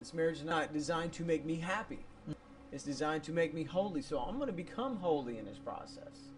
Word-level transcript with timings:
This 0.00 0.14
marriage 0.14 0.38
is 0.38 0.44
not 0.44 0.72
designed 0.72 1.12
to 1.14 1.24
make 1.24 1.44
me 1.44 1.56
happy. 1.56 1.98
It's 2.72 2.84
designed 2.84 3.22
to 3.24 3.32
make 3.32 3.52
me 3.52 3.64
holy. 3.64 4.00
So 4.00 4.18
I'm 4.18 4.36
going 4.36 4.46
to 4.46 4.52
become 4.52 4.96
holy 4.96 5.36
in 5.36 5.44
this 5.44 5.58
process. 5.58 6.30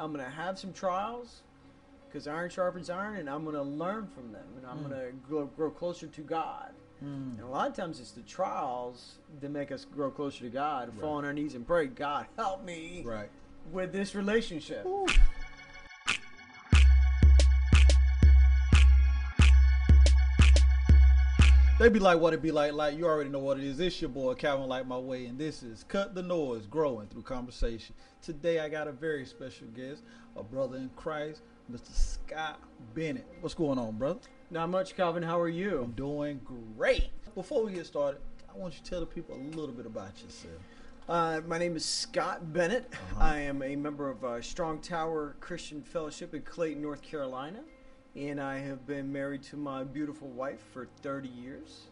I'm 0.00 0.14
going 0.14 0.24
to 0.24 0.30
have 0.30 0.58
some 0.58 0.72
trials 0.72 1.42
because 2.08 2.26
iron 2.26 2.48
sharpens 2.48 2.88
iron, 2.88 3.16
and 3.16 3.28
I'm 3.28 3.42
going 3.44 3.54
to 3.56 3.62
learn 3.62 4.06
from 4.06 4.32
them, 4.32 4.46
and 4.56 4.66
I'm 4.66 4.78
Mm. 4.78 4.88
going 4.88 5.00
to 5.06 5.12
grow, 5.28 5.44
grow 5.46 5.70
closer 5.70 6.06
to 6.06 6.20
God. 6.22 6.72
Mm. 7.04 7.38
And 7.38 7.40
a 7.40 7.46
lot 7.46 7.68
of 7.68 7.74
times 7.76 8.00
it's 8.00 8.12
the 8.12 8.22
trials 8.22 9.18
that 9.40 9.50
make 9.50 9.70
us 9.72 9.84
grow 9.84 10.10
closer 10.10 10.40
to 10.44 10.50
God, 10.50 10.88
and 10.88 10.98
fall 11.00 11.16
on 11.16 11.24
our 11.26 11.32
knees 11.34 11.54
and 11.54 11.66
pray, 11.66 11.86
God, 11.86 12.26
help 12.36 12.64
me 12.64 13.02
Right. 13.04 13.30
with 13.70 13.92
this 13.92 14.14
relationship. 14.14 14.86
They 21.78 21.88
be 21.88 21.98
like 21.98 22.20
what 22.20 22.32
it 22.32 22.42
be 22.42 22.52
like. 22.52 22.74
Like 22.74 22.96
you 22.96 23.06
already 23.06 23.30
know 23.30 23.38
what 23.38 23.58
it 23.58 23.64
is. 23.64 23.80
It's 23.80 24.00
your 24.00 24.10
boy 24.10 24.34
Calvin 24.34 24.68
Like 24.68 24.86
My 24.86 24.98
Way, 24.98 25.26
and 25.26 25.38
this 25.38 25.62
is 25.62 25.84
Cut 25.88 26.14
the 26.14 26.22
Noise, 26.22 26.66
growing 26.66 27.08
through 27.08 27.22
conversation. 27.22 27.94
Today 28.20 28.60
I 28.60 28.68
got 28.68 28.86
a 28.86 28.92
very 28.92 29.24
special 29.24 29.66
guest, 29.68 30.02
a 30.36 30.44
brother 30.44 30.76
in 30.76 30.90
Christ, 30.94 31.40
Mr. 31.72 31.92
Scott 31.92 32.60
Bennett. 32.94 33.26
What's 33.40 33.54
going 33.54 33.78
on, 33.78 33.96
brother? 33.96 34.20
Not 34.50 34.68
much, 34.68 34.94
Calvin. 34.96 35.22
How 35.22 35.40
are 35.40 35.48
you? 35.48 35.82
I'm 35.82 35.92
doing 35.92 36.40
great. 36.76 37.08
Before 37.34 37.64
we 37.64 37.72
get 37.72 37.86
started, 37.86 38.20
I 38.54 38.58
want 38.58 38.74
you 38.74 38.84
to 38.84 38.90
tell 38.90 39.00
the 39.00 39.06
people 39.06 39.34
a 39.34 39.42
little 39.56 39.74
bit 39.74 39.86
about 39.86 40.12
yourself. 40.22 40.54
Uh, 41.08 41.40
my 41.48 41.58
name 41.58 41.74
is 41.74 41.84
Scott 41.84 42.52
Bennett. 42.52 42.86
Uh-huh. 42.92 43.24
I 43.24 43.40
am 43.40 43.62
a 43.62 43.74
member 43.74 44.08
of 44.08 44.22
uh, 44.22 44.40
Strong 44.40 44.82
Tower 44.82 45.36
Christian 45.40 45.82
Fellowship 45.82 46.32
in 46.34 46.42
Clayton, 46.42 46.80
North 46.80 47.02
Carolina, 47.02 47.60
and 48.16 48.40
I 48.40 48.58
have 48.58 48.86
been 48.86 49.12
married 49.12 49.42
to 49.44 49.56
my 49.56 49.84
beautiful 49.84 50.28
wife 50.28 50.60
for 50.72 50.88
30 51.02 51.28
years. 51.28 51.82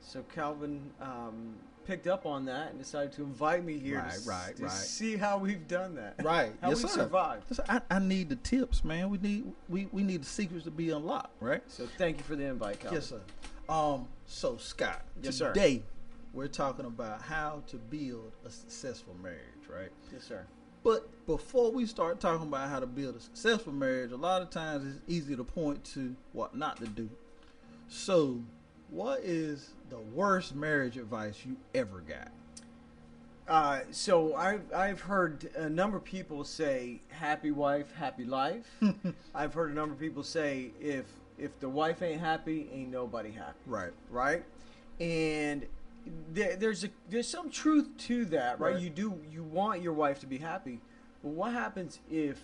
So 0.00 0.24
Calvin 0.34 0.90
um, 1.00 1.54
picked 1.86 2.06
up 2.06 2.26
on 2.26 2.44
that 2.46 2.70
and 2.70 2.78
decided 2.78 3.12
to 3.12 3.22
invite 3.22 3.64
me 3.64 3.78
here 3.78 3.98
Right, 3.98 4.12
to, 4.12 4.28
right, 4.28 4.56
to 4.56 4.62
right. 4.64 4.72
see 4.72 5.16
how 5.16 5.38
we've 5.38 5.68
done 5.68 5.94
that. 5.96 6.16
Right. 6.22 6.52
how 6.62 6.70
yes, 6.70 6.82
we 6.82 6.88
sir. 6.88 6.94
survived. 7.00 7.44
Yes, 7.50 7.60
I, 7.68 7.80
I 7.90 7.98
need 7.98 8.28
the 8.30 8.36
tips, 8.36 8.82
man. 8.84 9.10
We 9.10 9.18
need 9.18 9.52
we, 9.68 9.88
we 9.92 10.02
need 10.02 10.22
the 10.22 10.26
secrets 10.26 10.64
to 10.64 10.70
be 10.70 10.90
unlocked, 10.90 11.40
right? 11.40 11.62
So 11.68 11.86
thank 11.98 12.18
you 12.18 12.24
for 12.24 12.34
the 12.36 12.44
invite, 12.44 12.80
Calvin. 12.80 12.96
Yes, 12.96 13.06
sir. 13.08 13.20
Um, 13.68 14.08
so 14.26 14.56
Scott, 14.56 15.02
Yes, 15.22 15.36
sir. 15.36 15.52
today 15.52 15.82
we're 16.32 16.48
talking 16.48 16.86
about 16.86 17.22
how 17.22 17.62
to 17.68 17.76
build 17.76 18.32
a 18.44 18.50
successful 18.50 19.14
marriage, 19.22 19.38
right? 19.68 19.90
Yes, 20.12 20.24
sir. 20.24 20.46
But 20.82 21.26
before 21.26 21.70
we 21.70 21.84
start 21.86 22.20
talking 22.20 22.48
about 22.48 22.68
how 22.70 22.80
to 22.80 22.86
build 22.86 23.16
a 23.16 23.20
successful 23.20 23.72
marriage, 23.72 24.12
a 24.12 24.16
lot 24.16 24.40
of 24.42 24.50
times 24.50 24.86
it's 24.96 25.02
easy 25.08 25.36
to 25.36 25.44
point 25.44 25.84
to 25.94 26.14
what 26.32 26.56
not 26.56 26.78
to 26.78 26.86
do. 26.86 27.08
So, 27.88 28.40
what 28.88 29.20
is 29.20 29.70
the 29.90 29.98
worst 29.98 30.54
marriage 30.54 30.96
advice 30.96 31.36
you 31.44 31.56
ever 31.74 32.00
got? 32.00 32.28
Uh, 33.48 33.80
so 33.90 34.34
I've 34.36 34.62
I've 34.72 35.00
heard 35.00 35.50
a 35.56 35.68
number 35.68 35.96
of 35.96 36.04
people 36.04 36.44
say 36.44 37.00
"happy 37.08 37.50
wife, 37.50 37.92
happy 37.94 38.24
life." 38.24 38.64
I've 39.34 39.52
heard 39.54 39.72
a 39.72 39.74
number 39.74 39.92
of 39.92 39.98
people 40.00 40.22
say 40.22 40.70
if 40.80 41.04
if 41.36 41.58
the 41.58 41.68
wife 41.68 42.00
ain't 42.00 42.20
happy, 42.20 42.68
ain't 42.72 42.90
nobody 42.90 43.30
happy, 43.32 43.58
Right. 43.66 43.92
right? 44.10 44.44
And 45.00 45.66
there, 46.32 46.56
there's 46.56 46.84
a 46.84 46.88
there's 47.08 47.28
some 47.28 47.50
truth 47.50 47.88
to 48.08 48.24
that, 48.26 48.58
right? 48.60 48.74
Right. 48.74 48.82
You 48.82 48.90
do 48.90 49.20
you 49.30 49.42
want 49.42 49.82
your 49.82 49.92
wife 49.92 50.20
to 50.20 50.26
be 50.26 50.38
happy, 50.38 50.80
but 51.22 51.30
what 51.30 51.52
happens 51.52 52.00
if 52.10 52.40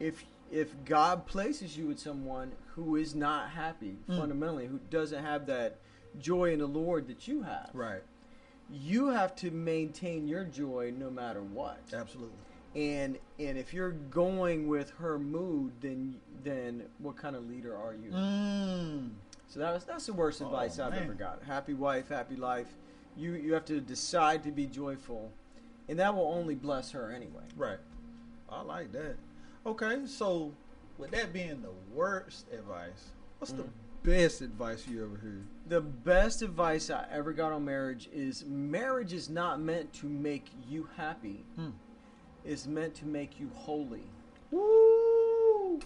if 0.00 0.24
if 0.50 0.74
God 0.84 1.26
places 1.26 1.76
you 1.76 1.86
with 1.86 1.98
someone 1.98 2.52
who 2.74 2.96
is 2.96 3.14
not 3.14 3.50
happy 3.50 3.96
Mm. 4.08 4.18
fundamentally, 4.18 4.66
who 4.66 4.80
doesn't 4.90 5.22
have 5.24 5.46
that 5.46 5.78
joy 6.18 6.52
in 6.52 6.58
the 6.58 6.66
Lord 6.66 7.08
that 7.08 7.26
you 7.28 7.42
have? 7.42 7.70
Right. 7.72 8.02
you 8.70 9.08
have 9.08 9.34
to 9.36 9.50
maintain 9.50 10.26
your 10.26 10.44
joy 10.44 10.90
no 10.96 11.10
matter 11.10 11.42
what. 11.42 11.78
Absolutely. 11.92 12.32
And 12.74 13.18
and 13.38 13.58
if 13.58 13.74
you're 13.74 13.90
going 13.92 14.66
with 14.66 14.90
her 14.98 15.18
mood, 15.18 15.72
then 15.80 16.16
then 16.42 16.84
what 16.98 17.16
kind 17.16 17.36
of 17.36 17.46
leader 17.48 17.76
are 17.76 17.92
you? 17.94 18.10
Mm. 18.10 19.10
So 19.52 19.60
that 19.60 19.74
was 19.74 19.84
that's 19.84 20.06
the 20.06 20.14
worst 20.14 20.40
Oh, 20.40 20.46
advice 20.46 20.78
I've 20.78 20.92
man. 20.92 21.02
ever 21.02 21.12
got. 21.12 21.42
Happy 21.42 21.74
wife, 21.74 22.08
happy 22.08 22.36
life. 22.36 22.74
You 23.18 23.32
you 23.34 23.52
have 23.52 23.66
to 23.66 23.82
decide 23.82 24.42
to 24.44 24.50
be 24.50 24.64
joyful, 24.66 25.30
and 25.90 25.98
that 25.98 26.14
will 26.14 26.32
only 26.32 26.54
bless 26.54 26.90
her 26.92 27.12
anyway. 27.12 27.42
Right. 27.54 27.78
I 28.48 28.62
like 28.62 28.92
that. 28.92 29.16
Okay, 29.66 30.06
so 30.06 30.54
with 30.96 31.10
that 31.10 31.34
being 31.34 31.60
the 31.60 31.72
worst 31.94 32.46
advice, 32.50 33.10
what's 33.40 33.52
the 33.52 33.64
Mhm. 33.64 33.70
best 34.04 34.40
advice 34.40 34.88
you 34.88 35.04
ever 35.04 35.16
heard? 35.16 35.44
The 35.68 35.82
best 35.82 36.40
advice 36.40 36.88
I 36.88 37.06
ever 37.10 37.34
got 37.34 37.52
on 37.52 37.62
marriage 37.62 38.08
is 38.10 38.46
marriage 38.46 39.12
is 39.12 39.28
not 39.28 39.60
meant 39.60 39.92
to 39.94 40.06
make 40.06 40.50
you 40.66 40.88
happy. 40.96 41.44
Hmm. 41.56 41.72
It's 42.42 42.66
meant 42.66 42.94
to 42.96 43.06
make 43.06 43.38
you 43.38 43.50
holy. 43.54 44.08
Woo! 44.50 45.78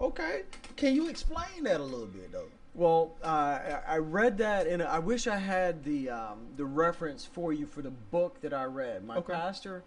Okay. 0.00 0.42
Can 0.74 0.96
you 0.96 1.08
explain 1.08 1.62
that 1.62 1.78
a 1.80 1.84
little 1.84 2.06
bit 2.06 2.32
though? 2.32 2.50
Well, 2.76 3.12
uh, 3.22 3.58
I 3.88 3.96
read 3.96 4.36
that, 4.38 4.66
and 4.66 4.82
I 4.82 4.98
wish 4.98 5.26
I 5.26 5.38
had 5.38 5.82
the 5.82 6.10
um, 6.10 6.40
the 6.58 6.66
reference 6.66 7.24
for 7.24 7.54
you 7.54 7.64
for 7.64 7.80
the 7.80 7.90
book 7.90 8.42
that 8.42 8.52
I 8.52 8.64
read. 8.64 9.02
My 9.02 9.16
Okay. 9.16 9.32
pastor 9.32 9.82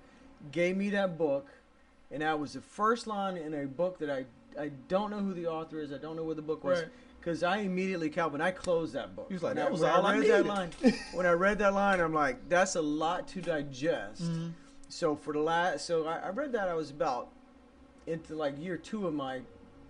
gave 0.51 0.75
me 0.75 0.89
that 0.89 1.16
book, 1.16 1.47
and 2.09 2.23
that 2.23 2.39
was 2.39 2.53
the 2.53 2.61
first 2.61 3.05
line 3.05 3.38
in 3.38 3.53
a 3.53 3.67
book 3.67 4.00
that 4.00 4.09
I 4.09 4.25
I 4.59 4.72
don't 4.88 5.11
know 5.11 5.19
who 5.19 5.35
the 5.35 5.45
author 5.45 5.79
is. 5.79 5.94
I 5.94 6.00
don't 6.00 6.16
know 6.16 6.23
where 6.23 6.33
the 6.35 6.41
book 6.41 6.63
was. 6.63 6.79
Right. 6.79 6.89
Because 7.19 7.44
I 7.44 7.57
immediately, 7.57 8.09
Calvin, 8.09 8.39
I 8.41 8.51
closed 8.51 8.94
that 8.94 9.16
book. 9.16 9.25
He 9.27 9.33
was 9.35 9.44
like, 9.44 9.56
"That 9.56 9.71
was 9.71 9.83
all 9.83 10.06
I 10.06 10.17
read 10.17 10.31
that 10.31 10.45
line, 10.45 10.71
when 11.13 11.25
I 11.25 11.33
read 11.33 11.59
that 11.59 11.73
line, 11.73 12.00
I'm 12.00 12.13
like, 12.13 12.47
that's 12.50 12.75
a 12.75 12.81
lot 12.81 13.27
to 13.29 13.41
digest. 13.41 14.23
Mhm. 14.23 14.53
So 14.88 15.16
for 15.16 15.33
the 15.33 15.39
last, 15.41 15.85
so 15.85 16.07
I, 16.07 16.17
I 16.19 16.29
read 16.29 16.53
that 16.53 16.69
I 16.69 16.73
was 16.73 16.89
about 16.89 17.27
into 18.07 18.35
like 18.35 18.57
year 18.57 18.77
two 18.77 19.06
of 19.06 19.13
my 19.13 19.41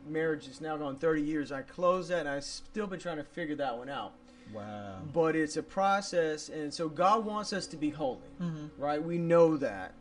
marriage. 0.08 0.48
is 0.48 0.62
now 0.62 0.78
gone 0.78 0.96
30 0.98 1.22
years. 1.22 1.52
I 1.52 1.62
closed 1.62 2.10
that, 2.10 2.22
and 2.22 2.30
I've 2.30 2.44
still 2.44 2.88
been 2.88 3.00
trying 3.00 3.18
to 3.18 3.24
figure 3.24 3.56
that 3.58 3.78
one 3.78 3.90
out. 3.90 4.14
Wow. 4.54 5.00
But 5.14 5.36
it's 5.36 5.58
a 5.58 5.64
process, 5.64 6.50
and 6.50 6.74
so 6.74 6.90
God 6.90 7.26
wants 7.26 7.54
us 7.54 7.68
to 7.68 7.78
be 7.78 7.90
holy, 7.92 8.20
Mm-hmm. 8.42 8.82
right? 8.82 9.02
We 9.04 9.18
know 9.18 9.58
that. 9.58 9.94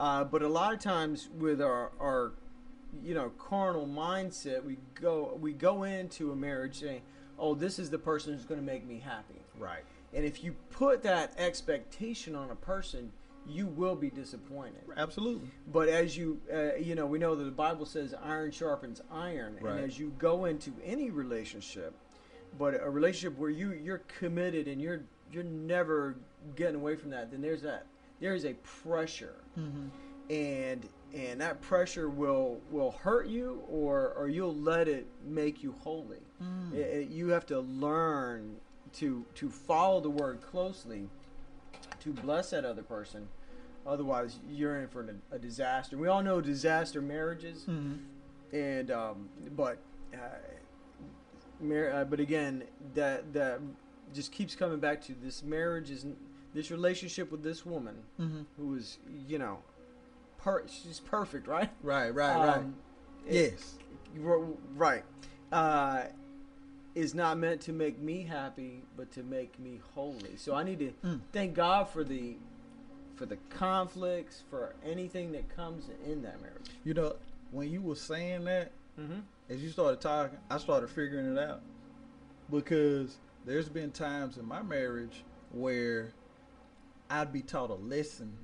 Uh, 0.00 0.24
but 0.24 0.42
a 0.42 0.48
lot 0.48 0.72
of 0.74 0.80
times 0.80 1.28
with 1.38 1.62
our, 1.62 1.92
our, 2.00 2.32
you 3.04 3.14
know, 3.14 3.30
carnal 3.38 3.86
mindset, 3.86 4.64
we 4.64 4.78
go 5.00 5.38
we 5.40 5.52
go 5.52 5.84
into 5.84 6.32
a 6.32 6.36
marriage 6.36 6.80
saying, 6.80 7.02
"Oh, 7.38 7.54
this 7.54 7.78
is 7.78 7.90
the 7.90 7.98
person 7.98 8.32
who's 8.34 8.44
going 8.44 8.58
to 8.60 8.66
make 8.66 8.84
me 8.84 8.98
happy." 8.98 9.40
Right. 9.56 9.84
And 10.12 10.24
if 10.24 10.42
you 10.42 10.56
put 10.70 11.04
that 11.04 11.32
expectation 11.38 12.34
on 12.34 12.50
a 12.50 12.56
person, 12.56 13.12
you 13.48 13.66
will 13.66 13.94
be 13.96 14.10
disappointed. 14.10 14.82
Absolutely. 14.96 15.50
But 15.72 15.88
as 15.88 16.16
you, 16.16 16.40
uh, 16.52 16.74
you 16.76 16.94
know, 16.94 17.06
we 17.06 17.18
know 17.18 17.34
that 17.34 17.44
the 17.44 17.50
Bible 17.50 17.86
says 17.86 18.14
iron 18.22 18.50
sharpens 18.50 19.00
iron, 19.10 19.58
Right. 19.60 19.76
and 19.76 19.84
as 19.84 19.98
you 19.98 20.12
go 20.18 20.44
into 20.46 20.72
any 20.84 21.10
relationship, 21.10 21.94
but 22.58 22.74
a 22.82 22.88
relationship 22.90 23.38
where 23.38 23.50
you 23.50 23.72
you're 23.72 24.02
committed 24.18 24.68
and 24.68 24.80
you're 24.80 25.02
you're 25.32 25.42
never 25.44 26.16
getting 26.56 26.76
away 26.76 26.96
from 26.96 27.10
that, 27.10 27.30
then 27.30 27.40
there's 27.42 27.62
that 27.62 27.86
there 28.20 28.34
is 28.34 28.44
a 28.44 28.54
pressure, 28.54 29.34
Mm-hmm. 29.58 29.88
and 30.32 30.88
and 31.14 31.40
that 31.40 31.60
pressure 31.60 32.08
will 32.08 32.60
will 32.70 32.92
hurt 32.92 33.26
you 33.26 33.62
or 33.68 34.12
or 34.16 34.28
you'll 34.28 34.54
let 34.54 34.88
it 34.88 35.06
make 35.26 35.62
you 35.62 35.72
holy. 35.80 36.18
Mm. 36.42 36.72
It- 36.74 36.78
it- 36.78 37.08
you 37.10 37.28
have 37.28 37.46
to 37.46 37.60
learn 37.60 38.56
to 38.94 39.24
to 39.34 39.50
follow 39.50 40.00
the 40.00 40.10
word 40.10 40.40
closely 40.40 41.08
to 42.04 42.10
bless 42.10 42.50
that 42.50 42.64
other 42.64 42.82
person. 42.82 43.28
Otherwise, 43.86 44.38
you're 44.50 44.80
in 44.80 44.88
for 44.88 45.06
a 45.30 45.38
disaster. 45.38 45.96
We 45.98 46.08
all 46.08 46.22
know 46.22 46.40
disaster 46.40 47.02
marriages, 47.02 47.64
Mm-hmm. 47.68 48.56
and 48.56 48.90
um, 48.90 49.28
but 49.56 49.78
uh, 50.14 50.18
mar- 51.60 51.90
uh, 51.92 52.04
but 52.04 52.20
again, 52.20 52.64
that 52.94 53.32
that 53.34 53.60
just 54.14 54.32
keeps 54.32 54.54
coming 54.54 54.78
back 54.78 55.02
to 55.02 55.14
this 55.22 55.42
marriage 55.42 55.90
is 55.90 56.06
this 56.54 56.70
relationship 56.70 57.30
with 57.30 57.42
this 57.42 57.66
woman 57.66 57.96
Mm-hmm. 58.20 58.42
who 58.56 58.74
is 58.76 58.98
you 59.28 59.38
know, 59.38 59.58
per- 60.38 60.64
she's 60.66 61.00
perfect, 61.00 61.46
right? 61.46 61.68
Right. 61.82 62.14
Right. 62.14 62.36
right. 62.36 62.56
Um, 62.58 62.76
it- 63.28 63.34
Yes. 63.52 63.74
Right. 64.76 65.04
Uh, 65.52 66.04
is 66.94 67.14
not 67.14 67.38
meant 67.38 67.60
to 67.62 67.72
make 67.72 67.98
me 67.98 68.22
happy, 68.22 68.82
but 68.96 69.10
to 69.12 69.22
make 69.22 69.58
me 69.58 69.80
holy. 69.94 70.36
So 70.36 70.54
I 70.54 70.62
need 70.62 70.78
to 70.80 70.92
Mm. 71.02 71.20
thank 71.32 71.54
God 71.54 71.88
for 71.88 72.04
the 72.04 72.36
for 73.16 73.26
the 73.26 73.36
conflicts, 73.48 74.42
for 74.50 74.74
anything 74.84 75.30
that 75.32 75.48
comes 75.54 75.88
in 76.04 76.22
that 76.22 76.40
marriage. 76.42 76.68
You 76.82 76.94
know, 76.94 77.14
when 77.52 77.70
you 77.70 77.80
were 77.80 77.94
saying 77.94 78.44
that, 78.46 78.72
Mm-hmm. 78.98 79.20
as 79.48 79.62
you 79.62 79.70
started 79.70 80.00
talking, 80.00 80.38
I 80.50 80.58
started 80.58 80.90
figuring 80.90 81.36
it 81.36 81.38
out 81.38 81.60
because 82.50 83.18
there's 83.44 83.68
been 83.68 83.90
times 83.92 84.36
in 84.38 84.46
my 84.46 84.62
marriage 84.62 85.24
where 85.52 86.12
I'd 87.10 87.32
be 87.32 87.42
taught 87.42 87.70
a 87.70 87.74
lesson 87.74 88.36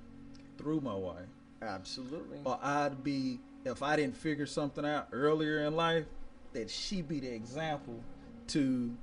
through 0.59 0.81
my 0.83 0.95
wife, 0.95 1.27
Absolutely. 1.63 2.39
or 2.45 2.59
I'd 2.63 3.03
be 3.03 3.41
if 3.65 3.83
I 3.83 3.97
didn't 3.97 4.17
figure 4.17 4.47
something 4.47 4.85
out 4.85 5.09
earlier 5.13 5.61
in 5.67 5.75
life, 5.77 6.07
that 6.53 6.71
she 6.71 7.03
be 7.03 7.21
the 7.21 7.33
example 7.35 8.03
to 8.51 8.95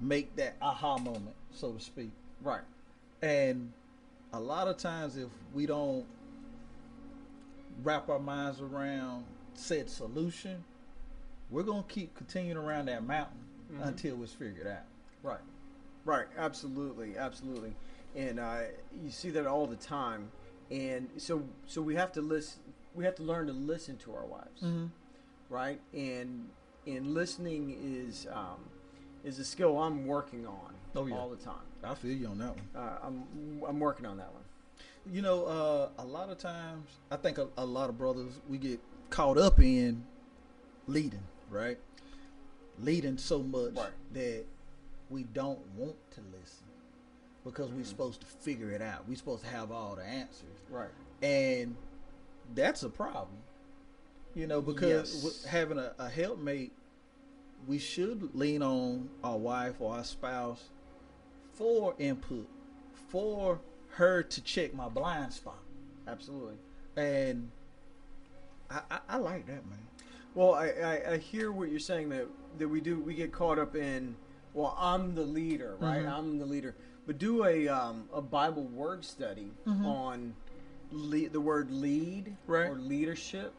make 0.00 0.34
that 0.36 0.56
aha 0.60 0.98
moment, 0.98 1.34
so 1.52 1.72
to 1.72 1.80
speak. 1.80 2.10
Right. 2.42 2.60
And 3.22 3.72
a 4.32 4.40
lot 4.40 4.68
of 4.68 4.76
times, 4.76 5.16
if 5.16 5.28
we 5.54 5.66
don't 5.66 6.04
wrap 7.82 8.08
our 8.08 8.18
minds 8.18 8.60
around 8.60 9.24
said 9.54 9.88
solution, 9.88 10.62
we're 11.50 11.62
gonna 11.62 11.84
keep 11.88 12.14
continuing 12.14 12.56
around 12.58 12.86
that 12.86 13.04
mountain 13.04 13.38
Mhm. 13.72 13.86
until 13.86 14.22
it's 14.22 14.32
figured 14.32 14.66
out. 14.66 14.84
Right. 15.22 15.40
Right. 16.04 16.26
Absolutely. 16.36 17.16
Absolutely. 17.16 17.74
And 18.14 18.38
uh, 18.38 18.62
you 19.02 19.10
see 19.10 19.30
that 19.30 19.46
all 19.46 19.66
the 19.66 19.76
time. 19.76 20.30
And 20.70 21.08
so, 21.16 21.42
so 21.66 21.80
we 21.82 21.94
have 21.94 22.12
to 22.12 22.20
listen. 22.22 22.60
We 22.94 23.04
have 23.04 23.14
to 23.16 23.22
learn 23.22 23.46
to 23.48 23.52
listen 23.52 23.96
to 23.98 24.14
our 24.14 24.24
wives, 24.24 24.62
Mm-hmm. 24.62 24.86
right? 25.48 25.80
And 25.92 26.48
and 26.86 27.14
listening 27.14 27.76
is 27.82 28.26
um, 28.32 28.60
is 29.26 29.38
a 29.40 29.44
skill 29.44 29.78
I'm 29.82 30.06
working 30.06 30.46
on 30.46 30.72
Oh, 30.94 31.04
yeah. 31.06 31.16
all 31.16 31.28
the 31.28 31.36
time. 31.36 31.54
I 31.84 31.94
feel 31.94 32.12
you 32.16 32.28
on 32.28 32.38
that 32.38 32.54
one. 32.56 32.68
Uh, 32.74 32.98
I'm 33.02 33.62
I'm 33.68 33.78
working 33.80 34.06
on 34.06 34.16
that 34.16 34.32
one. 34.32 34.42
You 35.12 35.20
know, 35.22 35.44
uh, 35.44 35.88
a 35.98 36.04
lot 36.04 36.30
of 36.30 36.38
times, 36.38 36.88
I 37.10 37.16
think 37.16 37.38
a, 37.38 37.48
a 37.58 37.64
lot 37.66 37.90
of 37.90 37.98
brothers 37.98 38.40
we 38.48 38.56
get 38.58 38.80
caught 39.10 39.36
up 39.36 39.60
in 39.60 40.04
leading, 40.86 41.22
right? 41.50 41.78
Leading 42.80 43.18
so 43.18 43.40
much 43.42 43.74
Right. 43.76 43.90
that 44.14 44.44
we 45.10 45.24
don't 45.24 45.60
want 45.76 45.96
to 46.12 46.20
listen 46.32 46.66
because 47.44 47.70
we're 47.70 47.82
Mhm. 47.82 47.86
supposed 47.86 48.20
to 48.20 48.26
figure 48.26 48.70
it 48.70 48.82
out. 48.82 49.06
We're 49.08 49.16
supposed 49.16 49.42
to 49.44 49.48
have 49.50 49.70
all 49.70 49.94
the 49.96 50.02
answers, 50.04 50.58
Right. 50.70 50.90
and 51.22 51.76
that's 52.54 52.82
a 52.82 52.88
problem. 52.88 53.38
You 54.34 54.46
know, 54.46 54.60
because 54.60 55.24
Yes. 55.24 55.44
having 55.44 55.78
a, 55.78 55.94
a 55.98 56.08
helpmate, 56.08 56.72
we 57.66 57.78
should 57.78 58.34
lean 58.34 58.62
on 58.62 59.08
our 59.24 59.36
wife 59.36 59.80
or 59.80 59.94
our 59.96 60.04
spouse 60.04 60.64
for 61.54 61.94
input, 61.98 62.46
for 63.08 63.60
her 63.90 64.22
to 64.22 64.40
check 64.42 64.74
my 64.74 64.88
blind 64.88 65.32
spot. 65.32 65.58
Absolutely. 66.06 66.54
And 66.96 67.50
I, 68.70 68.80
I, 68.90 68.98
I 69.10 69.16
like 69.18 69.46
that, 69.46 69.66
man. 69.68 69.78
Well, 70.34 70.54
I, 70.54 70.66
I, 70.68 71.12
I 71.12 71.16
hear 71.18 71.50
what 71.50 71.70
you're 71.70 71.78
saying 71.80 72.10
that 72.10 72.26
that 72.58 72.68
we 72.68 72.80
do 72.80 73.00
we 73.00 73.14
get 73.14 73.32
caught 73.32 73.58
up 73.58 73.74
in. 73.74 74.14
Well, 74.54 74.76
I'm 74.78 75.14
the 75.14 75.22
leader, 75.22 75.76
right? 75.80 76.04
Mhm. 76.04 76.12
I'm 76.12 76.38
the 76.38 76.46
leader. 76.46 76.74
But 77.06 77.18
do 77.18 77.44
a 77.44 77.68
um, 77.68 78.08
a 78.12 78.20
Bible 78.22 78.64
word 78.64 79.04
study 79.04 79.50
Mhm. 79.66 79.84
on 79.84 80.34
le- 80.90 81.28
the 81.28 81.40
word 81.40 81.70
lead 81.70 82.36
Right. 82.46 82.68
or 82.70 82.76
leadership. 82.78 83.52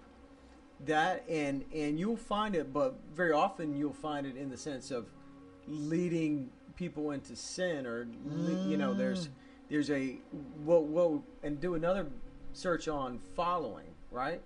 That 0.85 1.23
and 1.27 1.65
and 1.73 1.99
you'll 1.99 2.17
find 2.17 2.55
it, 2.55 2.71
but 2.71 2.95
very 3.13 3.31
often 3.31 3.75
you'll 3.75 3.93
find 3.93 4.27
it 4.27 4.35
in 4.37 4.49
the 4.49 4.57
sense 4.57 4.91
of 4.91 5.07
leading 5.67 6.49
people 6.75 7.11
into 7.11 7.35
sin, 7.35 7.85
or 7.87 8.07
le- 8.25 8.67
you 8.69 8.77
know, 8.77 8.93
there's 8.93 9.27
Mm. 9.27 9.31
there's 9.69 9.89
a 9.89 10.17
what 10.63 10.83
what 10.83 11.21
and 11.41 11.59
do 11.59 11.73
another 11.73 12.05
search 12.53 12.87
on 12.87 13.17
following, 13.35 13.87
right? 14.11 14.41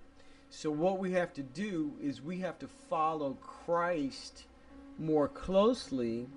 So 0.49 0.71
what 0.71 0.99
we 0.99 1.11
have 1.11 1.33
to 1.33 1.43
do 1.43 1.93
is 2.01 2.21
we 2.21 2.39
have 2.39 2.57
to 2.59 2.67
follow 2.67 3.37
Christ 3.41 4.45
more 4.97 5.27
closely. 5.27 6.27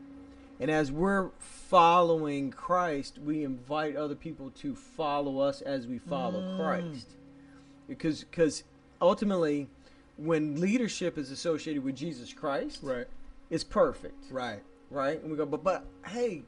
And 0.61 0.71
as 0.71 0.93
we're 0.93 1.31
following 1.41 2.51
Christ, 2.53 3.19
we 3.19 3.43
invite 3.43 3.97
other 3.97 4.15
people 4.15 4.51
to 4.61 4.75
follow 4.77 5.39
us 5.41 5.61
as 5.63 5.87
we 5.89 5.99
follow 5.99 6.41
Mm. 6.41 6.57
Christ. 6.59 7.09
Because 7.89 8.25
cause 8.31 8.63
ultimately, 9.01 9.69
when 10.17 10.61
leadership 10.61 11.19
is 11.19 11.31
associated 11.31 11.83
with 11.85 11.97
Jesus 11.97 12.33
Christ, 12.33 12.81
Right. 12.83 13.07
it's 13.51 13.65
perfect, 13.65 14.31
Right. 14.31 14.63
right? 14.91 15.21
And 15.21 15.31
we 15.31 15.37
go, 15.37 15.47
but, 15.47 15.63
but 15.65 15.85
hey, 16.07 16.43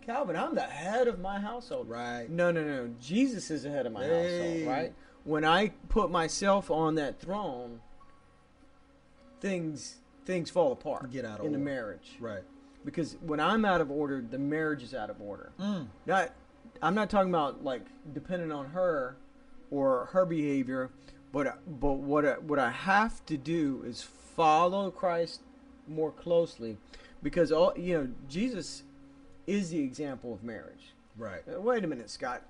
Calvin, 0.00 0.34
I'm 0.36 0.54
the 0.54 0.62
head 0.62 1.08
of 1.08 1.20
my 1.20 1.38
household. 1.38 1.88
Right. 1.88 2.28
No, 2.28 2.50
no, 2.50 2.64
no. 2.64 2.90
Jesus 3.00 3.50
is 3.50 3.62
the 3.64 3.70
head 3.70 3.86
of 3.86 3.92
my 3.92 4.04
Hey. 4.04 4.62
household, 4.62 4.68
right? 4.68 4.94
When 5.24 5.44
I 5.44 5.68
put 5.88 6.10
myself 6.10 6.70
on 6.70 6.96
that 6.96 7.20
throne, 7.20 7.80
things 9.40 9.96
things 10.24 10.50
fall 10.50 10.70
apart 10.72 11.10
Get 11.10 11.24
out 11.24 11.40
of 11.40 11.46
in 11.46 11.52
the 11.52 11.58
marriage. 11.58 12.16
Right. 12.20 12.42
Because 12.84 13.16
when 13.20 13.40
I'm 13.40 13.64
out 13.64 13.80
of 13.80 13.90
order, 13.90 14.20
the 14.28 14.38
marriage 14.38 14.82
is 14.82 14.94
out 14.94 15.10
of 15.10 15.20
order. 15.20 15.50
Mm. 15.60 15.88
Not 16.06 16.32
I'm 16.80 16.94
not 16.94 17.10
talking 17.10 17.30
about 17.30 17.62
like 17.64 17.82
depending 18.12 18.52
on 18.52 18.66
her 18.66 19.16
or 19.70 20.06
her 20.12 20.24
behavior, 20.26 20.90
but 21.32 21.58
but 21.80 21.94
what 21.94 22.24
I, 22.26 22.32
what 22.34 22.58
I 22.58 22.70
have 22.70 23.24
to 23.26 23.36
do 23.36 23.82
is 23.86 24.02
follow 24.02 24.90
Christ 24.90 25.40
more 25.88 26.12
closely 26.12 26.76
because 27.22 27.50
all 27.50 27.72
you 27.76 27.94
know 27.98 28.08
Jesus 28.28 28.82
is 29.46 29.70
the 29.70 29.80
example 29.80 30.32
of 30.32 30.44
marriage. 30.44 30.94
Right. 31.16 31.42
Uh, 31.48 31.60
Wait 31.60 31.84
a 31.84 31.86
minute, 31.86 32.10
Scott. 32.10 32.42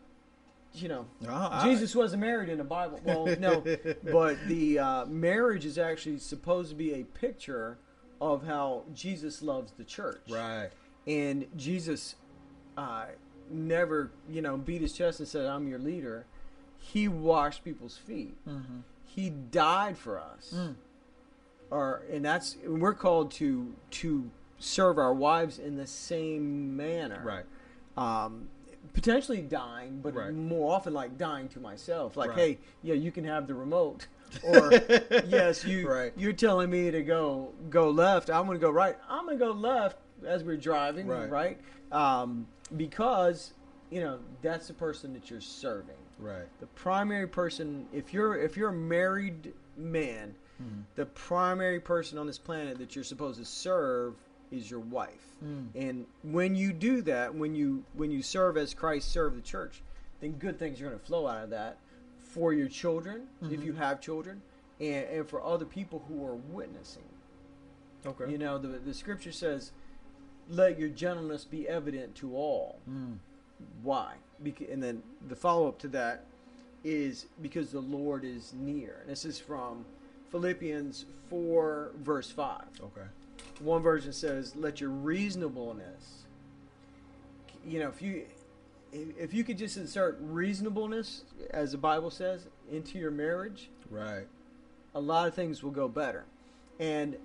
You 0.75 0.88
know, 0.88 1.06
Uh, 1.29 1.62
Jesus 1.64 1.94
wasn't 1.94 2.23
married 2.23 2.49
in 2.49 2.56
the 2.56 2.64
Bible. 2.64 2.99
Well, 3.05 3.26
no, 3.38 3.62
but 4.11 4.38
the 4.49 4.79
uh, 4.79 5.05
marriage 5.06 5.67
is 5.67 5.76
actually 5.76 6.19
supposed 6.19 6.70
to 6.70 6.75
be 6.75 6.94
a 6.94 7.05
picture 7.05 7.76
of 8.23 8.46
how 8.46 8.84
Jesus 8.94 9.43
loves 9.43 9.73
the 9.73 9.84
church. 9.84 10.23
Right. 10.31 10.70
And 11.06 11.46
Jesus 11.56 12.14
uh, 12.79 13.06
never, 13.50 14.12
you 14.31 14.40
know, 14.40 14.56
beat 14.56 14.81
his 14.81 14.94
chest 14.94 15.19
and 15.20 15.29
said, 15.29 15.44
"I'm 15.46 15.69
your 15.69 15.79
leader." 15.79 16.25
He 16.84 17.08
washed 17.08 17.64
people's 17.64 17.96
feet. 17.96 18.34
Mm-hmm. 18.46 18.81
He 19.05 19.31
died 19.31 19.96
for 19.96 20.19
us. 20.19 20.52
Mm. 20.55 20.75
Or, 21.70 22.02
and 22.12 22.25
that's 22.25 22.56
and 22.64 22.82
we're 22.82 22.93
called 22.93 23.31
to 23.32 23.73
to 23.93 24.29
serve 24.58 24.99
our 24.99 25.14
wives 25.14 25.58
in 25.58 25.76
the 25.76 25.87
same 25.87 26.76
manner 26.76 27.20
Right. 27.25 27.44
um, 27.96 28.49
potentially 28.93 29.40
dying, 29.43 30.00
but 30.02 30.14
Right. 30.14 30.32
more 30.34 30.75
often 30.75 30.93
like 30.93 31.17
dying 31.17 31.49
to 31.50 31.61
myself. 31.61 32.17
Like, 32.17 32.31
Right. 32.31 32.38
hey, 32.38 32.58
yeah, 32.82 32.94
you 32.94 33.11
can 33.11 33.25
have 33.25 33.46
the 33.46 33.55
remote, 33.55 34.06
or 34.44 34.70
yes, 35.26 35.64
you 35.64 35.88
Right. 35.88 36.12
you're 36.17 36.32
telling 36.34 36.69
me 36.69 36.90
to 36.90 37.02
go 37.02 37.52
go 37.70 37.88
left. 37.90 38.29
I'm 38.29 38.44
going 38.46 38.58
to 38.58 38.64
go 38.67 38.70
right. 38.70 38.96
I'm 39.08 39.25
going 39.25 39.38
to 39.38 39.44
go 39.44 39.52
left 39.52 39.96
as 40.26 40.44
we're 40.44 40.56
driving, 40.58 41.06
Right. 41.06 41.31
right? 41.31 41.58
Um, 41.90 42.46
because 42.76 43.52
you 43.90 44.00
know 44.00 44.19
that's 44.43 44.67
the 44.69 44.75
person 44.75 45.12
that 45.14 45.31
you're 45.31 45.40
serving. 45.40 45.96
Right. 46.22 46.46
The 46.60 46.66
primary 46.69 47.26
person, 47.26 47.86
if 47.92 48.12
you're 48.14 48.36
if 48.36 48.56
you're 48.56 48.70
a 48.70 48.72
married 48.72 49.52
man, 49.76 50.34
Mm. 50.62 50.84
the 50.94 51.06
primary 51.06 51.80
person 51.80 52.19
on 52.19 52.26
this 52.26 52.38
planet 52.38 52.78
that 52.78 52.94
you're 52.94 53.02
supposed 53.04 53.38
to 53.40 53.44
serve 53.44 54.14
is 54.52 54.70
your 54.70 54.80
wife. 54.80 55.34
Mm. 55.42 55.69
And 55.74 56.06
when 56.22 56.54
you 56.54 56.72
do 56.72 57.02
that, 57.02 57.34
when 57.34 57.54
you 57.54 57.84
when 57.94 58.10
you 58.10 58.22
serve 58.22 58.56
as 58.56 58.72
Christ 58.74 59.08
served 59.10 59.36
the 59.36 59.40
church, 59.40 59.82
then 60.20 60.32
good 60.32 60.58
things 60.58 60.81
are 60.81 60.84
going 60.84 60.98
to 60.98 61.05
flow 61.05 61.26
out 61.26 61.43
of 61.44 61.50
that 61.50 61.79
for 62.19 62.52
your 62.52 62.69
children, 62.69 63.26
if 63.43 63.60
Mhm. 63.60 63.64
you 63.64 63.72
have 63.72 64.00
children, 64.00 64.41
and, 64.81 65.05
and 65.06 65.29
for 65.29 65.43
other 65.43 65.64
people 65.64 66.05
who 66.06 66.24
are 66.24 66.34
witnessing. 66.36 67.08
Okay. 68.06 68.31
You 68.31 68.38
know, 68.38 68.58
the 68.58 68.79
the 68.79 68.94
scripture 68.94 69.32
says, 69.32 69.72
"Let 70.48 70.79
your 70.79 70.91
gentleness 70.91 71.44
be 71.44 71.67
evident 71.69 72.14
to 72.17 72.36
all." 72.36 72.79
Mm. 72.88 73.19
Why? 73.82 74.17
And 74.70 74.82
then 74.82 75.03
the 75.29 75.37
follow 75.37 75.69
up 75.69 75.79
to 75.81 75.89
that 75.89 76.25
is 76.84 77.27
because 77.41 77.70
the 77.70 77.81
Lord 77.81 78.25
is 78.25 78.53
near. 78.55 78.99
And 79.03 79.11
this 79.11 79.25
is 79.25 79.39
from 79.39 79.84
Philippians 80.31 81.05
4, 81.31 81.93
verse 82.03 82.31
5. 82.31 82.63
Okay. 82.82 83.06
One 83.61 83.82
version 83.82 84.13
says, 84.13 84.56
"Let 84.56 84.81
your 84.81 84.91
reasonableness." 84.91 86.25
You 87.65 87.81
know, 87.81 87.89
if 87.89 88.03
you 88.03 88.25
if 88.93 89.19
if 89.19 89.34
you 89.34 89.44
could 89.44 89.58
just 89.58 89.77
insert 89.77 90.19
reasonableness, 90.20 91.25
as 91.51 91.72
the 91.72 91.79
Bible 91.79 92.11
says, 92.11 92.46
into 92.70 92.99
your 92.99 93.11
marriage, 93.11 93.70
Right. 93.91 94.27
a 94.94 95.01
lot 95.01 95.29
of 95.29 95.34
things 95.34 95.63
will 95.63 95.70
go 95.70 95.87
better. 95.89 96.25
And 96.81 97.17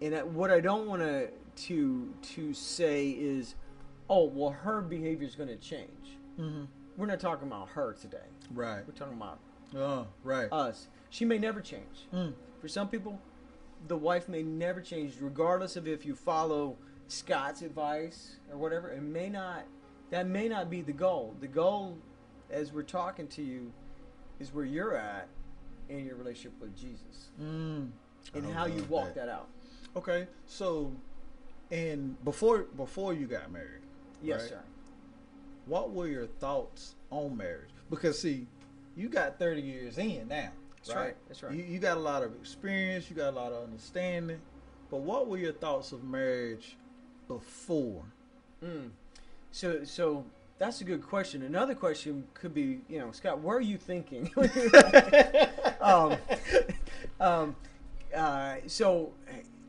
and 0.00 0.34
what 0.34 0.50
I 0.50 0.60
don't 0.60 0.86
want 0.86 1.02
to 1.02 1.28
to 1.68 2.14
to 2.22 2.54
say 2.54 3.10
is, 3.10 3.54
oh 4.08 4.24
well, 4.24 4.50
her 4.50 4.80
behavior 4.80 5.26
is 5.26 5.34
going 5.34 5.50
to 5.50 5.56
change. 5.56 6.16
Mm-hmm. 6.38 6.64
We're 6.96 7.06
not 7.06 7.20
talking 7.20 7.46
about 7.48 7.68
her 7.70 7.94
today. 8.00 8.18
Right. 8.52 8.82
We're 8.86 8.94
talking 8.94 9.14
about 9.16 9.38
Oh, 9.74 10.06
right. 10.22 10.48
us. 10.52 10.88
She 11.10 11.24
may 11.24 11.38
never 11.38 11.60
change. 11.60 12.06
Mm. 12.12 12.34
For 12.60 12.68
some 12.68 12.88
people, 12.88 13.18
the 13.88 13.96
wife 13.96 14.28
may 14.28 14.42
never 14.42 14.80
change, 14.80 15.14
regardless 15.20 15.76
of 15.76 15.88
if 15.88 16.04
you 16.04 16.14
follow 16.14 16.76
Scott's 17.08 17.62
advice 17.62 18.36
or 18.50 18.58
whatever. 18.58 18.90
It 18.90 19.02
may 19.02 19.28
not. 19.28 19.64
That 20.10 20.26
may 20.26 20.48
not 20.48 20.68
be 20.70 20.82
the 20.82 20.92
goal. 20.92 21.34
The 21.40 21.48
goal, 21.48 21.96
as 22.50 22.72
we're 22.72 22.82
talking 22.82 23.26
to 23.28 23.42
you, 23.42 23.72
is 24.40 24.52
where 24.52 24.64
you're 24.66 24.96
at 24.96 25.28
in 25.88 26.04
your 26.04 26.16
relationship 26.16 26.52
with 26.60 26.76
Jesus 26.76 27.30
Mm. 27.40 27.90
and 28.34 28.46
how 28.52 28.66
you 28.66 28.82
walk 28.84 29.14
that, 29.14 29.28
out. 29.28 29.48
Okay. 29.96 30.26
So, 30.46 30.92
and 31.70 32.22
before 32.24 32.64
before 32.76 33.14
you 33.14 33.26
got 33.26 33.50
married, 33.50 33.82
Yes, 34.22 34.42
right? 34.42 34.50
sir. 34.50 34.60
What 35.66 35.92
were 35.92 36.08
your 36.08 36.26
thoughts 36.26 36.94
on 37.10 37.36
marriage? 37.36 37.70
Because 37.90 38.20
see, 38.20 38.46
you 38.96 39.08
got 39.08 39.38
thirty 39.38 39.62
years 39.62 39.98
in 39.98 40.28
now. 40.28 40.50
That's 40.76 40.96
right. 40.96 41.16
That's 41.28 41.42
right. 41.42 41.54
You, 41.54 41.64
you 41.64 41.78
got 41.78 41.96
a 41.96 42.00
lot 42.00 42.22
of 42.22 42.34
experience. 42.34 43.08
You 43.08 43.16
got 43.16 43.32
a 43.32 43.36
lot 43.36 43.52
of 43.52 43.64
understanding. 43.64 44.40
But 44.90 45.00
what 45.00 45.28
were 45.28 45.38
your 45.38 45.52
thoughts 45.52 45.92
of 45.92 46.04
marriage 46.04 46.76
before? 47.28 48.02
Mm. 48.62 48.90
So 49.50 49.84
so 49.84 50.24
that's 50.58 50.80
a 50.80 50.84
good 50.84 51.02
question. 51.02 51.42
Another 51.42 51.74
question 51.74 52.24
could 52.34 52.54
be, 52.54 52.80
you 52.88 52.98
know, 53.00 53.10
Scott, 53.10 53.38
what 53.40 53.54
are 53.54 53.60
you 53.60 53.76
thinking? 53.76 54.30
um, 55.80 56.16
um, 57.18 57.56
uh, 58.14 58.56
so 58.68 59.12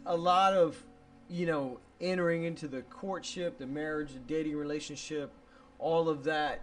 a 0.05 0.15
lot 0.15 0.53
of, 0.53 0.81
you 1.29 1.47
know, 1.47 1.79
entering 1.99 2.43
into 2.43 2.67
the 2.67 2.83
courtship, 2.83 3.57
the 3.57 3.65
marriage, 3.65 4.13
the 4.13 4.19
dating 4.19 4.55
relationship, 4.55 5.31
all 5.83 6.07
of 6.09 6.23
that, 6.23 6.61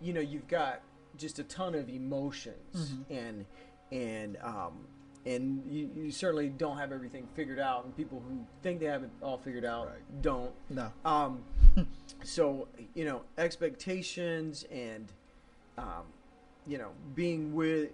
you 0.00 0.12
know, 0.12 0.20
you've 0.20 0.46
got 0.46 0.82
just 1.16 1.38
a 1.38 1.44
ton 1.44 1.74
of 1.74 1.88
emotions 1.88 2.74
Mhm. 2.74 3.04
and 3.10 3.46
and 3.92 4.36
um, 4.42 4.86
and 5.26 5.62
you, 5.70 5.90
you 5.96 6.10
certainly 6.12 6.48
don't 6.48 6.78
have 6.78 6.92
everything 6.92 7.26
figured 7.34 7.58
out, 7.58 7.84
and 7.84 7.94
people 7.96 8.22
who 8.26 8.38
think 8.62 8.78
they 8.80 8.86
have 8.86 9.02
it 9.02 9.10
all 9.22 9.36
figured 9.38 9.64
out 9.64 9.88
Right. 9.88 10.22
don't. 10.22 10.52
no. 10.68 10.92
Um, 11.04 11.42
so 12.22 12.68
you 12.94 13.04
know 13.04 13.22
expectations 13.38 14.64
and 14.70 15.10
um, 15.78 16.04
you 16.66 16.78
know 16.78 16.90
being 17.14 17.54
with 17.54 17.90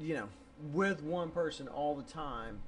you 0.00 0.14
know 0.14 0.28
with 0.72 1.02
one 1.02 1.30
person 1.30 1.68
all 1.68 1.94
the 1.94 2.02
time 2.02 2.58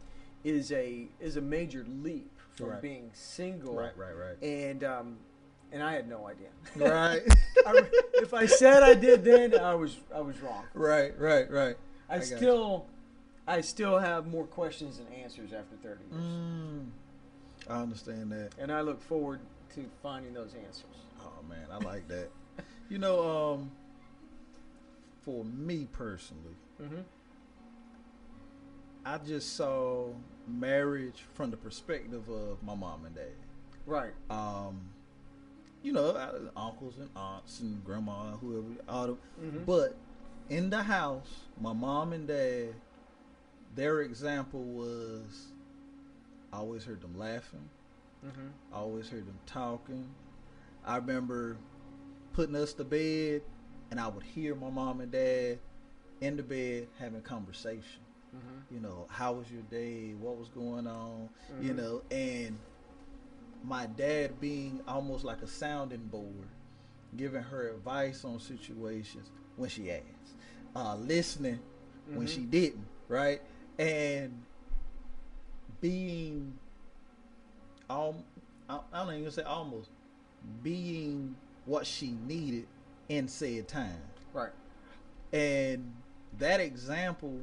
is 0.45 0.71
a 0.73 1.09
is 1.21 1.37
a 1.37 1.40
major 1.40 1.85
leap 2.02 2.30
from 2.50 2.71
Right. 2.71 2.83
being 2.83 3.11
single. 3.12 3.75
Right, 3.76 3.97
right, 3.99 4.16
right. 4.16 4.42
And 4.42 4.83
um, 4.85 5.18
and 5.73 5.82
I 5.82 5.92
had 5.92 6.08
no 6.08 6.26
idea. 6.26 6.49
Right. 6.76 7.23
I, 7.66 7.82
if 8.14 8.35
I 8.35 8.46
said 8.46 8.82
I 8.82 8.94
did 8.94 9.25
then, 9.25 9.58
I 9.58 9.75
was 9.75 9.96
I 10.14 10.20
was 10.20 10.38
wrong. 10.40 10.64
right, 10.75 11.18
right, 11.18 11.50
right. 11.50 11.76
I, 12.08 12.14
I 12.14 12.16
you. 12.18 12.23
still 12.25 12.87
I 13.46 13.61
still 13.61 13.99
have 13.99 14.26
more 14.26 14.44
questions 14.46 14.99
than 14.99 15.06
answers 15.08 15.52
after 15.52 15.76
30 15.76 16.00
years. 16.11 16.25
Mm, 16.25 16.87
I 17.68 17.80
understand 17.82 18.32
that. 18.32 18.50
And 18.58 18.73
I 18.73 18.80
look 18.80 19.00
forward 19.00 19.40
to 19.75 19.85
finding 20.02 20.35
those 20.35 20.54
answers. 20.54 20.96
Oh 21.20 21.42
man, 21.49 21.66
I 21.70 21.78
like 21.78 22.08
that. 22.08 22.30
you 22.88 22.99
know, 22.99 23.54
um, 23.54 23.70
for 25.23 25.44
me 25.44 25.87
personally, 25.92 26.54
Mm-hmm. 26.82 27.00
I 29.06 29.18
just 29.18 29.56
saw 29.56 30.08
marriage 30.46 31.23
from 31.35 31.50
the 31.50 31.56
perspective 31.56 32.28
of 32.28 32.62
my 32.62 32.75
mom 32.75 33.06
and 33.06 33.14
dad. 33.14 33.30
Right. 33.87 34.12
Um, 34.28 34.80
you 35.87 35.93
know, 35.93 36.50
uncles 36.57 36.99
and 36.99 37.09
aunts 37.14 37.61
and 37.61 37.85
grandma, 37.85 38.33
whoever, 38.38 38.66
all 38.88 39.07
the, 39.07 39.16
Mhm. 39.40 39.64
but 39.64 39.95
in 40.50 40.69
the 40.69 40.83
house, 40.83 41.43
my 41.61 41.73
mom 41.73 42.12
and 42.12 42.26
dad, 42.26 42.75
their 43.76 44.00
example 44.00 44.64
was, 44.64 45.52
I 46.52 46.57
always 46.57 46.85
heard 46.85 47.00
them 47.00 47.16
laughing. 47.16 47.69
Mm-hmm. 48.25 48.49
I 48.73 48.76
always 48.78 49.09
heard 49.09 49.26
them 49.26 49.38
talking. 49.47 50.12
I 50.85 50.97
remember 50.97 51.57
putting 52.33 52.57
us 52.57 52.73
to 52.75 52.85
bed, 52.85 53.43
and 53.93 54.00
I 54.00 54.09
would 54.09 54.25
hear 54.25 54.57
my 54.57 54.71
mom 54.71 55.00
and 55.00 55.12
dad 55.12 55.61
in 56.21 56.37
the 56.37 56.43
bed 56.43 56.88
having 56.99 57.23
conversation. 57.23 58.02
Mm-hmm. 58.35 58.75
You 58.75 58.81
know, 58.81 59.07
how 59.09 59.35
was 59.35 59.52
your 59.52 59.62
day? 59.62 60.14
What 60.14 60.37
was 60.37 60.49
going 60.49 60.88
on? 60.88 61.28
You 61.61 61.73
Mhm. 61.75 61.76
know, 61.76 62.02
and 62.11 62.59
my 63.65 63.87
dad 63.87 64.41
being 64.41 64.81
almost 64.87 65.25
like 65.25 65.43
a 65.43 65.47
sounding 65.47 66.07
board, 66.07 66.49
giving 67.17 67.43
her 67.43 67.71
advice 67.71 68.25
on 68.25 68.39
situations 68.39 69.31
when 69.57 69.69
she 69.71 69.91
asked, 69.91 70.37
uh, 70.75 70.95
listening 70.97 71.61
when 72.07 72.27
Mhm. 72.27 72.29
she 72.29 72.41
didn't, 72.43 72.87
right? 73.09 73.43
And 73.79 74.45
being, 75.81 76.59
um, 77.91 78.25
I 78.69 78.81
I 78.93 79.05
don't 79.05 79.15
even 79.15 79.31
say 79.31 79.43
almost, 79.43 79.91
being 80.63 81.37
what 81.65 81.87
she 81.87 82.13
needed 82.13 82.67
in 83.09 83.29
said 83.29 83.69
time. 83.69 84.01
Right. 84.33 84.53
And 85.33 85.93
that 86.39 86.61
example 86.61 87.41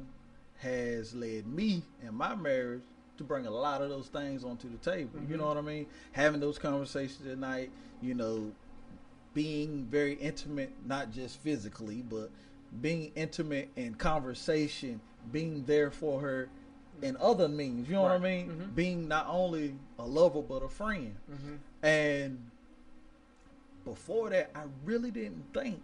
has 0.58 1.14
led 1.14 1.46
me 1.46 1.82
in 2.02 2.14
my 2.14 2.34
marriage 2.34 2.82
to 3.16 3.24
bring 3.24 3.46
a 3.46 3.50
lot 3.50 3.80
of 3.82 3.88
those 3.90 4.08
things 4.08 4.44
onto 4.44 4.68
the 4.70 4.78
table. 4.78 5.20
You 5.28 5.36
Mhm. 5.36 5.38
know 5.38 5.48
what 5.48 5.56
I 5.56 5.60
mean? 5.60 5.86
Having 6.12 6.40
those 6.40 6.58
conversations 6.58 7.26
at 7.26 7.38
night, 7.38 7.70
you 8.00 8.14
know, 8.14 8.52
being 9.34 9.84
very 9.86 10.14
intimate, 10.14 10.72
not 10.86 11.10
just 11.10 11.38
physically, 11.38 12.02
but 12.02 12.30
being 12.80 13.12
intimate 13.14 13.68
in 13.76 13.94
conversation, 13.94 15.00
being 15.32 15.64
there 15.64 15.90
for 15.90 16.20
her 16.20 16.48
in 17.02 17.16
other 17.18 17.48
means. 17.48 17.88
You 17.88 17.94
know 17.94 18.02
what 18.02 18.10
I 18.12 18.14
Right. 18.14 18.22
mean? 18.48 18.50
Mhm. 18.50 18.74
Being 18.74 19.08
not 19.08 19.26
only 19.28 19.76
a 19.98 20.06
lover 20.06 20.42
but 20.42 20.62
a 20.62 20.68
friend. 20.68 21.16
Mm-hmm. 21.30 21.54
And 21.86 22.50
before 23.84 24.30
that, 24.30 24.50
I 24.54 24.64
really 24.84 25.10
didn't 25.10 25.44
think 25.52 25.80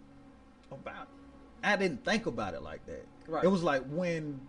about. 0.71 1.03
It. 1.03 1.07
I 1.63 1.75
didn't 1.75 2.03
think 2.03 2.25
about 2.25 2.53
it 2.55 2.61
like 2.63 2.85
that. 2.87 3.05
Right. 3.27 3.43
It 3.43 3.47
was 3.47 3.63
like 3.63 3.83
when 3.87 4.41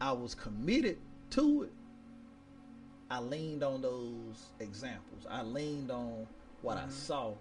I 0.00 0.12
was 0.12 0.34
committed 0.34 0.98
to 1.30 1.62
it, 1.64 1.72
I 3.10 3.20
leaned 3.20 3.62
on 3.62 3.82
those 3.82 4.52
examples. 4.60 5.26
I 5.28 5.42
leaned 5.42 5.90
on 5.90 6.26
what 6.62 6.76
I 6.76 6.84
Mhm. 6.84 6.92
saw. 6.92 7.34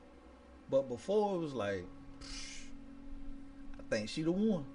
But 0.70 0.88
before 0.90 1.36
it 1.36 1.40
was 1.40 1.54
like, 1.54 1.86
I 3.80 3.84
think 3.90 4.10
she 4.10 4.24
the 4.24 4.32
one. 4.32 4.66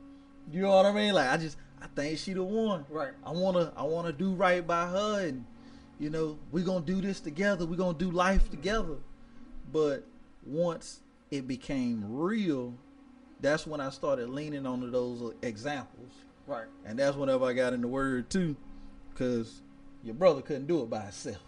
You 0.51 0.63
know 0.63 0.77
what 0.77 0.87
I 0.87 0.93
mean? 0.93 1.15
Like 1.15 1.29
I 1.31 1.37
just, 1.37 1.57
I 1.81 1.87
think 1.89 2.19
she 2.19 2.33
the 2.33 2.43
one. 2.43 2.85
Right. 2.91 3.13
I 3.25 3.31
wanna 3.33 3.73
I 3.77 3.83
wanna 3.85 4.13
do 4.13 4.35
right 4.35 4.65
by 4.67 4.87
her 4.89 5.27
and 5.27 5.45
you 5.99 6.11
know, 6.11 6.39
we're 6.51 6.65
gonna 6.65 6.85
do 6.85 7.01
this 7.01 7.21
together, 7.21 7.65
we're 7.67 7.77
gonna 7.77 7.97
do 7.99 8.11
life 8.11 8.51
together. 8.51 8.97
But 9.73 10.05
once 10.45 11.01
it 11.31 11.47
became 11.49 12.05
real, 12.17 12.75
that's 13.41 13.67
when 13.67 13.81
I 13.81 13.91
started 13.91 14.29
leaning 14.29 14.67
on 14.67 14.91
those 14.91 15.35
examples. 15.43 16.11
Right. 16.47 16.67
And 16.85 16.99
that's 16.99 17.17
whenever 17.17 17.45
I 17.47 17.53
got 17.53 17.73
in 17.73 17.81
the 17.81 17.89
word 17.89 18.29
too. 18.29 18.57
Cause 19.15 19.61
your 20.03 20.15
brother 20.15 20.43
couldn't 20.43 20.67
do 20.67 20.83
it 20.83 20.91
by 20.91 21.01
himself. 21.03 21.43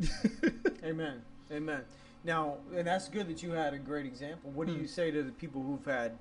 Amen. 0.84 1.22
Amen. 1.52 1.82
Now, 2.24 2.56
and 2.74 2.86
that's 2.86 3.08
good 3.08 3.28
that 3.28 3.42
you 3.42 3.52
had 3.52 3.72
a 3.74 3.78
great 3.78 4.06
example. 4.06 4.50
What 4.50 4.66
do 4.66 4.74
Hmm. 4.74 4.80
you 4.80 4.86
say 4.88 5.10
to 5.10 5.22
the 5.22 5.32
people 5.32 5.62
who've 5.62 5.84
had 5.84 6.18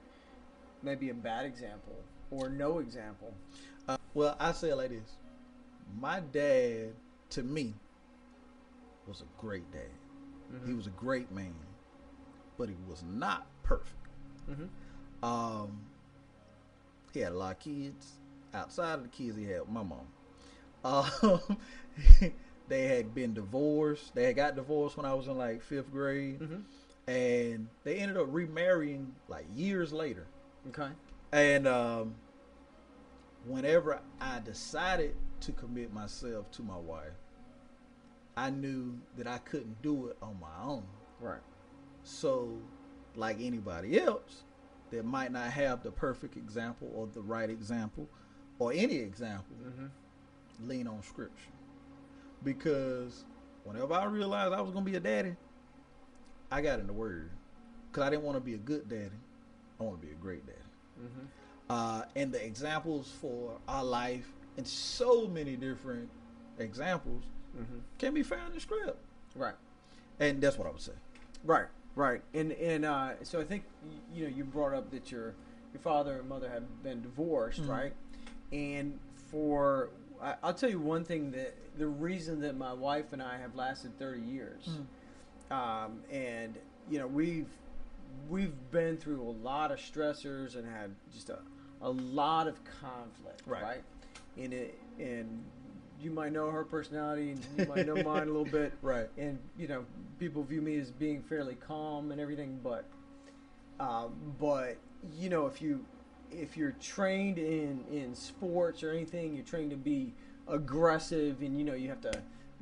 maybe 0.83 1.09
a 1.09 1.13
bad 1.13 1.45
example 1.45 1.95
or 2.29 2.49
no 2.49 2.79
example? 2.79 3.33
Uh, 3.87 3.97
well, 4.13 4.35
I 4.39 4.51
say 4.51 4.69
it 4.69 4.75
like 4.75 4.89
this. 4.89 5.15
My 5.99 6.19
dad, 6.19 6.93
to 7.31 7.43
me, 7.43 7.73
was 9.07 9.21
a 9.21 9.41
great 9.41 9.69
dad. 9.71 9.89
He 10.65 10.73
was 10.73 10.85
a 10.85 10.91
great 10.91 11.31
man, 11.31 11.55
but 12.57 12.69
he 12.69 12.75
was 12.87 13.03
not 13.03 13.47
perfect. 13.63 13.95
Mm-hmm. 14.49 15.25
Um, 15.25 15.81
he 17.13 17.19
had 17.21 17.31
a 17.31 17.35
lot 17.35 17.53
of 17.53 17.59
kids. 17.59 18.13
Outside 18.53 18.93
of 18.93 19.03
the 19.03 19.09
kids, 19.09 19.35
he 19.37 19.45
had 19.45 19.67
my 19.67 19.81
mom. 19.81 20.07
Um, 20.85 21.57
they 22.67 22.83
had 22.87 23.13
been 23.15 23.33
divorced. 23.33 24.13
They 24.13 24.25
had 24.25 24.35
got 24.35 24.55
divorced 24.55 24.95
when 24.97 25.05
I 25.05 25.13
was 25.15 25.27
in 25.27 25.37
like 25.37 25.61
fifth 25.61 25.91
grade, 25.91 26.39
Mm-hmm. 26.39 27.11
and 27.11 27.67
they 27.83 27.95
ended 27.97 28.17
up 28.17 28.27
remarrying 28.29 29.13
like 29.27 29.45
years 29.55 29.91
later. 29.91 30.27
Okay. 30.69 30.89
And 31.31 31.67
um, 31.67 32.13
whenever 33.47 33.99
I 34.21 34.39
decided 34.39 35.15
to 35.41 35.51
commit 35.51 35.91
myself 35.93 36.49
to 36.51 36.61
my 36.61 36.77
wife, 36.77 37.13
I 38.37 38.49
knew 38.51 38.97
that 39.17 39.27
I 39.27 39.39
couldn't 39.39 39.81
do 39.81 40.07
it 40.07 40.17
on 40.21 40.37
my 40.39 40.63
own. 40.63 40.83
Right. 41.19 41.41
So, 42.03 42.49
like 43.15 43.37
anybody 43.41 43.99
else 43.99 44.43
that 44.91 45.03
might 45.03 45.31
not 45.31 45.49
have 45.51 45.81
the 45.83 45.91
perfect 45.91 46.37
example 46.37 46.91
or 46.93 47.07
the 47.07 47.21
right 47.21 47.49
example 47.49 48.07
or 48.59 48.71
any 48.71 48.97
example, 48.97 49.55
Mm-hmm. 49.65 49.85
Lean 50.63 50.87
on 50.87 51.01
scripture. 51.03 51.51
Because 52.43 53.23
whenever 53.63 53.93
I 53.93 54.05
realized 54.05 54.53
I 54.53 54.61
was 54.61 54.71
going 54.71 54.85
to 54.85 54.91
be 54.91 54.97
a 54.97 55.01
daddy, 55.01 55.35
I 56.51 56.61
got 56.61 56.79
in 56.79 56.87
the 56.87 56.93
word. 56.93 57.29
Because 57.91 58.03
I 58.03 58.09
didn't 58.09 58.23
want 58.23 58.37
to 58.37 58.41
be 58.41 58.53
a 58.53 58.57
good 58.57 58.87
daddy, 58.89 59.09
I 59.79 59.83
want 59.83 59.99
to 60.01 60.05
be 60.05 60.11
a 60.11 60.15
great 60.17 60.45
daddy. 60.45 60.57
Mm-hmm. 61.01 61.25
Uh, 61.69 62.01
and 62.15 62.31
the 62.31 62.45
examples 62.45 63.11
for 63.19 63.57
our 63.67 63.83
life 63.83 64.27
and 64.57 64.67
so 64.67 65.27
many 65.27 65.55
different 65.55 66.09
examples 66.59 67.23
Mm-hmm. 67.57 67.77
can 67.99 68.13
be 68.13 68.21
found 68.21 68.53
in 68.53 68.59
script. 68.59 68.97
Right. 69.33 69.53
And 70.19 70.41
that's 70.41 70.57
what 70.57 70.67
I 70.67 70.71
would 70.71 70.81
say. 70.81 70.91
Right. 71.45 71.67
Right. 71.95 72.21
And 72.33 72.51
and 72.51 72.83
uh, 72.83 73.11
so 73.23 73.39
I 73.39 73.45
think 73.45 73.63
you 74.13 74.25
know 74.25 74.35
you 74.35 74.43
brought 74.43 74.73
up 74.73 74.91
that 74.91 75.09
your 75.09 75.35
your 75.71 75.79
father 75.81 76.19
and 76.19 76.27
mother 76.27 76.49
have 76.49 76.63
been 76.83 77.01
divorced, 77.01 77.61
Mhm. 77.63 77.69
right? 77.69 77.93
And 78.51 78.99
for 79.31 79.87
I, 80.21 80.35
I'll 80.43 80.53
tell 80.53 80.69
you 80.69 80.79
one 80.79 81.03
thing 81.03 81.31
that 81.31 81.53
the 81.77 81.87
reason 81.87 82.39
that 82.41 82.55
my 82.57 82.73
wife 82.73 83.13
and 83.13 83.21
I 83.21 83.37
have 83.37 83.55
lasted 83.55 83.97
thirty 83.99 84.21
years, 84.21 84.69
um, 85.51 86.01
and 86.11 86.55
you 86.89 86.99
know 86.99 87.07
we've 87.07 87.49
we've 88.29 88.53
been 88.71 88.97
through 88.97 89.21
a 89.21 89.29
lot 89.43 89.71
of 89.71 89.79
stressors 89.79 90.55
and 90.55 90.65
had 90.67 90.91
just 91.13 91.29
a, 91.29 91.39
a 91.81 91.89
lot 91.89 92.47
of 92.47 92.59
conflict, 92.81 93.41
Right. 93.45 93.61
right? 93.63 93.83
And 94.37 94.53
it 94.53 94.77
and 94.99 95.43
you 96.01 96.11
might 96.11 96.31
know 96.33 96.49
her 96.49 96.63
personality 96.63 97.31
and 97.31 97.45
you 97.57 97.65
might 97.67 97.85
know 97.85 97.95
mine 98.03 98.23
a 98.23 98.31
little 98.31 98.45
bit. 98.45 98.73
Right. 98.81 99.09
And 99.17 99.39
you 99.57 99.67
know, 99.67 99.85
people 100.19 100.43
view 100.43 100.61
me 100.61 100.77
as 100.77 100.91
being 100.91 101.21
fairly 101.21 101.55
calm 101.55 102.11
and 102.11 102.19
everything, 102.21 102.59
but 102.63 102.85
um, 103.79 104.13
but 104.39 104.77
you 105.17 105.29
know, 105.29 105.45
if 105.47 105.61
you 105.61 105.85
if 106.39 106.55
you're 106.57 106.73
trained 106.73 107.37
in 107.37 107.83
in 107.91 108.13
sports 108.15 108.83
or 108.83 108.91
anything, 108.91 109.33
you're 109.35 109.45
trained 109.45 109.71
to 109.71 109.77
be 109.77 110.13
aggressive 110.47 111.41
and 111.41 111.57
you 111.57 111.63
know 111.65 111.73
you 111.73 111.89
have 111.89 112.01
to 112.01 112.11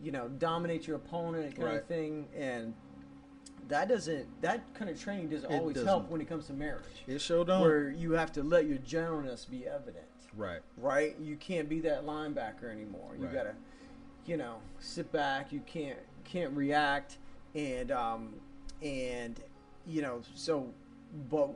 you 0.02 0.12
know 0.12 0.28
dominate 0.40 0.88
your 0.88 0.96
opponent 0.96 1.56
kind 1.56 1.68
Right. 1.68 1.76
of 1.82 1.86
thing 1.86 2.28
and 2.36 2.74
that 3.68 3.88
doesn't 3.90 4.26
that 4.42 4.62
kind 4.74 4.90
of 4.90 5.00
training 5.00 5.30
doesn't 5.30 5.50
It 5.52 5.54
always 5.54 5.76
doesn't. 5.76 5.88
help 5.88 6.10
when 6.10 6.22
it 6.22 6.28
comes 6.30 6.48
to 6.48 6.54
marriage 6.54 6.84
It 7.08 7.20
sure 7.20 7.44
don't. 7.46 7.62
where 7.62 7.90
you 7.90 8.12
have 8.14 8.32
to 8.34 8.44
let 8.44 8.66
your 8.68 8.78
gentleness 8.80 9.46
be 9.46 9.68
evident 9.68 10.06
right. 10.36 10.62
right 10.78 11.16
you 11.20 11.36
can't 11.36 11.68
be 11.70 11.80
that 11.82 12.06
linebacker 12.06 12.72
anymore 12.72 13.12
you 13.18 13.26
Right. 13.26 13.34
gotta 13.34 13.54
you 14.26 14.38
know 14.38 14.56
sit 14.80 15.12
back 15.12 15.52
you 15.52 15.60
can't 15.66 16.00
can't 16.24 16.56
react 16.56 17.18
and 17.54 17.92
um 17.92 18.34
and 18.82 19.42
you 19.86 20.02
know 20.02 20.22
so 20.36 20.70
but 21.30 21.50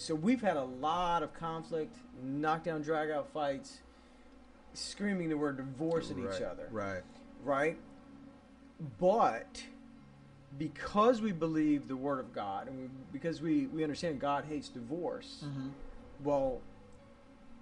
so 0.00 0.14
we've 0.14 0.40
had 0.40 0.56
a 0.56 0.64
lot 0.64 1.22
of 1.22 1.34
conflict 1.34 1.94
knockdown 2.22 2.80
drag 2.80 3.10
out 3.10 3.28
fights 3.34 3.80
screaming 4.72 5.28
the 5.28 5.36
word 5.36 5.58
divorce 5.58 6.10
at 6.10 6.16
each 6.18 6.40
other 6.40 6.68
Right. 6.70 7.02
right? 7.44 7.76
But 8.98 9.62
because 10.58 11.20
we 11.20 11.32
believe 11.32 11.86
the 11.86 11.96
word 11.96 12.18
of 12.18 12.32
God 12.32 12.68
and 12.68 12.78
we, 12.80 12.88
because 13.12 13.42
we, 13.42 13.66
we 13.66 13.82
understand 13.82 14.20
God 14.20 14.44
hates 14.48 14.68
divorce, 14.68 15.44
Mm-hmm. 15.44 15.68
well, 16.24 16.60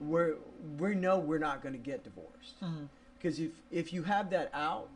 we're, 0.00 0.37
we 0.78 0.95
know 0.95 1.18
we're 1.18 1.38
not 1.40 1.61
going 1.61 1.73
to 1.73 1.78
get 1.80 2.04
divorced. 2.04 2.61
Mm-hmm. 2.62 2.85
Because 3.18 3.40
if, 3.40 3.50
if 3.73 3.92
you 3.92 4.04
have 4.04 4.30
that 4.30 4.49
out, 4.54 4.90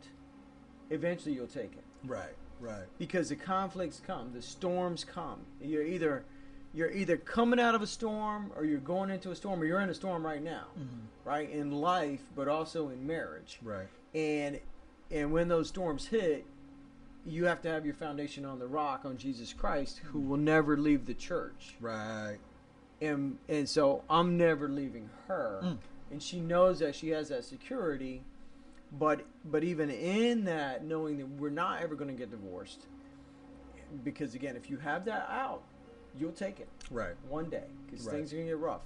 eventually 0.91 1.35
you'll 1.35 1.45
take 1.47 1.73
it. 1.73 1.83
Right. 2.05 2.33
Right. 2.61 2.85
Because 2.97 3.27
the 3.27 3.35
conflicts 3.35 3.99
come, 4.07 4.31
the 4.33 4.41
storms 4.41 5.03
come. 5.03 5.41
You're 5.61 5.85
either 5.85 6.23
you're 6.73 6.91
either 6.91 7.17
coming 7.17 7.59
out 7.59 7.75
of 7.75 7.81
a 7.81 7.87
storm 7.87 8.51
or 8.55 8.65
you're 8.65 8.79
going 8.79 9.09
into 9.09 9.31
a 9.31 9.35
storm 9.35 9.61
or 9.61 9.65
you're 9.65 9.79
in 9.81 9.89
a 9.89 9.93
storm 9.93 10.25
right 10.25 10.41
now, 10.43 10.65
Mm-hmm. 10.79 11.29
right? 11.29 11.49
In 11.49 11.71
life, 11.71 12.21
but 12.35 12.47
also 12.47 12.89
in 12.89 13.05
marriage 13.05 13.59
Right. 13.61 13.87
and 14.13 14.59
and 15.11 15.31
when 15.31 15.47
those 15.47 15.67
storms 15.67 16.07
hit 16.07 16.45
you 17.25 17.45
have 17.45 17.61
to 17.61 17.69
have 17.69 17.85
your 17.85 17.93
foundation 17.93 18.43
on 18.45 18.57
the 18.59 18.67
rock 18.67 19.05
on 19.05 19.15
jesus 19.17 19.53
christ 19.53 19.99
who 20.11 20.19
will 20.19 20.37
never 20.37 20.75
leave 20.77 21.05
the 21.05 21.13
church 21.13 21.75
Right. 21.79 22.37
and 23.01 23.37
and 23.47 23.67
so 23.69 24.03
i'm 24.09 24.37
never 24.37 24.67
leaving 24.67 25.09
her 25.27 25.59
Mm. 25.63 25.77
and 26.11 26.21
she 26.23 26.39
knows 26.41 26.79
that 26.79 26.95
she 26.95 27.09
has 27.09 27.29
that 27.29 27.43
security 27.45 28.23
but 28.91 29.25
but 29.45 29.63
even 29.63 29.89
in 29.89 30.45
that 30.45 30.83
knowing 30.83 31.17
that 31.17 31.27
we're 31.29 31.49
not 31.49 31.81
ever 31.81 31.95
going 31.95 32.09
to 32.09 32.17
get 32.17 32.29
divorced 32.31 32.87
because 34.03 34.33
again 34.35 34.55
if 34.55 34.69
you 34.69 34.77
have 34.77 35.05
that 35.05 35.27
out 35.29 35.63
you'll 36.19 36.31
take 36.31 36.59
it 36.59 36.67
Right. 36.91 37.15
one 37.27 37.49
day 37.49 37.65
because 37.85 38.05
Right. 38.05 38.15
things 38.17 38.33
are 38.33 38.37
gonna 38.37 38.47
get 38.49 38.57
rough. 38.57 38.81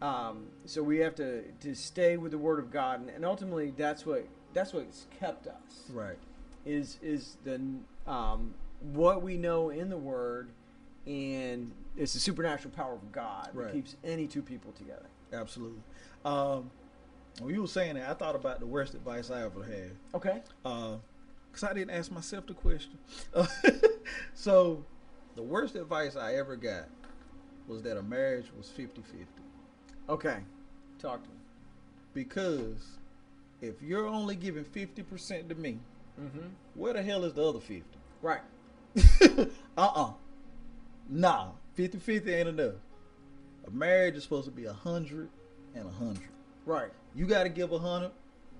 Um, 0.00 0.46
so 0.64 0.82
we 0.82 0.98
have 0.98 1.14
to 1.16 1.42
to 1.60 1.74
stay 1.74 2.16
with 2.16 2.30
the 2.32 2.38
Word 2.38 2.58
of 2.60 2.70
God, 2.70 3.00
and, 3.00 3.10
and 3.10 3.24
ultimately 3.24 3.72
that's 3.76 4.06
what 4.06 4.26
that's 4.54 4.72
what's 4.72 5.06
kept 5.18 5.46
us 5.46 5.90
Right. 5.92 6.18
is 6.64 6.98
is 7.02 7.36
the 7.44 7.60
um, 8.06 8.54
what 8.92 9.22
we 9.22 9.36
know 9.36 9.70
in 9.70 9.90
the 9.90 9.96
Word, 9.98 10.50
and 11.06 11.72
it's 11.96 12.12
the 12.12 12.20
supernatural 12.20 12.72
power 12.74 12.94
of 12.94 13.10
God 13.10 13.50
Right. 13.52 13.66
that 13.66 13.72
keeps 13.72 13.96
any 14.04 14.26
two 14.28 14.42
people 14.42 14.72
together. 14.72 15.06
Absolutely. 15.32 15.82
Um, 16.24 16.70
when 17.40 17.54
you 17.54 17.62
were 17.62 17.66
saying 17.68 17.94
that, 17.96 18.08
I 18.08 18.14
thought 18.14 18.34
about 18.36 18.60
the 18.60 18.66
worst 18.66 18.94
advice 18.94 19.30
I 19.30 19.42
ever 19.42 19.62
had. 19.64 19.90
Okay. 20.14 20.42
because 20.62 21.64
I 21.64 21.72
didn't 21.72 21.90
ask 21.90 22.10
myself 22.12 22.46
the 22.46 22.54
question. 22.54 22.98
so, 24.34 24.84
the 25.38 25.44
worst 25.44 25.76
advice 25.76 26.16
I 26.16 26.34
ever 26.34 26.56
got 26.56 26.88
was 27.68 27.80
that 27.82 27.96
a 27.96 28.02
marriage 28.02 28.46
was 28.56 28.68
50 28.70 29.02
50. 29.02 29.24
Okay. 30.08 30.38
Talk 30.98 31.22
to 31.22 31.28
me. 31.28 31.36
Because 32.12 32.84
if 33.62 33.80
you're 33.80 34.08
only 34.08 34.34
giving 34.34 34.64
50% 34.64 35.48
to 35.48 35.54
me, 35.54 35.78
Mm-hmm. 36.20 36.48
where 36.74 36.92
the 36.92 37.00
hell 37.04 37.22
is 37.24 37.32
the 37.34 37.48
other 37.48 37.60
50? 37.60 37.84
Right. 38.20 38.40
uh 39.22 39.46
uh 39.76 40.10
Nah, 41.08 41.50
50 41.74 41.98
50 41.98 42.34
ain't 42.34 42.48
enough. 42.48 42.74
A 43.68 43.70
marriage 43.70 44.16
is 44.16 44.24
supposed 44.24 44.46
to 44.46 44.50
be 44.50 44.64
a 44.64 44.72
100 44.72 45.28
and 45.76 45.84
a 45.84 45.86
100. 45.86 46.18
Right. 46.66 46.90
You 47.14 47.26
got 47.26 47.44
to 47.44 47.48
give 47.48 47.70
a 47.70 47.76
100, 47.78 48.10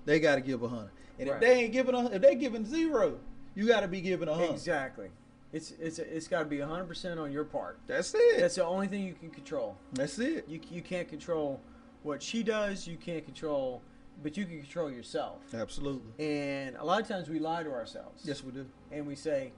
they 0.05 0.21
got 0.21 0.35
to 0.35 0.41
give 0.41 0.61
a 0.61 0.67
100. 0.67 0.89
And 1.19 1.27
Right. 1.27 1.35
if 1.35 1.41
they 1.41 1.53
ain't 1.63 1.73
giving 1.73 1.93
a, 1.95 2.05
if 2.11 2.21
they 2.21 2.35
giving 2.35 2.63
zero, 2.63 3.17
you 3.55 3.67
got 3.67 3.81
to 3.81 3.89
be 3.89 3.99
giving 3.99 4.29
a 4.29 4.31
100. 4.31 4.53
Exactly. 4.53 5.09
It's 5.51 5.71
it's 5.79 5.97
it's 5.99 6.27
got 6.27 6.39
to 6.39 6.45
be 6.45 6.57
100% 6.57 7.19
on 7.19 7.31
your 7.31 7.43
part. 7.43 7.79
That's 7.87 8.13
it. 8.13 8.39
That's 8.39 8.55
the 8.55 8.65
only 8.65 8.87
thing 8.87 9.03
you 9.03 9.13
can 9.15 9.29
control. 9.31 9.77
That's 9.93 10.19
it. 10.19 10.47
You 10.47 10.59
you 10.69 10.81
can't 10.81 11.07
control 11.07 11.59
what 12.03 12.21
she 12.21 12.43
does. 12.43 12.87
You 12.87 12.97
can't 12.97 13.25
control, 13.25 13.81
but 14.21 14.37
you 14.37 14.45
can 14.45 14.59
control 14.59 14.91
yourself. 14.91 15.41
Absolutely. 15.53 16.23
And 16.23 16.75
a 16.75 16.83
lot 16.83 17.01
of 17.01 17.07
times 17.07 17.29
we 17.29 17.39
lie 17.39 17.63
to 17.63 17.71
ourselves. 17.71 18.21
Yes, 18.25 18.43
we 18.43 18.51
do. 18.51 18.65
And 18.91 19.07
we 19.07 19.15
say, 19.15 19.51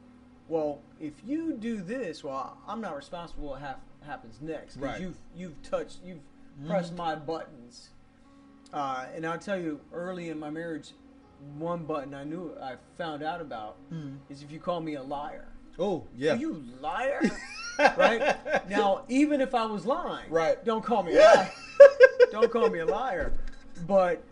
well, 0.48 0.80
if 1.00 1.14
you 1.26 1.54
do 1.54 1.82
this, 1.82 2.24
well, 2.24 2.58
I'm 2.68 2.80
not 2.80 2.96
responsible 2.96 3.50
what 3.50 3.60
hap- 3.62 3.84
happens 4.06 4.40
next 4.42 4.76
because 4.78 4.92
Right. 4.94 5.02
you've 5.02 5.18
you've 5.36 5.62
touched, 5.62 5.98
you've 6.06 6.22
pressed 6.68 6.96
my 6.96 7.16
buttons. 7.16 7.90
Uh, 8.74 9.08
and 9.14 9.26
I'll 9.26 9.38
tell 9.38 9.60
you, 9.60 9.82
early 9.92 10.30
in 10.30 10.40
my 10.40 10.50
marriage, 10.50 10.92
one 11.58 11.84
button 11.84 12.14
I 12.14 12.24
knew 12.24 12.56
I 12.62 12.76
found 12.98 13.24
out 13.24 13.42
about 13.42 13.76
Mhm. 13.92 14.20
is 14.30 14.42
if 14.42 14.52
you 14.52 14.60
call 14.62 14.80
me 14.80 14.96
a 14.96 15.04
liar. 15.04 15.50
Oh, 15.82 16.08
yeah. 16.16 16.36
You 16.36 16.64
liar, 16.80 17.22
right? 17.98 18.70
Now, 18.70 19.04
even 19.10 19.42
if 19.42 19.56
I 19.56 19.66
was 19.66 19.86
lying, 19.86 20.30
Right. 20.30 20.64
Don't 20.64 20.84
call 20.84 21.02
me 21.04 21.16
a 21.18 21.20
liar. 21.20 21.52
don't 22.32 22.52
call 22.52 22.70
me 22.70 22.80
a 22.80 22.86
liar. 22.86 23.34
But, 23.88 24.24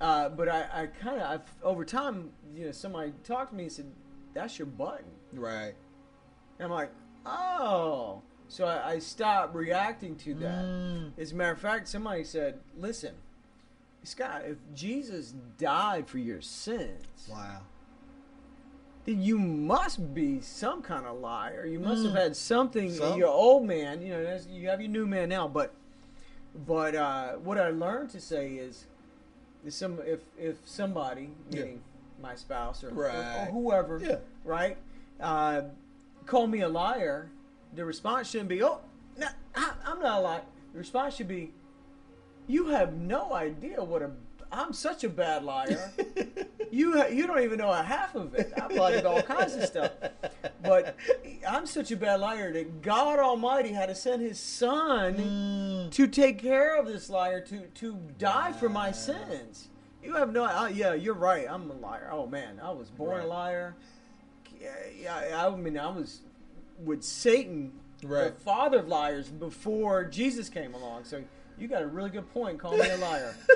uh, 0.00 0.28
but 0.28 0.48
I, 0.48 0.66
I 0.72 0.86
kind 0.86 1.20
of, 1.20 1.40
over 1.62 1.84
time, 1.84 2.30
you 2.54 2.66
know, 2.66 2.72
somebody 2.72 3.12
talked 3.24 3.50
to 3.50 3.56
me 3.56 3.64
and 3.64 3.72
said, 3.72 3.86
"That's 4.32 4.58
your 4.58 4.66
button," 4.66 5.06
right. 5.32 5.74
and 6.58 6.66
I'm 6.66 6.70
like, 6.70 6.92
"Oh." 7.26 8.22
So 8.48 8.66
I, 8.66 8.90
I 8.92 8.98
stopped 8.98 9.54
reacting 9.54 10.14
to 10.16 10.34
that. 10.34 10.64
Mm. 10.64 11.12
As 11.18 11.32
a 11.32 11.34
matter 11.34 11.52
of 11.52 11.58
fact, 11.58 11.88
somebody 11.88 12.22
said, 12.24 12.60
"Listen, 12.78 13.14
Scott, 14.04 14.42
if 14.46 14.58
Jesus 14.74 15.34
died 15.58 16.06
for 16.06 16.18
your 16.18 16.42
sins, 16.42 17.28
Wow. 17.30 17.60
Then 19.04 19.20
you 19.22 19.38
must 19.38 20.14
be 20.14 20.40
some 20.40 20.82
kind 20.82 21.06
of 21.06 21.18
liar. 21.18 21.66
You 21.66 21.80
must 21.80 22.04
have 22.04 22.12
Mm. 22.12 22.22
had 22.22 22.36
something. 22.36 22.92
Some- 22.92 23.18
Your 23.18 23.28
old 23.28 23.64
man, 23.66 24.00
you 24.02 24.10
know, 24.12 24.38
you 24.50 24.68
have 24.68 24.80
your 24.80 24.90
new 24.90 25.06
man 25.06 25.28
now. 25.28 25.48
But, 25.48 25.72
but 26.66 26.94
uh, 26.94 27.32
what 27.34 27.58
I 27.58 27.70
learned 27.70 28.10
to 28.10 28.20
say 28.20 28.52
is, 28.54 28.84
is 29.64 29.74
some 29.74 29.98
if 30.04 30.20
if 30.38 30.56
somebody, 30.66 31.30
Yeah. 31.50 31.60
meaning 31.64 31.82
my 32.20 32.34
spouse 32.36 32.84
or, 32.84 32.90
or- 32.90 33.06
or 33.08 33.46
whoever, 33.50 33.98
Yeah. 33.98 34.16
right, 34.44 34.76
uh, 35.20 35.62
call 36.26 36.46
me 36.46 36.60
a 36.60 36.68
liar, 36.68 37.28
the 37.74 37.84
response 37.84 38.28
shouldn't 38.28 38.48
be, 38.48 38.62
"Oh, 38.62 38.80
no, 39.16 39.26
I, 39.54 39.72
I'm 39.84 40.00
not 40.00 40.18
a 40.18 40.22
liar." 40.22 40.42
The 40.72 40.78
response 40.78 41.14
should 41.14 41.28
be, 41.28 41.52
"You 42.46 42.66
have 42.68 42.94
no 42.94 43.32
idea 43.34 43.82
what 43.82 44.02
a 44.02 44.10
I'm 44.52 44.72
such 44.72 45.02
a 45.04 45.08
bad 45.08 45.44
liar." 45.44 45.92
you 46.70 47.04
you 47.08 47.26
don't 47.26 47.40
even 47.42 47.58
know 47.58 47.70
a 47.70 47.82
half 47.82 48.14
of 48.14 48.34
it. 48.34 48.52
I've 48.60 48.72
lied 48.72 48.96
about 48.96 49.14
all 49.14 49.22
kinds 49.22 49.54
of 49.54 49.64
stuff, 49.64 49.92
but 50.62 50.96
I'm 51.48 51.66
such 51.66 51.90
a 51.90 51.96
bad 51.96 52.20
liar 52.20 52.52
that 52.52 52.82
God 52.82 53.18
Almighty 53.18 53.70
had 53.72 53.86
to 53.86 53.94
send 53.94 54.22
His 54.22 54.38
Son 54.38 55.14
Mm. 55.14 55.90
to 55.92 56.06
take 56.06 56.38
care 56.38 56.76
of 56.78 56.86
this 56.86 57.08
liar 57.10 57.40
to 57.40 57.60
to 57.66 57.98
die 58.18 58.52
for 58.52 58.68
my 58.68 58.92
sins. 58.92 59.68
You 60.02 60.14
have 60.16 60.32
no. 60.32 60.44
Uh, 60.44 60.66
yeah, 60.68 60.94
you're 60.94 61.14
right. 61.14 61.46
I'm 61.48 61.70
a 61.70 61.74
liar. 61.74 62.08
Oh 62.12 62.26
man, 62.26 62.60
I 62.62 62.70
was 62.70 62.90
born 62.90 63.16
Right. 63.18 63.24
a 63.24 63.28
liar. 63.28 63.74
Yeah, 64.60 64.74
yeah, 65.28 65.46
I 65.46 65.50
mean, 65.56 65.76
I 65.78 65.88
was 65.88 66.20
with 66.84 67.02
Satan, 67.02 67.72
Right. 68.04 68.32
the 68.36 68.40
father 68.44 68.78
of 68.78 68.88
liars, 68.88 69.28
before 69.28 70.04
Jesus 70.04 70.48
came 70.48 70.74
along. 70.74 71.04
So 71.04 71.22
you 71.58 71.66
got 71.68 71.82
a 71.82 71.86
really 71.86 72.10
good 72.10 72.32
point. 72.32 72.58
Call 72.60 72.76
me 72.76 72.88
a 72.88 72.96
liar. 72.96 73.34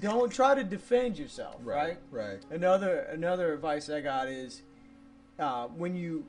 Don't 0.00 0.30
try 0.30 0.54
to 0.54 0.62
defend 0.64 1.18
yourself. 1.18 1.56
Right. 1.62 1.98
Right. 2.10 2.42
Another 2.50 3.00
another 3.00 3.52
advice 3.54 3.88
I 3.88 4.00
got 4.00 4.28
is 4.28 4.62
uh, 5.38 5.68
when 5.68 5.94
you, 5.96 6.24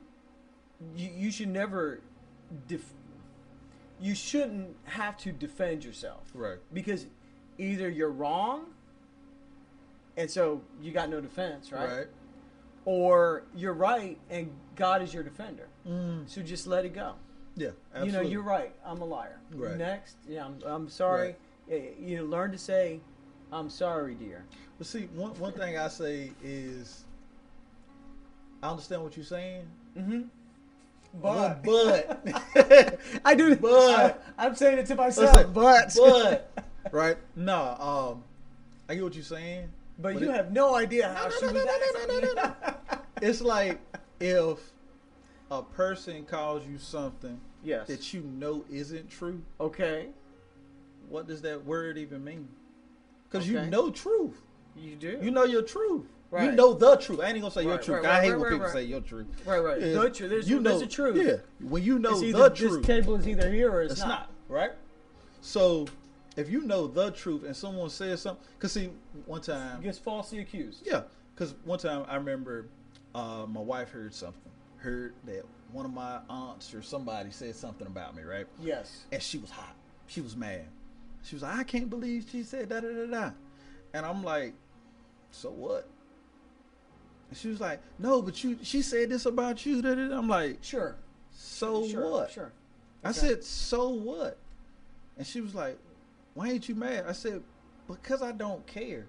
you 0.96 1.10
you 1.14 1.30
should 1.30 1.48
never 1.48 2.00
def- 2.66 2.94
you 4.00 4.14
shouldn't 4.14 4.74
have 4.84 5.16
to 5.18 5.32
defend 5.32 5.84
yourself 5.84 6.22
Right. 6.34 6.58
because 6.72 7.06
either 7.58 7.88
you're 7.88 8.10
wrong 8.12 8.66
and 10.16 10.30
so 10.30 10.60
you 10.80 10.92
got 10.92 11.10
no 11.10 11.20
defense 11.20 11.72
right, 11.72 11.88
Right. 11.98 12.06
or 12.84 13.42
you're 13.56 13.72
right 13.72 14.16
and 14.30 14.50
God 14.76 15.02
is 15.02 15.12
your 15.12 15.22
defender 15.24 15.66
Mm. 15.86 16.28
so 16.28 16.42
just 16.42 16.66
let 16.66 16.84
it 16.84 16.94
go 16.94 17.14
Yeah. 17.56 17.70
Absolutely. 17.94 18.06
you 18.06 18.12
know 18.12 18.28
you're 18.30 18.42
right 18.42 18.72
I'm 18.84 19.00
a 19.00 19.04
liar 19.04 19.40
Right. 19.52 19.76
next 19.76 20.16
yeah 20.28 20.44
I'm, 20.44 20.58
I'm 20.64 20.88
sorry 20.88 21.34
Eh, 21.70 21.88
you 22.00 22.16
know 22.18 22.24
learn 22.24 22.52
to 22.52 22.58
say 22.58 23.00
I'm 23.52 23.70
sorry, 23.70 24.14
dear. 24.14 24.44
But 24.78 24.86
see, 24.86 25.08
one 25.14 25.30
one 25.38 25.52
thing 25.52 25.76
I 25.78 25.88
say 25.88 26.32
is, 26.42 27.04
I 28.62 28.70
understand 28.70 29.02
what 29.02 29.16
you're 29.16 29.24
saying, 29.26 29.64
Mm-hmm. 29.98 30.22
but 31.20 31.62
But, 31.64 32.24
but 32.54 33.00
I 33.24 33.34
do. 33.34 33.56
But- 33.60 34.22
I, 34.36 34.46
am 34.46 34.54
saying 34.54 34.78
it 34.78 34.86
to 34.86 34.94
myself. 34.94 35.34
Listen, 35.34 35.52
but 35.52 35.94
but 36.84 36.92
right? 36.92 37.16
No, 37.34 37.76
um, 37.80 38.24
I 38.88 38.94
get 38.94 39.04
what 39.04 39.14
you're 39.14 39.24
saying. 39.24 39.68
but 39.98 40.14
but 40.14 40.22
you 40.22 40.30
it- 40.30 40.34
have 40.36 40.52
no 40.52 40.74
idea 40.76 41.12
how 41.12 41.24
No, 41.24 41.30
she 41.40 41.46
no, 41.46 41.52
was 41.52 41.64
no, 41.64 41.70
no, 41.70 42.20
no, 42.20 42.20
no, 42.20 42.32
no, 42.34 42.42
acting. 42.42 42.98
It's 43.22 43.40
like 43.40 43.80
if 44.20 44.58
a 45.50 45.62
person 45.62 46.24
calls 46.24 46.64
you 46.66 46.78
something 46.78 47.40
yes. 47.64 47.86
that 47.88 48.12
you 48.14 48.20
know 48.20 48.64
isn't 48.70 49.10
true. 49.10 49.42
okay. 49.60 50.08
What 51.08 51.26
does 51.26 51.40
that 51.42 51.64
word 51.64 51.96
even 51.96 52.22
mean? 52.22 52.46
Because 53.30 53.48
you 53.48 53.60
know 53.66 53.90
truth. 53.90 54.40
You 54.76 54.94
do. 54.96 55.18
You 55.22 55.30
know 55.30 55.44
your 55.44 55.62
truth. 55.62 56.06
You 56.38 56.52
know 56.52 56.74
the 56.74 56.96
truth. 56.96 57.20
I 57.20 57.28
ain't 57.30 57.40
gonna 57.40 57.50
say 57.50 57.62
your 57.64 57.78
truth. 57.78 58.04
right, 58.04 58.18
I 58.18 58.20
hate 58.22 58.30
right, 58.32 58.38
when 58.38 58.42
right, 58.42 58.50
people 58.52 58.66
right. 58.66 58.72
say 58.74 58.84
your 58.84 59.00
truth. 59.00 59.26
right. 59.46 59.58
Right. 59.60 59.78
Is 59.78 59.94
The 59.96 60.10
truth. 60.10 60.30
There's, 60.30 60.48
you 60.50 60.60
know 60.60 60.70
there's 60.70 60.82
a 60.82 60.86
truth. 60.86 61.16
Yeah. 61.26 61.66
When 61.66 61.82
you 61.82 61.98
know 61.98 62.10
It's 62.20 62.20
the 62.20 62.50
truth, 62.50 62.86
This 62.86 62.86
cable 62.86 63.16
is 63.16 63.26
either 63.26 63.50
here 63.50 63.70
or 63.72 63.82
it's, 63.82 63.92
it's 63.92 64.00
not. 64.02 64.08
not. 64.08 64.30
right. 64.48 64.70
So 65.40 65.86
if 66.36 66.50
you 66.50 66.60
know 66.62 66.86
the 66.86 67.10
truth 67.12 67.44
and 67.44 67.56
someone 67.56 67.88
says 67.90 68.20
something, 68.22 68.44
cause 68.58 68.72
see, 68.72 68.90
one 69.24 69.40
time, 69.40 69.80
Gets 69.80 69.98
falsely 69.98 70.40
accused. 70.40 70.86
yeah, 70.86 71.02
cause 71.36 71.54
one 71.64 71.78
time 71.78 72.04
I 72.08 72.16
remember 72.16 72.66
uh, 73.14 73.46
my 73.48 73.60
wife 73.60 73.90
heard 73.90 74.12
something, 74.12 74.52
heard 74.76 75.14
that 75.24 75.44
one 75.72 75.86
of 75.86 75.92
my 75.94 76.18
aunts 76.28 76.74
or 76.74 76.82
somebody 76.82 77.30
said 77.30 77.54
something 77.54 77.86
about 77.86 78.14
me, 78.14 78.22
right? 78.22 78.46
Yes. 78.60 79.04
and 79.12 79.22
she 79.22 79.38
was 79.38 79.50
hot. 79.50 79.74
She 80.06 80.20
was 80.20 80.36
mad. 80.36 80.64
She 81.22 81.36
was 81.36 81.42
like, 81.42 81.56
I 81.56 81.64
can't 81.64 81.90
believe 81.90 82.26
she 82.30 82.42
said 82.42 82.68
da 82.68 82.80
da 82.80 82.88
da 82.88 83.06
da. 83.06 83.30
And 83.94 84.04
I'm 84.06 84.22
like, 84.22 84.54
so 85.30 85.50
what? 85.50 85.88
And 87.28 87.36
she 87.38 87.48
was 87.48 87.60
like, 87.60 87.80
no, 87.98 88.22
but 88.22 88.42
you, 88.42 88.58
she 88.62 88.80
said 88.82 89.10
this 89.10 89.26
about 89.26 89.64
you. 89.66 89.82
Da, 89.82 89.94
da, 89.94 90.08
da. 90.08 90.16
I'm 90.18 90.28
like, 90.28 90.58
Sure. 90.62 90.96
so 91.30 91.86
sure. 91.86 92.10
what? 92.10 92.30
Sure. 92.30 92.52
I 93.04 93.10
Okay. 93.10 93.18
said, 93.18 93.44
so 93.44 93.88
what? 93.90 94.38
And 95.16 95.26
she 95.26 95.40
was 95.40 95.54
like, 95.54 95.78
why 96.34 96.48
ain't 96.50 96.68
you 96.68 96.74
mad? 96.74 97.04
I 97.06 97.12
said, 97.12 97.42
because 97.86 98.22
I 98.22 98.32
don't 98.32 98.66
care. 98.66 99.06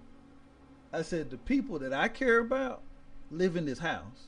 I 0.92 1.02
said, 1.04 1.30
the 1.30 1.38
people 1.38 1.80
that 1.80 1.94
I 1.94 2.08
care 2.08 2.40
about 2.40 2.82
live 3.32 3.56
in 3.56 3.66
this 3.66 3.80
house. 3.80 4.28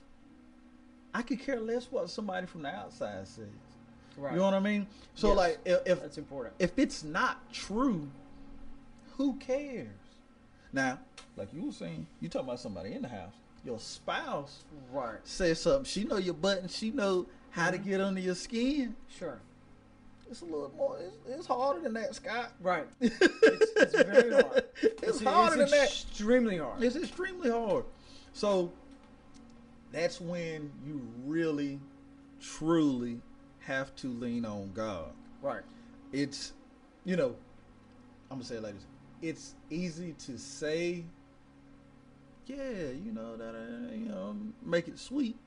I 1.13 1.21
could 1.23 1.39
care 1.41 1.59
less 1.59 1.87
what 1.91 2.09
somebody 2.09 2.45
from 2.47 2.61
the 2.61 2.69
outside 2.69 3.27
says. 3.27 3.47
Right. 4.17 4.33
You 4.33 4.39
know 4.39 4.45
what 4.45 4.53
I 4.53 4.59
mean? 4.59 4.87
So 5.15 5.29
Yes. 5.29 5.37
like, 5.37 5.59
if, 5.65 5.79
if 5.87 6.01
That's 6.01 6.17
important. 6.17 6.55
if 6.59 6.77
it's 6.77 7.03
not 7.03 7.51
true, 7.53 8.07
who 9.17 9.35
cares? 9.37 9.87
Now, 10.73 10.99
like 11.37 11.53
you 11.53 11.63
were 11.65 11.71
saying, 11.71 12.07
you 12.19 12.29
talking 12.29 12.47
about 12.47 12.59
somebody 12.59 12.93
in 12.93 13.01
the 13.01 13.07
house. 13.07 13.33
Your 13.65 13.79
spouse 13.79 14.63
Right. 14.91 15.19
says 15.23 15.61
something. 15.61 15.83
She 15.85 16.03
know 16.03 16.17
your 16.17 16.33
button. 16.33 16.67
She 16.67 16.91
know 16.91 17.27
how 17.51 17.69
to 17.71 17.77
Mhm. 17.77 17.83
get 17.85 18.01
under 18.01 18.21
your 18.21 18.35
skin. 18.35 18.95
Sure. 19.09 19.39
It's 20.29 20.41
a 20.41 20.45
little 20.45 20.71
more. 20.77 20.97
It's, 20.97 21.17
it's 21.27 21.45
harder 21.45 21.81
than 21.81 21.93
that, 21.93 22.15
Scott. 22.15 22.53
Right. 22.61 22.87
It's, 23.01 23.71
it's 23.75 23.93
very 23.93 24.31
hard. 24.31 24.63
It's, 24.81 25.21
harder 25.21 25.61
it's 25.61 25.71
than 25.71 25.79
that. 25.79 25.87
Extremely 25.89 26.57
hard. 26.57 26.81
It's 26.81 26.95
extremely 26.95 27.49
hard. 27.49 27.83
So 28.33 28.71
that's 29.91 30.21
when 30.21 30.71
you 30.85 31.01
really, 31.25 31.79
truly 32.39 33.19
have 33.71 33.95
to 33.97 34.07
lean 34.07 34.45
on 34.45 34.71
God. 34.73 35.11
right. 35.41 35.63
it's 36.11 36.53
you 37.05 37.15
know 37.15 37.35
i'm 38.29 38.37
gonna 38.37 38.43
say 38.43 38.55
it 38.55 38.63
like 38.63 38.73
this 38.75 38.85
it's 39.21 39.55
easy 39.69 40.13
to 40.13 40.37
say 40.37 41.03
yeah 42.47 42.89
you 43.05 43.11
know 43.13 43.35
that 43.37 43.55
uh, 43.55 43.93
you 43.93 44.05
know 44.09 44.35
make 44.63 44.87
it 44.87 44.99
sweet 44.99 45.37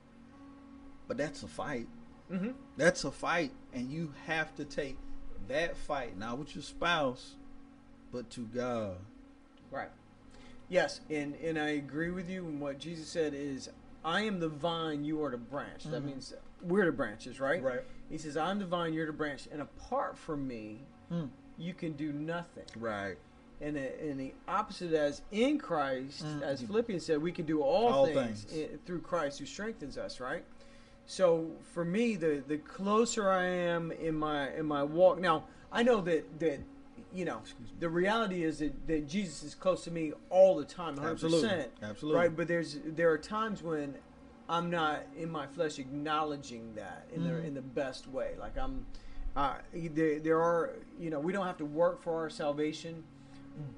but 1.09 1.17
that's 1.17 1.43
a 1.43 1.49
fight 1.49 1.87
Mm-hmm. 2.33 2.53
that's 2.79 3.05
a 3.05 3.11
fight 3.11 3.53
and 3.75 3.91
you 3.91 4.11
have 4.27 4.55
to 4.57 4.65
take 4.65 4.97
that 5.49 5.77
fight 5.77 6.17
not 6.19 6.39
with 6.39 6.55
your 6.57 6.63
spouse 6.63 7.35
but 8.11 8.31
to 8.31 8.41
god 8.55 8.97
Right. 9.71 9.91
Yes, 10.71 11.01
and 11.11 11.35
and 11.37 11.59
I 11.59 11.71
agree 11.71 12.11
with 12.11 12.31
you. 12.31 12.47
And 12.47 12.61
what 12.61 12.79
Jesus 12.79 13.09
said 13.09 13.35
is, 13.35 13.69
"I 14.05 14.21
am 14.23 14.39
the 14.39 14.49
vine; 14.49 15.05
you 15.05 15.23
are 15.25 15.31
the 15.31 15.37
branch." 15.37 15.83
That 15.85 16.03
Mhm. 16.03 16.07
means 16.07 16.33
we're 16.67 16.87
the 16.87 16.93
branches, 16.93 17.41
right? 17.41 17.63
right 17.63 17.81
He 18.11 18.19
says, 18.19 18.37
"I'm 18.37 18.59
the 18.59 18.67
vine; 18.67 18.93
you're 18.93 19.07
the 19.07 19.13
branch, 19.13 19.49
and 19.53 19.63
apart 19.63 20.17
from 20.19 20.47
me, 20.47 20.81
Mm. 21.13 21.29
you 21.59 21.75
can 21.75 21.93
do 21.93 22.13
nothing." 22.13 22.65
right 22.77 23.17
And 23.61 23.77
the, 23.77 24.01
and 24.11 24.19
the 24.19 24.35
opposite, 24.49 24.93
as 24.93 25.23
in 25.31 25.59
Christ, 25.59 26.25
Mm. 26.25 26.43
as 26.43 26.61
Philippians 26.63 27.05
said, 27.07 27.23
we 27.23 27.31
can 27.33 27.47
do 27.47 27.63
all, 27.63 27.89
All 27.93 28.07
things, 28.07 28.45
things. 28.45 28.71
i- 28.73 28.77
through 28.85 29.01
Christ 29.01 29.39
who 29.39 29.47
strengthens 29.47 29.97
us. 29.97 30.21
Right. 30.21 30.45
So 31.07 31.51
for 31.73 31.85
me, 31.85 32.17
the 32.17 32.43
the 32.47 32.59
closer 32.59 33.31
I 33.31 33.45
am 33.45 33.93
in 33.93 34.17
my 34.17 34.51
in 34.55 34.67
my 34.67 34.83
walk, 34.83 35.19
now 35.21 35.45
I 35.71 35.83
know 35.83 36.01
that 36.03 36.39
that 36.41 36.61
you 37.13 37.25
know 37.25 37.43
the 37.79 37.89
reality 37.89 38.43
is 38.43 38.59
that, 38.59 38.87
that 38.89 39.07
Jesus 39.07 39.43
is 39.45 39.55
close 39.55 39.85
to 39.85 39.91
me 39.91 40.13
all 40.31 40.57
the 40.57 40.65
time, 40.65 40.97
hundred 40.97 41.13
absolutely 41.13 41.49
percent. 41.49 41.73
absolutely 41.83 42.21
Right, 42.21 42.37
but 42.37 42.49
there's 42.49 42.81
there 42.85 43.11
are 43.13 43.19
times 43.19 43.63
when 43.63 43.95
I'm 44.49 44.71
not 44.71 45.03
in 45.17 45.31
my 45.31 45.47
flesh 45.47 45.79
acknowledging 45.79 46.75
that 46.75 47.07
in 47.15 47.25
the 47.25 47.31
Mhm. 47.31 47.45
in 47.47 47.55
the 47.55 47.63
best 47.63 48.07
way. 48.09 48.35
Like 48.39 48.59
I'm, 48.59 48.87
uh, 49.37 49.57
there 49.73 50.21
there 50.21 50.41
are 50.41 50.73
you 50.99 51.11
know 51.11 51.19
we 51.21 51.33
don't 51.33 51.47
have 51.47 51.57
to 51.59 51.65
work 51.65 52.03
for 52.03 52.15
our 52.15 52.31
salvation, 52.31 53.05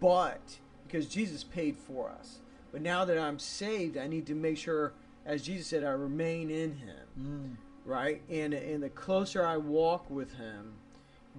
but 0.01 0.59
because 0.87 1.07
Jesus 1.07 1.45
paid 1.45 1.77
for 1.77 2.11
us. 2.11 2.39
But 2.73 2.83
now 2.83 3.05
that 3.05 3.19
I'm 3.19 3.39
saved, 3.39 3.97
I 3.97 4.07
need 4.09 4.27
to 4.27 4.35
make 4.35 4.59
sure, 4.59 4.93
as 5.25 5.43
Jesus 5.43 5.69
said, 5.69 5.85
I 5.85 5.91
remain 5.91 6.51
in 6.51 6.75
Him. 6.75 7.07
Mm. 7.19 7.57
Right, 7.89 8.23
and 8.29 8.53
and 8.53 8.83
the 8.83 8.91
closer 8.91 9.47
I 9.47 9.57
walk 9.59 10.11
with 10.11 10.35
Him, 10.35 10.75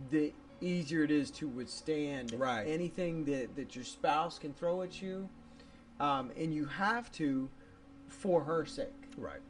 the 0.10 0.34
easier 0.62 1.04
it 1.04 1.12
is 1.12 1.30
to 1.32 1.48
withstand 1.48 2.32
Right. 2.34 2.66
anything 2.66 3.26
that 3.26 3.56
that 3.58 3.76
your 3.76 3.84
spouse 3.84 4.40
can 4.40 4.54
throw 4.54 4.82
at 4.84 5.02
you, 5.02 5.28
um, 6.00 6.32
and 6.38 6.54
you 6.54 6.66
have 6.66 7.12
to, 7.14 7.50
for 8.08 8.44
her 8.46 8.66
sake. 8.66 9.07
Right 9.18 9.42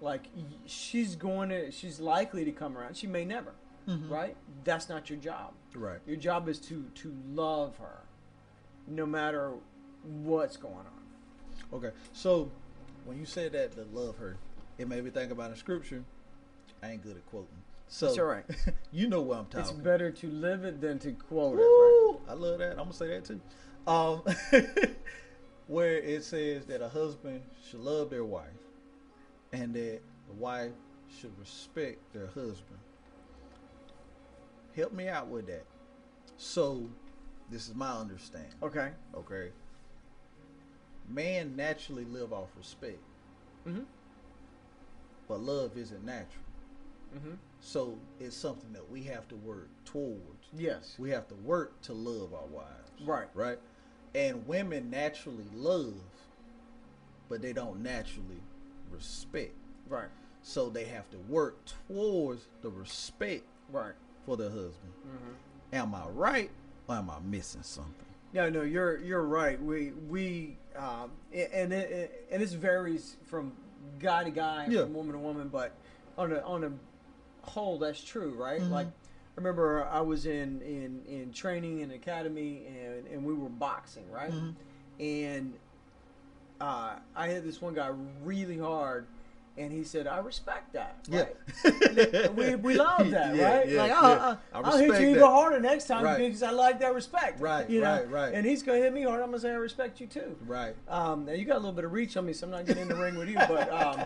Like 0.00 0.24
she's 0.66 1.16
going 1.16 1.48
to, 1.48 1.70
she's 1.70 1.98
likely 2.00 2.44
to 2.44 2.52
come 2.52 2.76
around. 2.76 2.96
She 2.96 3.06
may 3.06 3.24
never. 3.24 3.52
Mhm. 3.88 4.10
Right. 4.10 4.36
That's 4.64 4.88
not 4.88 5.10
your 5.10 5.18
job. 5.18 5.52
right 5.74 6.00
Your 6.06 6.16
job 6.16 6.48
is 6.48 6.58
to 6.60 6.84
to 6.94 7.14
love 7.32 7.76
her, 7.78 8.00
no 8.86 9.04
matter 9.06 9.52
what's 10.02 10.56
going 10.56 10.74
on. 10.74 11.02
okay 11.72 11.90
so 12.12 12.50
when 13.06 13.18
you 13.18 13.24
said 13.24 13.52
that 13.52 13.72
to 13.72 13.84
love 13.98 14.16
her 14.18 14.36
it 14.78 14.86
made 14.88 15.02
me 15.02 15.10
think 15.10 15.30
about 15.32 15.50
a 15.50 15.56
scripture 15.56 16.04
i 16.82 16.90
ain't 16.90 17.02
good 17.02 17.16
at 17.16 17.24
quoting 17.30 17.48
so 17.88 18.08
It's 18.08 18.18
all 18.18 18.26
right. 18.26 18.44
you 18.92 19.08
know 19.08 19.22
what 19.22 19.38
i'm 19.38 19.46
talking. 19.46 19.60
It's 19.60 19.70
better 19.72 20.10
to 20.10 20.26
live 20.30 20.64
it 20.64 20.80
than 20.82 20.98
to 21.00 21.12
quote 21.12 21.58
it. 21.58 21.62
Right? 21.62 22.18
I 22.28 22.32
love 22.34 22.58
that. 22.58 22.72
I'm 22.72 22.88
gonna 22.90 22.92
say 22.92 23.08
that 23.08 23.24
too. 23.24 23.40
Um, 23.86 24.22
where 25.66 25.96
it 25.98 26.24
says 26.24 26.66
that 26.66 26.82
a 26.82 26.88
husband 26.88 27.42
should 27.68 27.80
love 27.80 28.10
their 28.10 28.24
wife, 28.24 28.48
and 29.54 29.72
that 29.74 30.00
the 30.26 30.34
wife 30.34 30.72
should 31.20 31.36
respect 31.38 32.12
their 32.12 32.26
husband. 32.26 32.78
Help 34.74 34.92
me 34.92 35.08
out 35.08 35.28
with 35.28 35.46
that. 35.46 35.64
So, 36.36 36.88
this 37.50 37.68
is 37.68 37.74
my 37.74 37.92
understanding. 37.92 38.50
Okay. 38.62 38.90
Okay. 39.14 39.50
Man 41.08 41.54
naturally 41.54 42.04
live 42.06 42.32
off 42.32 42.48
respect, 42.56 42.98
Mm-hmm. 43.68 43.82
but 45.28 45.40
love 45.40 45.76
isn't 45.76 46.04
natural. 46.04 46.44
Mm-hmm. 47.16 47.34
So 47.60 47.96
it's 48.20 48.36
something 48.36 48.72
that 48.72 48.90
we 48.90 49.02
have 49.04 49.28
to 49.28 49.36
work 49.36 49.68
towards. 49.84 50.48
Yes. 50.54 50.96
We 50.98 51.10
have 51.10 51.28
to 51.28 51.34
work 51.36 51.80
to 51.82 51.92
love 51.92 52.34
our 52.34 52.46
wives. 52.46 52.90
Right. 53.06 53.28
Right. 53.34 53.58
And 54.14 54.46
women 54.46 54.90
naturally 54.90 55.46
love, 55.54 55.94
but 57.28 57.40
they 57.40 57.52
don't 57.52 57.82
naturally 57.82 58.40
respect. 58.94 59.52
Right. 59.88 60.08
So 60.42 60.68
they 60.68 60.84
have 60.84 61.08
to 61.10 61.18
work 61.28 61.56
towards 61.88 62.46
the 62.62 62.70
respect 62.70 63.44
Right. 63.70 63.94
for 64.26 64.36
their 64.36 64.50
husband. 64.50 64.92
Mm-hmm. 65.06 65.74
Am 65.74 65.94
I 65.94 66.06
right 66.08 66.50
or 66.88 66.96
am 66.96 67.10
I 67.10 67.18
missing 67.24 67.62
something? 67.62 67.92
No, 68.32 68.50
no, 68.50 68.62
you're 68.62 68.98
you're 68.98 69.22
right. 69.22 69.60
We 69.62 69.92
we 70.08 70.56
um, 70.76 71.12
and 71.32 71.72
it, 71.72 71.90
it- 71.90 72.28
and 72.32 72.42
this 72.42 72.52
varies 72.52 73.16
from 73.24 73.52
guy 74.00 74.24
to 74.24 74.30
guy, 74.30 74.66
Yeah. 74.68 74.82
from 74.82 74.94
woman 74.94 75.12
to 75.12 75.18
woman, 75.18 75.48
but 75.48 75.72
on 76.18 76.32
a 76.32 76.40
on 76.40 76.64
a 76.64 76.72
whole, 77.48 77.78
that's 77.78 78.02
true, 78.02 78.34
right? 78.34 78.60
Mhm. 78.60 78.70
Like, 78.70 78.86
I 78.88 78.90
remember 79.36 79.84
I 79.84 80.00
was 80.00 80.26
in 80.26 80.60
in 80.62 81.02
in 81.06 81.32
training 81.32 81.80
in 81.80 81.92
academy, 81.92 82.66
and 82.66 83.06
and 83.06 83.24
we 83.24 83.34
were 83.34 83.48
boxing, 83.48 84.10
right? 84.10 84.32
Mhm. 84.32 84.54
And 85.00 85.54
uh, 86.60 86.94
I 87.16 87.28
hit 87.28 87.44
this 87.44 87.60
one 87.60 87.74
guy 87.74 87.90
really 88.22 88.58
hard, 88.58 89.06
And 89.56 89.70
he 89.72 89.84
said, 89.84 90.06
"I 90.08 90.18
respect 90.18 90.72
that." 90.72 90.96
Yeah. 91.08 91.26
Right? 91.64 92.34
we, 92.34 92.54
we 92.56 92.74
love 92.74 93.08
that, 93.16 93.36
Yeah, 93.36 93.56
right? 93.58 93.68
yeah, 93.68 93.82
like. 93.82 93.92
I'll, 93.92 94.38
I'll, 94.52 94.64
I'll 94.66 94.76
hit 94.78 94.86
you 94.86 94.92
that. 94.92 95.02
even 95.02 95.22
harder 95.22 95.60
next 95.60 95.86
time 95.86 96.02
Right. 96.04 96.18
because 96.18 96.42
I 96.42 96.50
like 96.50 96.80
that 96.80 96.92
respect. 96.94 97.40
Right, 97.40 97.68
you 97.70 97.80
know? 97.80 97.92
right, 97.92 98.10
right. 98.10 98.34
And 98.34 98.44
he's 98.44 98.62
gonna 98.64 98.78
hit 98.78 98.92
me 98.92 99.02
hard. 99.04 99.20
I'm 99.20 99.26
gonna 99.28 99.38
say 99.38 99.50
I 99.50 99.54
respect 99.54 100.00
you 100.00 100.08
too. 100.08 100.36
right. 100.46 100.74
Um, 100.88 101.24
now 101.26 101.32
you 101.32 101.44
got 101.44 101.54
a 101.56 101.62
little 101.62 101.72
bit 101.72 101.84
of 101.84 101.92
reach 101.92 102.16
on 102.16 102.26
me, 102.26 102.32
so 102.32 102.46
I'm 102.46 102.50
not 102.52 102.66
getting 102.66 102.82
in 102.82 102.88
the 102.88 102.96
ring 102.96 103.16
with 103.16 103.28
you, 103.28 103.36
but 103.36 103.70
um, 103.72 104.00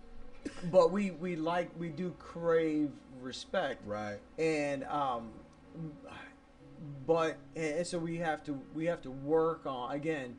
but 0.72 0.90
we 0.90 1.10
we 1.10 1.36
like 1.36 1.68
we 1.78 1.88
do 1.90 2.14
crave 2.18 2.90
respect, 3.20 3.86
Right. 3.86 4.18
and 4.38 4.84
um, 4.84 5.28
but 7.06 7.36
and 7.56 7.86
so 7.86 7.98
we 7.98 8.16
have 8.16 8.42
to 8.44 8.58
we 8.74 8.86
have 8.86 9.02
to 9.02 9.10
work 9.10 9.66
on 9.66 9.94
again. 9.94 10.36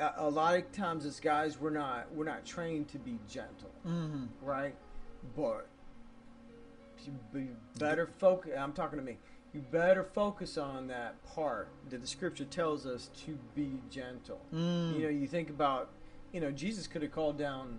A, 0.00 0.12
a 0.18 0.28
lot 0.30 0.56
of 0.56 0.72
times 0.72 1.04
as 1.04 1.20
guys, 1.20 1.60
we're 1.60 1.70
not 1.70 2.12
we're 2.14 2.24
not 2.24 2.44
trained 2.44 2.88
to 2.88 2.98
be 2.98 3.18
gentle, 3.28 3.70
Mm-hmm. 3.86 4.24
right? 4.42 4.74
But 5.36 5.66
you 7.04 7.12
be 7.32 7.48
better 7.78 8.06
focus. 8.18 8.52
I'm 8.58 8.72
talking 8.72 8.98
to 8.98 9.04
me. 9.04 9.18
You 9.54 9.60
better 9.70 10.04
focus 10.04 10.56
on 10.58 10.86
that 10.88 11.14
part 11.24 11.68
that 11.88 12.00
the 12.00 12.06
scripture 12.06 12.44
tells 12.44 12.86
us 12.86 13.10
to 13.26 13.38
be 13.54 13.80
gentle. 13.90 14.40
Mm. 14.54 14.94
You 14.96 15.02
know, 15.04 15.08
you 15.08 15.26
think 15.26 15.50
about, 15.50 15.88
you 16.32 16.40
know, 16.40 16.50
Jesus 16.50 16.86
could 16.86 17.02
have 17.02 17.12
called 17.12 17.38
down 17.38 17.78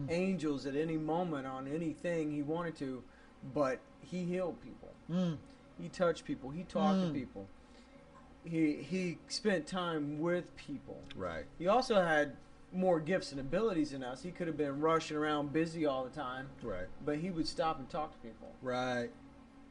Mm. 0.00 0.06
angels 0.12 0.66
at 0.66 0.76
any 0.76 0.96
moment 0.96 1.48
on 1.48 1.66
anything 1.66 2.30
he 2.30 2.42
wanted 2.42 2.76
to, 2.76 3.02
but 3.52 3.80
he 4.00 4.22
healed 4.24 4.60
people. 4.62 4.88
Mm. 5.10 5.36
He 5.82 5.88
touched 5.88 6.24
people. 6.24 6.50
He 6.50 6.62
talked 6.62 6.98
Mm. 6.98 7.08
to 7.08 7.12
people. 7.12 7.48
He 8.44 8.74
he 8.74 9.18
spent 9.28 9.66
time 9.66 10.18
with 10.20 10.54
people. 10.56 10.98
Right. 11.14 11.44
He 11.58 11.66
also 11.68 11.96
had 12.02 12.36
more 12.72 13.00
gifts 13.00 13.32
and 13.32 13.40
abilities 13.40 13.90
than 13.90 14.02
us. 14.04 14.22
He 14.22 14.30
could 14.30 14.46
have 14.46 14.56
been 14.56 14.80
rushing 14.80 15.16
around 15.16 15.52
busy 15.52 15.86
all 15.86 16.04
the 16.04 16.10
time, 16.10 16.48
Right. 16.62 16.86
but 17.04 17.18
he 17.18 17.30
would 17.30 17.46
stop 17.48 17.78
and 17.78 17.88
talk 17.90 18.12
to 18.12 18.18
people. 18.18 18.54
Right. 18.62 19.10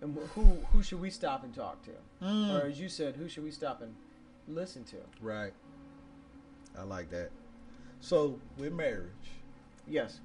And 0.01 0.15
who 0.35 0.43
who 0.71 0.83
should 0.83 0.99
we 1.01 1.09
stop 1.09 1.43
and 1.43 1.53
talk 1.53 1.81
to? 1.83 1.91
Mm. 2.21 2.53
Or 2.61 2.67
as 2.67 2.79
you 2.79 2.89
said, 2.89 3.15
who 3.15 3.27
should 3.29 3.43
we 3.43 3.51
stop 3.51 3.81
and 3.81 3.95
listen 4.47 4.83
to? 4.85 4.97
Right. 5.21 5.53
I 6.77 6.83
like 6.83 7.09
that. 7.09 7.31
So 8.01 8.39
with 8.57 8.73
marriage, 8.73 9.09
Yes. 9.87 10.19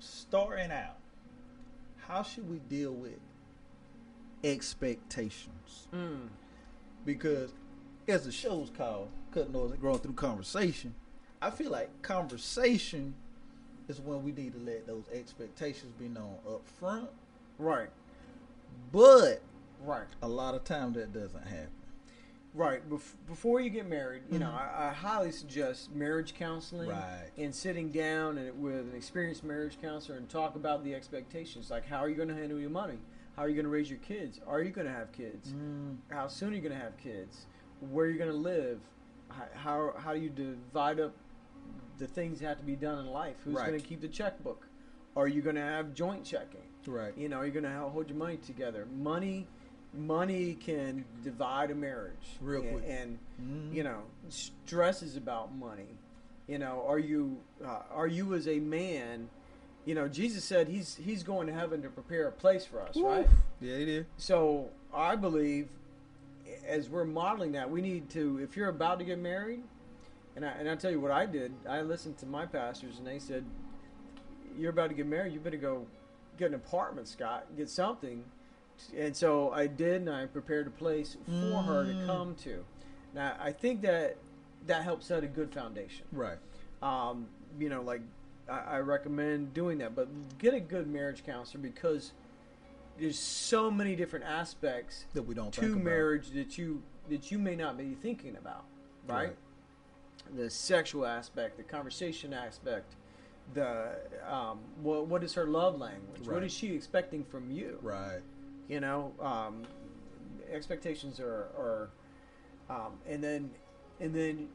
starting 0.00 0.70
out, 0.72 0.96
how 1.98 2.22
should 2.22 2.50
we 2.50 2.58
deal 2.58 2.92
with 2.92 3.18
expectations? 4.44 5.88
Mm. 5.94 6.28
Because 7.04 7.52
as 8.08 8.24
the 8.24 8.32
show's 8.32 8.70
called 8.76 9.08
Cutting 9.32 9.52
Noise 9.52 9.72
and 9.72 9.80
Growing 9.80 9.98
Through 9.98 10.14
Conversation, 10.14 10.94
I 11.42 11.50
feel 11.50 11.70
like 11.70 12.02
conversation 12.02 13.14
is 13.88 14.00
when 14.00 14.22
we 14.22 14.32
need 14.32 14.52
to 14.54 14.60
let 14.60 14.86
those 14.86 15.04
expectations 15.12 15.92
be 15.98 16.08
known 16.08 16.36
up 16.48 16.66
front. 16.78 17.08
Right. 17.58 17.90
But 18.92 19.40
Right. 19.84 20.06
a 20.22 20.28
lot 20.28 20.54
of 20.54 20.64
times 20.64 20.94
that 20.96 21.12
doesn't 21.12 21.42
happen. 21.46 21.70
Right. 22.54 22.82
Before 23.28 23.60
you 23.60 23.68
get 23.68 23.86
married, 23.86 24.22
you 24.30 24.38
know, 24.38 24.46
Mhm. 24.48 24.54
I, 24.74 24.88
I 24.88 24.92
highly 24.92 25.30
suggest 25.30 25.94
marriage 25.94 26.34
counseling 26.34 26.88
Right. 26.88 27.30
and 27.36 27.54
sitting 27.54 27.90
down 27.92 28.38
and 28.38 28.62
with 28.62 28.76
an 28.88 28.94
experienced 28.94 29.44
marriage 29.44 29.78
counselor 29.80 30.16
and 30.16 30.28
talk 30.28 30.56
about 30.56 30.82
the 30.82 30.94
expectations. 30.94 31.70
Like, 31.70 31.84
how 31.84 31.98
are 31.98 32.08
you 32.08 32.14
going 32.16 32.28
to 32.30 32.34
handle 32.34 32.58
your 32.58 32.70
money? 32.70 32.98
How 33.36 33.42
are 33.42 33.48
you 33.48 33.54
going 33.54 33.64
to 33.66 33.70
raise 33.70 33.90
your 33.90 33.98
kids? 33.98 34.40
Are 34.46 34.62
you 34.62 34.70
going 34.70 34.86
to 34.86 34.92
have 34.92 35.12
kids? 35.12 35.52
Mm. 35.52 35.98
How 36.10 36.26
soon 36.28 36.52
are 36.52 36.56
you 36.56 36.62
going 36.62 36.72
to 36.72 36.78
have 36.82 36.96
kids? 36.96 37.44
Where 37.80 38.06
you're 38.06 38.18
going 38.18 38.30
to 38.30 38.36
live? 38.36 38.80
How, 39.54 39.92
how, 39.98 40.14
do 40.14 40.20
you 40.20 40.30
divide 40.30 41.00
up 41.00 41.12
the 41.98 42.06
things 42.06 42.40
that 42.40 42.46
have 42.46 42.58
to 42.58 42.64
be 42.64 42.76
done 42.76 42.98
in 43.00 43.06
life? 43.12 43.36
Who's 43.44 43.54
Right. 43.54 43.66
going 43.68 43.80
to 43.80 43.86
keep 43.86 44.00
the 44.00 44.08
checkbook? 44.08 44.66
Are 45.16 45.28
you 45.28 45.42
going 45.42 45.56
to 45.56 45.62
have 45.62 45.94
joint 45.94 46.24
checking? 46.24 46.60
Right. 46.86 47.16
You 47.16 47.28
know, 47.28 47.42
you're 47.42 47.50
going 47.50 47.64
to 47.64 47.70
hold 47.88 48.08
your 48.08 48.18
money 48.18 48.36
together. 48.38 48.86
Money, 48.96 49.46
money 49.94 50.54
can 50.54 51.04
divide 51.24 51.70
a 51.70 51.74
marriage 51.74 52.12
Real 52.40 52.62
and, 52.62 52.70
quick. 52.72 52.84
and 52.88 53.18
Mm. 53.42 53.74
you 53.74 53.82
know 53.82 54.02
stress 54.30 55.02
is 55.02 55.16
about 55.16 55.54
money 55.54 55.88
you 56.46 56.58
know 56.58 56.84
are 56.88 56.98
you 56.98 57.36
uh, 57.64 57.80
are 57.90 58.06
you 58.06 58.32
as 58.34 58.48
a 58.48 58.58
man 58.60 59.28
you 59.84 59.94
know 59.94 60.08
jesus 60.08 60.42
said 60.44 60.68
he's 60.68 60.96
he's 60.96 61.22
going 61.22 61.46
to 61.46 61.52
heaven 61.52 61.82
to 61.82 61.88
prepare 61.90 62.28
a 62.28 62.32
place 62.32 62.64
for 62.64 62.80
us 62.80 62.96
right 62.96 63.26
Yeah, 63.60 63.76
he 63.76 63.84
did. 63.84 64.06
so 64.16 64.70
i 64.92 65.16
believe 65.16 65.68
as 66.68 66.88
we're 66.88 67.04
modeling 67.04 67.52
that 67.52 67.70
we 67.70 67.80
need 67.80 68.08
to 68.10 68.38
if 68.42 68.56
you're 68.56 68.68
about 68.68 68.98
to 68.98 69.04
get 69.04 69.18
married 69.18 69.62
and 70.34 70.44
i 70.44 70.48
and 70.50 70.68
i 70.68 70.74
tell 70.74 70.90
you 70.90 71.00
what 71.00 71.10
i 71.10 71.24
did 71.26 71.52
i 71.68 71.80
listened 71.80 72.16
to 72.18 72.26
my 72.26 72.44
pastors 72.46 72.98
and 72.98 73.06
they 73.06 73.18
said 73.18 73.44
you're 74.58 74.70
about 74.70 74.88
to 74.88 74.94
get 74.94 75.06
married 75.06 75.32
you 75.32 75.40
better 75.40 75.56
go 75.56 75.86
get 76.38 76.48
an 76.48 76.54
apartment 76.54 77.06
scott 77.08 77.46
get 77.56 77.68
something 77.68 78.24
and 78.96 79.16
so 79.16 79.50
i 79.52 79.66
did 79.66 80.00
and 80.02 80.10
i 80.10 80.26
prepared 80.26 80.66
a 80.66 80.70
place 80.70 81.16
for 81.40 81.62
her 81.62 81.84
to 81.84 81.92
Mm. 81.94 82.06
come 82.06 82.34
to 82.34 82.64
now 83.14 83.34
i 83.40 83.52
think 83.52 83.82
that 83.82 84.16
that 84.66 84.82
helps 84.82 85.06
set 85.06 85.22
a 85.22 85.28
good 85.28 85.52
foundation 85.52 86.04
Right. 86.12 86.38
um, 86.82 87.28
you 87.58 87.68
know, 87.68 87.80
like 87.82 88.00
I, 88.50 88.58
I 88.58 88.78
recommend 88.80 89.54
doing 89.54 89.78
that. 89.78 89.94
But 89.94 90.08
get 90.38 90.52
a 90.54 90.60
good 90.60 90.86
marriage 90.88 91.24
counselor 91.24 91.62
because 91.62 92.12
there's 92.98 93.18
so 93.18 93.70
many 93.70 93.94
different 93.96 94.24
aspects 94.24 95.04
That 95.14 95.22
we 95.22 95.34
don't 95.34 95.52
to 95.54 95.76
marriage 95.76 96.30
that 96.30 96.56
you 96.58 96.82
that 97.08 97.30
you 97.30 97.38
may 97.38 97.54
not 97.54 97.76
be 97.78 97.94
thinking 97.94 98.36
about, 98.36 98.64
right? 99.06 99.26
Right. 99.28 99.36
The 100.36 100.50
sexual 100.50 101.06
aspect, 101.06 101.56
the 101.56 101.62
conversation 101.62 102.32
aspect, 102.32 102.96
the 103.54 103.90
um, 104.28 104.58
what 104.82 105.06
what 105.06 105.22
is 105.22 105.34
her 105.34 105.46
love 105.46 105.78
language? 105.78 106.20
What 106.26 106.36
Right. 106.36 106.42
is 106.44 106.52
she 106.52 106.74
expecting 106.74 107.22
from 107.24 107.50
you? 107.50 107.78
Right. 107.82 108.22
You 108.68 108.80
know, 108.80 109.12
um, 109.20 109.62
expectations 110.50 111.20
are, 111.20 111.48
are 111.56 111.90
um, 112.68 112.92
and 113.08 113.22
then 113.22 113.50
and 114.00 114.12
then 114.14 114.48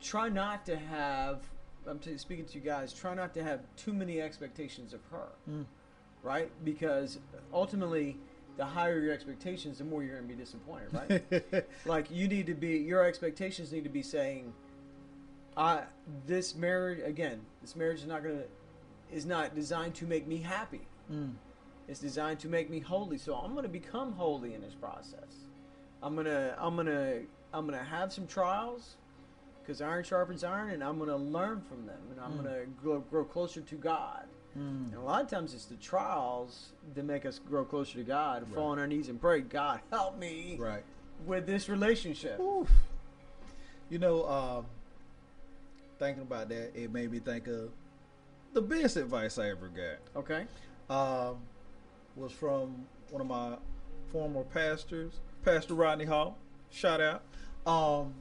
try 0.00 0.28
not 0.28 0.64
to 0.66 0.76
have. 0.76 1.42
I'm 1.86 1.98
t- 1.98 2.16
speaking 2.18 2.44
to 2.46 2.54
you 2.54 2.60
guys. 2.60 2.92
Try 2.92 3.14
not 3.14 3.34
to 3.34 3.42
have 3.42 3.60
too 3.76 3.92
many 3.92 4.20
expectations 4.20 4.92
of 4.94 5.00
her, 5.10 5.28
Mm. 5.50 5.64
Right? 6.22 6.50
Because 6.64 7.18
ultimately, 7.52 8.16
the 8.56 8.64
higher 8.64 8.98
your 9.00 9.12
expectations, 9.12 9.78
the 9.78 9.84
more 9.84 10.02
you're 10.02 10.16
going 10.16 10.28
to 10.28 10.34
be 10.34 10.40
disappointed, 10.42 10.88
right? 10.92 11.64
like 11.86 12.10
you 12.10 12.28
need 12.28 12.46
to 12.46 12.54
be 12.54 12.78
your 12.78 13.04
expectations 13.04 13.72
need 13.72 13.84
to 13.84 13.90
be 13.90 14.02
saying, 14.02 14.52
"I 15.56 15.84
this 16.26 16.54
marriage 16.54 17.00
again. 17.04 17.40
This 17.62 17.76
marriage 17.76 18.00
is 18.00 18.06
not 18.06 18.22
going 18.22 18.38
to 18.38 18.44
is 19.16 19.26
not 19.26 19.54
designed 19.54 19.94
to 19.96 20.06
make 20.06 20.26
me 20.26 20.38
happy." 20.38 20.86
Mm. 21.10 21.32
It's 21.88 22.00
designed 22.00 22.38
to 22.40 22.48
make 22.48 22.70
me 22.70 22.78
holy. 22.80 23.18
So 23.18 23.34
I'm 23.34 23.52
going 23.52 23.64
to 23.64 23.68
become 23.68 24.12
holy 24.12 24.54
in 24.54 24.60
this 24.60 24.74
process. 24.74 25.48
I'm 26.02 26.14
going 26.14 26.26
to 26.26 26.54
I'm 26.58 26.74
going 26.74 26.86
to 26.86 27.22
I'm 27.52 27.66
going 27.66 27.78
to 27.78 27.84
have 27.84 28.12
some 28.12 28.26
trials 28.26 28.96
cuz 29.66 29.80
iron 29.80 30.04
sharpens 30.04 30.44
iron 30.44 30.70
and 30.70 30.84
I'm 30.84 30.98
going 30.98 31.10
to 31.10 31.16
learn 31.16 31.60
from 31.62 31.86
them 31.86 32.00
and 32.10 32.20
I'm 32.20 32.32
Mm. 32.38 32.42
going 32.44 32.54
to 32.60 32.66
grow, 32.82 33.00
grow 33.00 33.24
closer 33.24 33.60
to 33.60 33.74
God. 33.76 34.26
And 34.54 34.92
Mm. 34.92 34.96
a 34.96 35.00
lot 35.00 35.22
of 35.22 35.28
times 35.30 35.54
it's 35.54 35.66
the 35.66 35.76
trials 35.76 36.72
that 36.94 37.04
make 37.04 37.24
us 37.24 37.38
grow 37.38 37.64
closer 37.64 37.98
to 37.98 38.04
God, 38.04 38.42
Right. 38.44 38.54
fall 38.54 38.70
on 38.70 38.78
our 38.78 38.86
knees 38.86 39.08
and 39.08 39.20
pray, 39.20 39.40
God, 39.40 39.80
help 39.90 40.16
me 40.18 40.56
Right. 40.58 40.84
with 41.24 41.46
this 41.46 41.68
relationship. 41.68 42.38
Oof. 42.40 42.70
You 43.88 43.98
know, 43.98 44.28
um, 44.28 44.66
thinking 45.98 46.22
about 46.22 46.48
that, 46.48 46.74
it 46.76 46.90
made 46.92 47.10
me 47.12 47.20
think 47.20 47.46
of 47.46 47.70
the 48.52 48.62
best 48.62 48.96
advice 48.96 49.38
I 49.38 49.50
ever 49.50 49.68
got. 49.68 49.98
Okay? 50.16 50.46
Um, 50.88 51.42
was 52.16 52.32
from 52.32 52.86
one 53.10 53.20
of 53.20 53.28
my 53.28 53.56
former 54.10 54.42
pastors, 54.44 55.20
Pastor 55.44 55.74
Rodney 55.74 56.04
Hall. 56.06 56.36
Shout 56.70 57.00
out. 57.00 57.22
Um, 57.66 58.14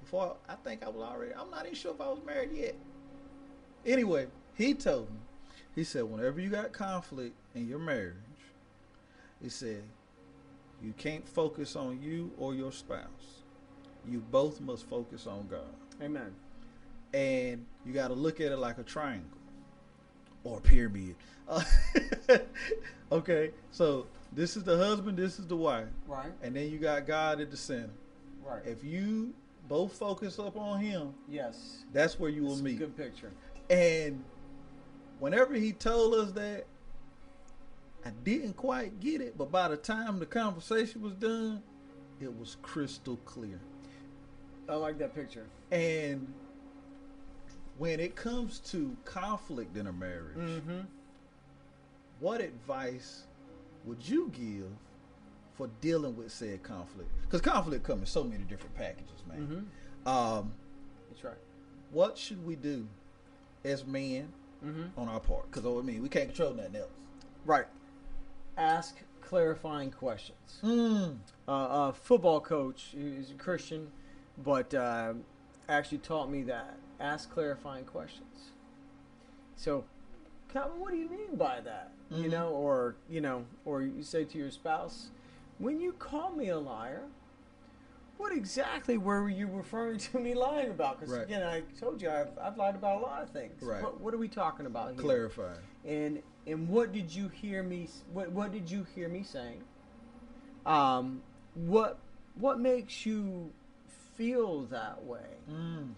before 0.00 0.36
I 0.48 0.54
think 0.56 0.82
I 0.84 0.88
was 0.88 1.02
already. 1.02 1.34
I'm 1.34 1.50
not 1.50 1.64
even 1.64 1.74
sure 1.74 1.92
if 1.92 2.00
I 2.00 2.08
was 2.08 2.22
married 2.24 2.52
yet. 2.52 2.74
Anyway, 3.84 4.28
he 4.56 4.74
told 4.74 5.10
me. 5.10 5.18
He 5.74 5.84
said, 5.84 6.04
whenever 6.04 6.40
you 6.40 6.48
got 6.48 6.72
conflict 6.72 7.34
in 7.54 7.68
your 7.68 7.78
marriage, 7.78 8.14
he 9.42 9.48
said, 9.50 9.82
you 10.82 10.94
can't 10.96 11.26
focus 11.28 11.76
on 11.76 12.00
you 12.02 12.30
or 12.38 12.54
your 12.54 12.72
spouse. 12.72 13.42
You 14.08 14.20
both 14.30 14.60
must 14.60 14.86
focus 14.88 15.26
on 15.26 15.46
God. 15.50 15.60
Amen. 16.02 16.34
And 17.12 17.64
you 17.84 17.92
got 17.92 18.08
to 18.08 18.14
look 18.14 18.40
at 18.40 18.52
it 18.52 18.56
like 18.56 18.78
a 18.78 18.82
triangle 18.82 19.28
or 20.44 20.58
a 20.58 20.60
pyramid. 20.60 21.16
Uh, 21.48 21.62
okay, 23.12 23.50
so 23.70 24.06
this 24.32 24.56
is 24.56 24.64
the 24.64 24.76
husband, 24.76 25.18
this 25.18 25.38
is 25.38 25.46
the 25.46 25.56
wife, 25.56 25.86
Right? 26.06 26.32
and 26.42 26.54
then 26.56 26.70
you 26.70 26.78
got 26.78 27.06
God 27.06 27.40
at 27.40 27.50
the 27.50 27.56
center. 27.56 27.90
Right. 28.44 28.62
If 28.64 28.82
you 28.84 29.34
both 29.68 29.92
focus 29.92 30.38
up 30.38 30.56
on 30.56 30.80
Him, 30.80 31.14
yes. 31.28 31.78
that's 31.92 32.18
where 32.18 32.30
you 32.30 32.42
will 32.42 32.50
That's 32.50 32.60
a 32.60 32.64
meet. 32.64 32.78
Good 32.78 32.96
picture. 32.96 33.32
And 33.70 34.22
whenever 35.18 35.54
he 35.54 35.72
told 35.72 36.14
us 36.14 36.32
that, 36.32 36.66
I 38.04 38.10
didn't 38.24 38.54
quite 38.56 39.00
get 39.00 39.20
it, 39.20 39.36
but 39.36 39.50
by 39.50 39.68
the 39.68 39.76
time 39.76 40.18
the 40.18 40.26
conversation 40.26 41.02
was 41.02 41.14
done, 41.14 41.62
it 42.20 42.32
was 42.38 42.56
crystal 42.62 43.16
clear. 43.24 43.60
I 44.68 44.74
like 44.74 44.98
that 44.98 45.14
picture. 45.14 45.46
And 45.72 46.32
when 47.78 47.98
it 48.00 48.14
comes 48.16 48.58
to 48.70 48.96
conflict 49.04 49.76
in 49.76 49.86
a 49.88 49.92
marriage, 49.92 50.36
Mm-hmm. 50.36 50.80
what 52.20 52.40
advice 52.40 53.24
would 53.84 54.06
you 54.08 54.30
give 54.34 54.70
for 55.54 55.68
dealing 55.80 56.16
with 56.16 56.30
said 56.32 56.62
conflict? 56.62 57.10
Because 57.22 57.40
conflict 57.40 57.84
comes 57.84 58.00
in 58.02 58.06
so 58.06 58.24
many 58.24 58.44
different 58.44 58.74
packages, 58.76 59.22
man. 59.28 59.68
Mm-hmm. 60.06 60.08
Um, 60.08 60.52
That's 61.10 61.24
right. 61.24 61.34
what 61.90 62.16
should 62.16 62.44
we 62.46 62.54
do 62.56 62.86
as 63.64 63.84
men 63.84 64.28
Mm-hmm. 64.66 65.00
on 65.00 65.08
our 65.08 65.20
part? 65.20 65.50
Because 65.50 65.64
I 65.64 65.82
mean, 65.82 66.02
we 66.02 66.08
can't 66.08 66.26
control 66.28 66.54
nothing 66.54 66.76
else. 66.76 66.90
Right. 67.44 67.66
Ask 68.56 68.96
clarifying 69.20 69.90
questions. 69.90 70.58
Mm. 70.62 71.18
Uh, 71.48 71.52
a 71.52 71.92
football 71.92 72.40
coach 72.40 72.88
who's 72.94 73.30
a 73.30 73.34
Christian, 73.34 73.88
but 74.42 74.72
uh, 74.74 75.14
actually 75.68 75.98
taught 75.98 76.30
me 76.30 76.42
that 76.44 76.76
ask 77.00 77.30
clarifying 77.30 77.84
questions. 77.84 78.50
So, 79.56 79.84
Calvin, 80.52 80.80
what 80.80 80.90
do 80.92 80.96
you 80.98 81.08
mean 81.08 81.36
by 81.36 81.60
that? 81.60 81.92
You 82.10 82.24
Mhm. 82.28 82.30
know, 82.30 82.48
or 82.50 82.96
you 83.08 83.20
know, 83.20 83.44
or 83.64 83.82
you 83.82 84.02
say 84.02 84.24
to 84.24 84.38
your 84.38 84.50
spouse, 84.50 85.10
when 85.58 85.80
you 85.80 85.92
call 85.92 86.30
me 86.32 86.48
a 86.48 86.58
liar, 86.58 87.02
what 88.18 88.32
exactly 88.32 88.98
were 88.98 89.28
you 89.28 89.46
referring 89.46 89.98
to 89.98 90.18
me 90.18 90.34
lying 90.34 90.70
about? 90.70 90.98
Because 91.00 91.14
Right. 91.14 91.24
again, 91.24 91.42
I 91.42 91.62
told 91.78 92.00
you 92.02 92.08
I've, 92.10 92.36
I've 92.40 92.56
lied 92.56 92.74
about 92.74 92.98
a 92.98 93.02
lot 93.02 93.22
of 93.22 93.30
things. 93.30 93.62
Right. 93.62 93.82
What, 93.82 94.00
what 94.00 94.14
are 94.14 94.18
we 94.18 94.28
talking 94.28 94.66
about 94.66 94.92
here? 94.94 95.02
Clarify. 95.02 95.54
and 95.84 96.22
and 96.46 96.68
what 96.68 96.92
did 96.92 97.12
you 97.14 97.28
hear 97.28 97.62
me 97.62 97.88
what 98.12 98.30
what 98.30 98.52
did 98.52 98.70
you 98.70 98.86
hear 98.94 99.08
me 99.08 99.22
saying 99.24 99.62
um 100.64 101.22
what 101.54 101.98
what 102.36 102.60
makes 102.60 103.04
you 103.06 103.50
feel 104.16 104.62
that 104.62 105.04
way 105.04 105.26
Mm. 105.50 105.92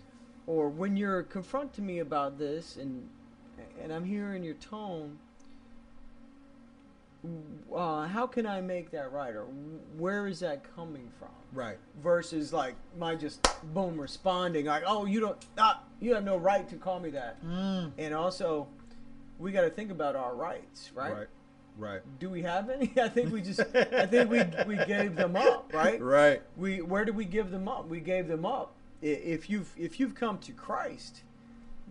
or 0.46 0.68
when 0.68 0.96
you're 0.96 1.22
confronting 1.22 1.86
me 1.86 1.98
about 2.00 2.38
this 2.38 2.76
and 2.76 3.08
and 3.82 3.92
I'm 3.92 4.04
hearing 4.04 4.42
your 4.42 4.54
tone 4.54 5.18
uh, 7.74 8.06
how 8.06 8.26
can 8.26 8.46
I 8.46 8.60
make 8.60 8.90
that 8.92 9.12
right 9.12 9.34
or 9.34 9.44
where 9.96 10.26
is 10.26 10.40
that 10.40 10.62
coming 10.76 11.10
from 11.18 11.28
Right. 11.52 11.78
versus 12.02 12.52
like 12.52 12.74
my 12.98 13.14
just 13.14 13.40
boom 13.74 14.00
responding 14.00 14.66
like 14.66 14.82
oh 14.86 15.04
you 15.06 15.18
don't 15.20 15.36
ah, 15.56 15.82
you 16.00 16.14
have 16.14 16.24
no 16.24 16.36
right 16.36 16.68
to 16.68 16.76
call 16.76 17.00
me 17.00 17.10
that 17.10 17.42
Mm. 17.44 17.92
and 17.98 18.14
also, 18.14 18.68
we 19.38 19.52
got 19.52 19.62
to 19.62 19.70
think 19.70 19.90
about 19.92 20.16
our 20.16 20.34
rights, 20.34 20.90
right? 20.94 21.12
Right. 21.12 21.26
Right. 21.78 22.00
Do 22.18 22.28
we 22.28 22.42
have 22.42 22.70
any? 22.70 22.92
I 23.00 23.08
think 23.08 23.32
we 23.32 23.40
just, 23.40 23.60
I 23.74 24.04
think 24.06 24.30
we 24.30 24.42
we 24.66 24.84
gave 24.84 25.14
them 25.14 25.36
up, 25.36 25.70
right? 25.72 26.00
Right. 26.00 26.42
We 26.56 26.80
where 26.82 27.04
did 27.04 27.14
we 27.14 27.24
give 27.24 27.50
them 27.52 27.68
up? 27.68 27.88
We 27.88 28.00
gave 28.00 28.26
them 28.26 28.44
up. 28.44 28.74
If 29.00 29.48
you've 29.48 29.72
if 29.76 30.00
you've 30.00 30.14
come 30.16 30.38
to 30.38 30.52
Christ, 30.52 31.22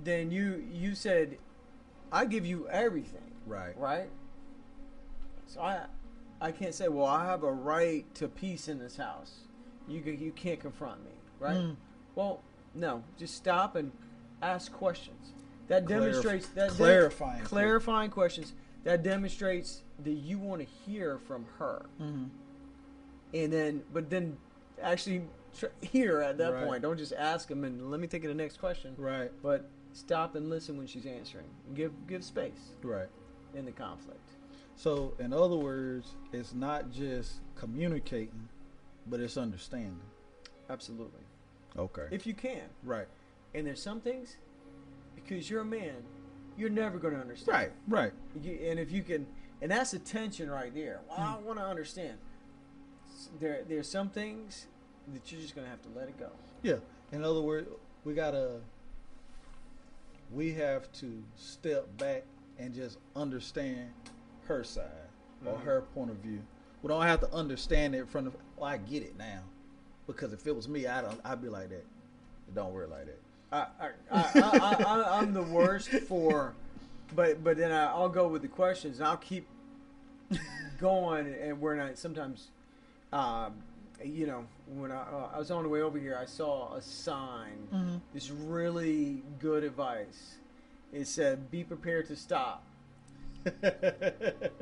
then 0.04 0.30
you 0.30 0.62
you 0.74 0.94
said, 0.94 1.38
I 2.12 2.26
give 2.26 2.46
you 2.46 2.68
everything, 2.68 3.32
Right. 3.46 3.78
right? 3.80 4.10
So 5.48 5.62
I 5.62 5.86
I 6.40 6.52
can't 6.52 6.74
say, 6.74 6.88
well, 6.88 7.06
I 7.06 7.26
have 7.26 7.44
a 7.44 7.52
right 7.52 8.06
to 8.16 8.28
peace 8.28 8.68
in 8.68 8.80
this 8.80 8.98
house. 8.98 9.32
You 9.88 10.02
you 10.02 10.32
can't 10.32 10.60
confront 10.60 11.04
me, 11.04 11.12
right? 11.40 11.56
Mm. 11.58 11.76
Well, 12.16 12.42
no, 12.76 13.04
just 13.18 13.36
stop 13.36 13.76
and 13.76 13.92
ask 14.42 14.72
questions. 14.72 15.34
That 15.68 15.86
Clarif- 15.86 15.88
demonstrates 15.90 16.48
that 16.50 16.70
clarifying 16.72 17.44
clarifying 17.44 18.10
questions. 18.12 18.54
That 18.84 19.04
demonstrates 19.04 19.82
that 20.04 20.12
you 20.12 20.38
want 20.38 20.62
to 20.62 20.68
hear 20.86 21.18
from 21.18 21.46
her, 21.60 21.86
Mm-hmm. 22.02 22.26
and 23.34 23.52
then, 23.54 23.84
but 23.94 24.10
then, 24.10 24.38
actually 24.82 25.24
tr- 25.58 25.66
hear 25.82 26.22
at 26.22 26.38
that 26.38 26.54
Right. 26.54 26.66
point. 26.66 26.82
Don't 26.84 26.98
just 26.98 27.12
ask 27.14 27.48
them 27.50 27.64
and 27.64 27.90
let 27.92 28.00
me 28.00 28.08
think 28.08 28.24
of 28.24 28.30
the 28.30 28.36
next 28.36 28.58
question. 28.60 28.94
Right. 28.98 29.32
But 29.42 29.68
stop 29.94 30.36
and 30.36 30.50
listen 30.50 30.78
when 30.78 30.88
she's 30.88 31.06
answering. 31.06 31.48
Give 31.74 31.92
give 32.08 32.24
space 32.24 32.72
Right. 32.84 33.10
in 33.56 33.66
the 33.66 33.72
conflict. 33.72 34.27
So, 34.78 35.16
in 35.18 35.34
other 35.34 35.56
words, 35.56 36.13
it's 36.32 36.54
not 36.54 36.92
just 36.92 37.42
communicating, 37.56 38.48
but 39.08 39.20
it's 39.20 39.36
understanding. 39.36 40.00
Absolutely, 40.70 41.24
Okay. 41.76 42.08
if 42.12 42.28
you 42.28 42.36
can. 42.36 42.62
right. 42.84 43.08
And 43.56 43.66
there's 43.66 43.82
some 43.82 44.02
things 44.02 44.38
because 45.16 45.50
you're 45.50 45.62
a 45.62 45.66
man, 45.66 46.04
you're 46.58 46.70
never 46.70 47.00
going 47.00 47.16
to 47.16 47.20
understand. 47.20 47.58
Right. 47.58 47.72
Right. 47.88 48.13
You, 48.44 48.54
and 48.70 48.80
if 48.80 48.92
you 48.92 49.02
can, 49.02 49.26
and 49.63 49.72
that's 49.72 49.92
the 49.92 50.00
tension 50.00 50.50
right 50.50 50.74
there. 50.76 51.00
Well, 51.10 51.18
I 51.18 51.32
hmm. 51.34 51.46
want 51.46 51.60
to 51.60 51.66
understand. 51.66 52.18
There, 53.40 53.63
there's 53.68 53.90
some 53.90 54.10
things 54.10 54.68
that 55.13 55.32
you're 55.32 55.42
just 55.42 55.56
gonna 55.56 55.70
have 55.70 55.82
to 55.82 55.90
let 55.96 56.08
it 56.08 56.20
go. 56.20 56.30
Yeah. 56.62 56.76
In 57.12 57.24
other 57.24 57.42
words, 57.42 57.68
we 58.04 58.13
gotta. 58.13 58.60
We 60.32 60.52
have 60.54 60.92
to 60.94 61.24
step 61.36 61.88
back 61.98 62.26
and 62.60 62.76
just 62.76 62.98
understand 63.16 63.92
her 64.48 64.64
side 64.64 64.84
or 65.46 65.54
Mhm. 65.54 65.62
her 65.64 65.82
point 65.94 66.10
of 66.12 66.18
view. 66.18 66.42
We 66.82 66.90
don't 66.90 67.02
have 67.04 67.20
to 67.22 67.34
understand 67.34 67.96
it 67.96 68.08
from 68.10 68.26
the. 68.26 68.32
Well, 68.56 68.70
I 68.70 68.78
get 68.78 69.04
it 69.04 69.18
now, 69.18 69.42
because 70.08 70.34
if 70.34 70.46
it 70.48 70.56
was 70.56 70.68
me, 70.68 70.88
I 70.88 71.02
don't. 71.02 71.20
I'd 71.26 71.42
be 71.42 71.50
like 71.50 71.70
that. 71.70 71.86
Don't 72.54 72.74
work 72.74 72.90
like 72.90 73.06
that. 73.06 73.20
I, 73.52 73.68
I, 73.80 73.90
I, 74.12 74.40
I, 74.40 74.84
I, 74.84 75.20
I'm 75.20 75.34
the 75.34 75.44
worst 75.44 75.90
for, 75.90 76.54
but 77.16 77.44
but 77.44 77.58
then 77.58 77.72
I, 77.72 77.86
I'll 77.86 78.10
go 78.10 78.28
with 78.28 78.42
the 78.42 78.48
questions 78.48 79.00
and 79.00 79.08
I'll 79.08 79.18
keep 79.18 79.48
going 80.80 81.34
and 81.42 81.60
we're 81.62 81.76
not 81.76 81.98
sometimes, 81.98 82.48
um, 83.14 83.54
you 84.04 84.28
know, 84.28 84.46
when 84.76 84.92
I, 84.92 84.98
uh, 85.02 85.30
I 85.34 85.40
was 85.40 85.50
on 85.52 85.64
the 85.64 85.70
way 85.70 85.82
over 85.82 85.98
here, 85.98 86.18
I 86.22 86.26
saw 86.26 86.74
a 86.76 86.82
sign. 86.82 87.68
Mm-hmm. 87.74 87.96
This 88.14 88.30
really 88.32 89.24
good 89.40 89.64
advice. 89.64 90.36
It 90.94 91.08
said, 91.08 91.50
"Be 91.52 91.64
prepared 91.64 92.08
to 92.08 92.16
stop." 92.16 92.64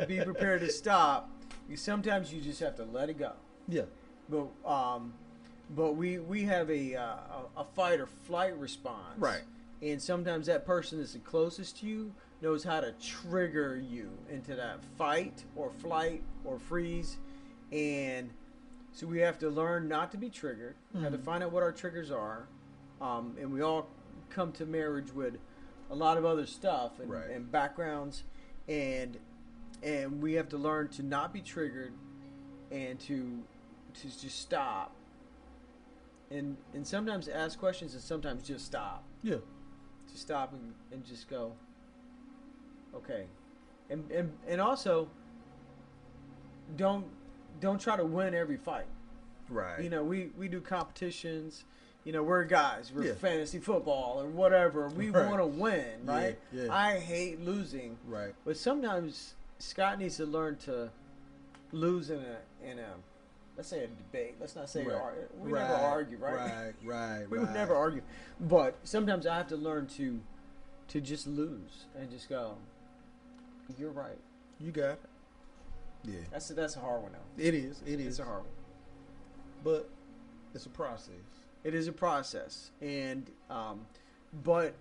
Be 0.07 0.21
prepared 0.23 0.61
to 0.61 0.69
stop. 0.71 1.29
Sometimes 1.75 2.31
you 2.33 2.41
just 2.41 2.59
have 2.59 2.75
to 2.75 2.83
let 2.85 3.09
it 3.09 3.17
go. 3.17 3.31
yeah. 3.67 3.83
But 4.29 4.47
um, 4.69 5.13
but 5.75 5.93
we 5.95 6.19
we 6.19 6.43
have 6.43 6.69
a 6.69 6.95
uh, 6.95 7.15
a, 7.57 7.63
fight 7.75 7.99
or 7.99 8.05
flight 8.07 8.57
response. 8.57 9.17
Right. 9.17 9.41
And 9.81 10.01
sometimes 10.01 10.47
that 10.47 10.65
person 10.65 10.99
that's 10.99 11.13
the 11.13 11.19
closest 11.19 11.79
to 11.79 11.85
you 11.87 12.11
knows 12.41 12.63
how 12.63 12.79
to 12.81 12.91
trigger 12.93 13.77
you 13.77 14.09
into 14.31 14.55
that 14.55 14.83
fight 14.97 15.43
or 15.55 15.69
flight 15.69 16.23
or 16.43 16.57
freeze, 16.59 17.17
and 17.71 18.29
so 18.93 19.05
we 19.05 19.19
have 19.19 19.37
to 19.39 19.49
learn 19.49 19.87
not 19.87 20.11
to 20.11 20.17
be 20.17 20.29
triggered. 20.29 20.75
We 20.93 21.01
have 21.03 21.11
to 21.11 21.17
Mhm. 21.17 21.23
find 21.23 21.43
out 21.43 21.51
what 21.51 21.61
our 21.63 21.71
triggers 21.71 22.09
are, 22.11 22.47
um, 23.01 23.35
and 23.39 23.51
we 23.53 23.61
all 23.61 23.87
come 24.29 24.51
to 24.53 24.65
marriage 24.65 25.11
with 25.13 25.37
a 25.91 25.95
lot 25.95 26.17
of 26.17 26.25
other 26.25 26.45
stuff 26.45 26.99
and, 26.99 27.11
Right. 27.11 27.29
and 27.29 27.51
backgrounds, 27.51 28.23
and 28.67 29.17
and 29.83 30.21
we 30.21 30.33
have 30.33 30.49
to 30.49 30.57
learn 30.57 30.87
to 30.89 31.03
not 31.03 31.33
be 31.33 31.41
triggered 31.41 31.93
and 32.71 32.99
to 32.99 33.43
to 33.93 34.03
just 34.19 34.39
stop 34.39 34.93
and 36.31 36.57
and 36.73 36.85
sometimes 36.85 37.27
ask 37.27 37.59
questions 37.59 37.93
and 37.93 38.01
sometimes 38.01 38.43
just 38.43 38.65
stop 38.65 39.03
Yeah. 39.21 39.35
to 39.35 40.17
stop 40.17 40.53
and, 40.53 40.73
and 40.91 41.05
just 41.05 41.29
go 41.29 41.53
okay 42.95 43.25
and, 43.89 44.09
and 44.11 44.31
and 44.47 44.59
also 44.59 45.07
don't 46.75 47.05
don't 47.59 47.79
try 47.79 47.95
to 47.95 48.05
win 48.05 48.33
every 48.33 48.57
fight 48.57 48.87
Right. 49.47 49.83
you 49.83 49.89
know 49.91 50.03
we 50.03 50.31
we 50.37 50.47
do 50.47 50.59
competitions 50.59 51.65
you 52.05 52.13
know 52.13 52.23
we're 52.23 52.45
guys 52.45 52.91
we're 52.95 53.03
Yeah. 53.03 53.13
fantasy 53.15 53.59
football 53.59 54.21
or 54.21 54.27
whatever 54.27 54.87
we 54.89 55.09
Right. 55.09 55.27
want 55.27 55.39
to 55.41 55.45
win 55.47 56.05
right 56.05 56.39
yeah. 56.53 56.73
i 56.73 56.97
hate 56.99 57.41
losing 57.43 57.97
Right. 58.07 58.33
but 58.45 58.55
sometimes 58.55 59.33
Scott 59.59 59.99
needs 59.99 60.17
to 60.17 60.25
learn 60.25 60.57
to 60.59 60.89
lose 61.71 62.09
in 62.09 62.19
a 62.19 62.37
in 62.69 62.77
a 62.79 62.93
let's 63.57 63.69
say 63.69 63.85
a 63.85 63.87
debate. 63.87 64.35
Let's 64.37 64.53
not 64.53 64.69
say 64.69 64.83
Right. 64.83 64.95
ar- 64.95 65.13
we 65.39 65.49
never 65.53 65.73
argue, 65.73 66.17
right? 66.17 66.33
Right. 66.35 66.73
Right. 66.83 67.25
we 67.29 67.37
right. 67.37 67.45
would 67.47 67.53
never 67.55 67.73
argue. 67.73 68.01
But 68.37 68.75
sometimes 68.83 69.25
I 69.25 69.37
have 69.37 69.47
to 69.47 69.55
learn 69.55 69.87
to 69.95 70.19
to 70.89 70.99
just 70.99 71.25
lose 71.25 71.85
and 71.97 72.09
just 72.11 72.27
go. 72.27 72.57
You're 73.79 73.91
right. 73.91 74.19
You 74.59 74.71
got 74.71 74.91
it. 74.91 74.99
Yeah. 76.03 76.19
That's 76.31 76.49
a, 76.49 76.53
that's 76.53 76.75
a 76.75 76.81
hard 76.81 77.01
one 77.03 77.13
though. 77.13 77.41
It 77.41 77.53
is. 77.53 77.81
It 77.85 78.01
It's 78.01 78.19
a 78.19 78.25
hard 78.25 78.41
one. 78.41 78.51
But 79.63 79.89
it's 80.53 80.65
a 80.65 80.69
process. 80.69 81.34
It 81.65 81.73
is 81.73 81.87
a 81.89 81.91
process, 81.91 82.69
and 82.79 83.29
um, 83.49 83.87
but 84.43 84.75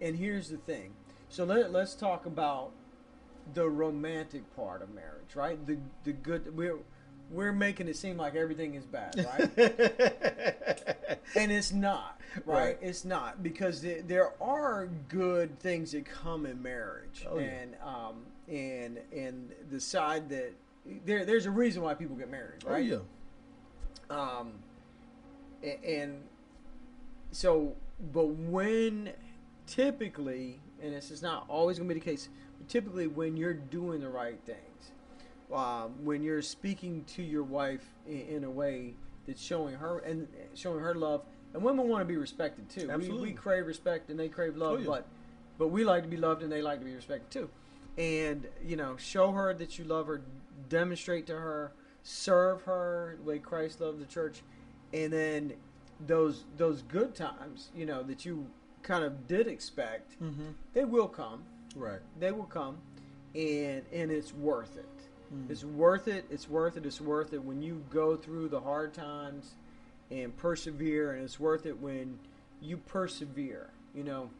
and 0.00 0.16
here's 0.16 0.48
the 0.48 0.56
thing. 0.56 0.92
So 1.28 1.44
let 1.44 1.72
let's 1.72 1.94
talk 1.94 2.24
about 2.26 2.70
the 3.54 3.68
romantic 3.68 4.42
part 4.56 4.82
of 4.82 4.94
marriage, 4.94 5.34
right? 5.34 5.58
The 5.66 5.76
the 6.04 6.12
good 6.12 6.56
we're 6.56 6.78
we're 7.30 7.52
making 7.52 7.88
it 7.88 7.96
seem 7.96 8.16
like 8.16 8.36
everything 8.36 8.74
is 8.74 8.86
bad, 8.86 9.16
right? 9.16 9.50
and 11.36 11.50
it's 11.50 11.72
not, 11.72 12.20
right? 12.44 12.56
Right. 12.66 12.78
It's 12.80 13.04
not 13.04 13.42
because 13.42 13.82
there, 13.82 14.02
there 14.02 14.32
are 14.40 14.88
good 15.08 15.58
things 15.58 15.90
that 15.90 16.04
come 16.04 16.46
in 16.46 16.62
marriage, 16.62 17.26
Oh, 17.28 17.38
yeah. 17.40 17.46
and 17.46 17.74
um, 17.84 18.14
and 18.48 19.00
and 19.12 19.50
the 19.72 19.80
side 19.80 20.28
that 20.28 20.52
there 21.04 21.24
there's 21.24 21.46
a 21.46 21.50
reason 21.50 21.82
why 21.82 21.94
people 21.94 22.14
get 22.14 22.30
married, 22.30 22.62
right? 22.64 22.76
oh 22.92 23.02
yeah. 24.08 24.16
Um, 24.38 24.52
and 25.84 26.22
so, 27.32 27.74
but 28.12 28.26
when 28.26 29.12
typically, 29.66 30.60
and 30.82 30.94
this 30.94 31.10
is 31.10 31.22
not 31.22 31.44
always 31.48 31.78
going 31.78 31.88
to 31.88 31.94
be 31.94 32.00
the 32.00 32.04
case, 32.04 32.28
but 32.58 32.68
typically 32.68 33.06
when 33.06 33.36
you're 33.36 33.54
doing 33.54 34.00
the 34.00 34.08
right 34.08 34.38
things, 34.44 34.92
um, 35.52 36.04
when 36.04 36.22
you're 36.22 36.42
speaking 36.42 37.04
to 37.04 37.22
your 37.22 37.42
wife 37.42 37.84
in, 38.06 38.20
in 38.20 38.44
a 38.44 38.50
way 38.50 38.94
that's 39.26 39.42
showing 39.42 39.74
her 39.74 39.98
and 40.00 40.28
showing 40.54 40.80
her 40.80 40.94
love, 40.94 41.22
and 41.54 41.62
women 41.62 41.88
want 41.88 42.00
to 42.00 42.04
be 42.04 42.16
respected 42.16 42.68
too. 42.68 42.88
We, 42.88 42.92
Absolutely. 42.92 43.28
we 43.30 43.34
crave 43.34 43.66
respect 43.66 44.10
and 44.10 44.18
they 44.18 44.28
crave 44.28 44.56
love, 44.56 44.72
Oh, 44.74 44.78
yeah. 44.78 44.86
but 44.86 45.06
but 45.58 45.68
we 45.68 45.84
like 45.84 46.02
to 46.02 46.08
be 46.08 46.16
loved 46.16 46.42
and 46.42 46.52
they 46.52 46.62
like 46.62 46.80
to 46.80 46.84
be 46.84 46.94
respected 46.94 47.30
too. 47.30 47.50
And 47.96 48.46
you 48.64 48.76
know, 48.76 48.96
show 48.96 49.32
her 49.32 49.54
that 49.54 49.78
you 49.78 49.84
love 49.84 50.06
her, 50.06 50.20
demonstrate 50.68 51.26
to 51.28 51.34
her, 51.34 51.72
serve 52.02 52.62
her 52.62 53.16
the 53.18 53.22
way 53.22 53.38
Christ 53.38 53.80
loved 53.80 54.00
the 54.00 54.06
church, 54.06 54.42
and 54.92 55.12
then 55.12 55.52
those 56.06 56.44
those 56.56 56.82
good 56.82 57.14
times, 57.14 57.70
you 57.74 57.86
know, 57.86 58.02
that 58.02 58.24
you 58.24 58.46
kind 58.82 59.04
of 59.04 59.26
did 59.26 59.46
expect, 59.46 60.20
Mm-hmm. 60.22 60.50
they 60.74 60.84
will 60.84 61.08
come. 61.08 61.42
Right. 61.74 62.00
They 62.18 62.32
will 62.32 62.44
come, 62.44 62.78
and 63.34 63.82
and 63.92 64.10
it's 64.10 64.32
worth 64.34 64.76
it. 64.76 64.84
Mhm. 65.34 65.50
It's 65.50 65.64
worth 65.64 66.06
it. 66.08 66.24
It's 66.30 66.48
worth 66.48 66.76
it. 66.76 66.86
It's 66.86 67.00
worth 67.00 67.32
it 67.32 67.42
when 67.42 67.60
you 67.62 67.82
go 67.90 68.16
through 68.16 68.48
the 68.48 68.60
hard 68.60 68.94
times 68.94 69.54
and 70.10 70.36
persevere, 70.36 71.12
and 71.12 71.24
it's 71.24 71.40
worth 71.40 71.66
it 71.66 71.80
when 71.80 72.18
you 72.62 72.76
persevere. 72.76 73.70
You 73.94 74.04
know, 74.04 74.30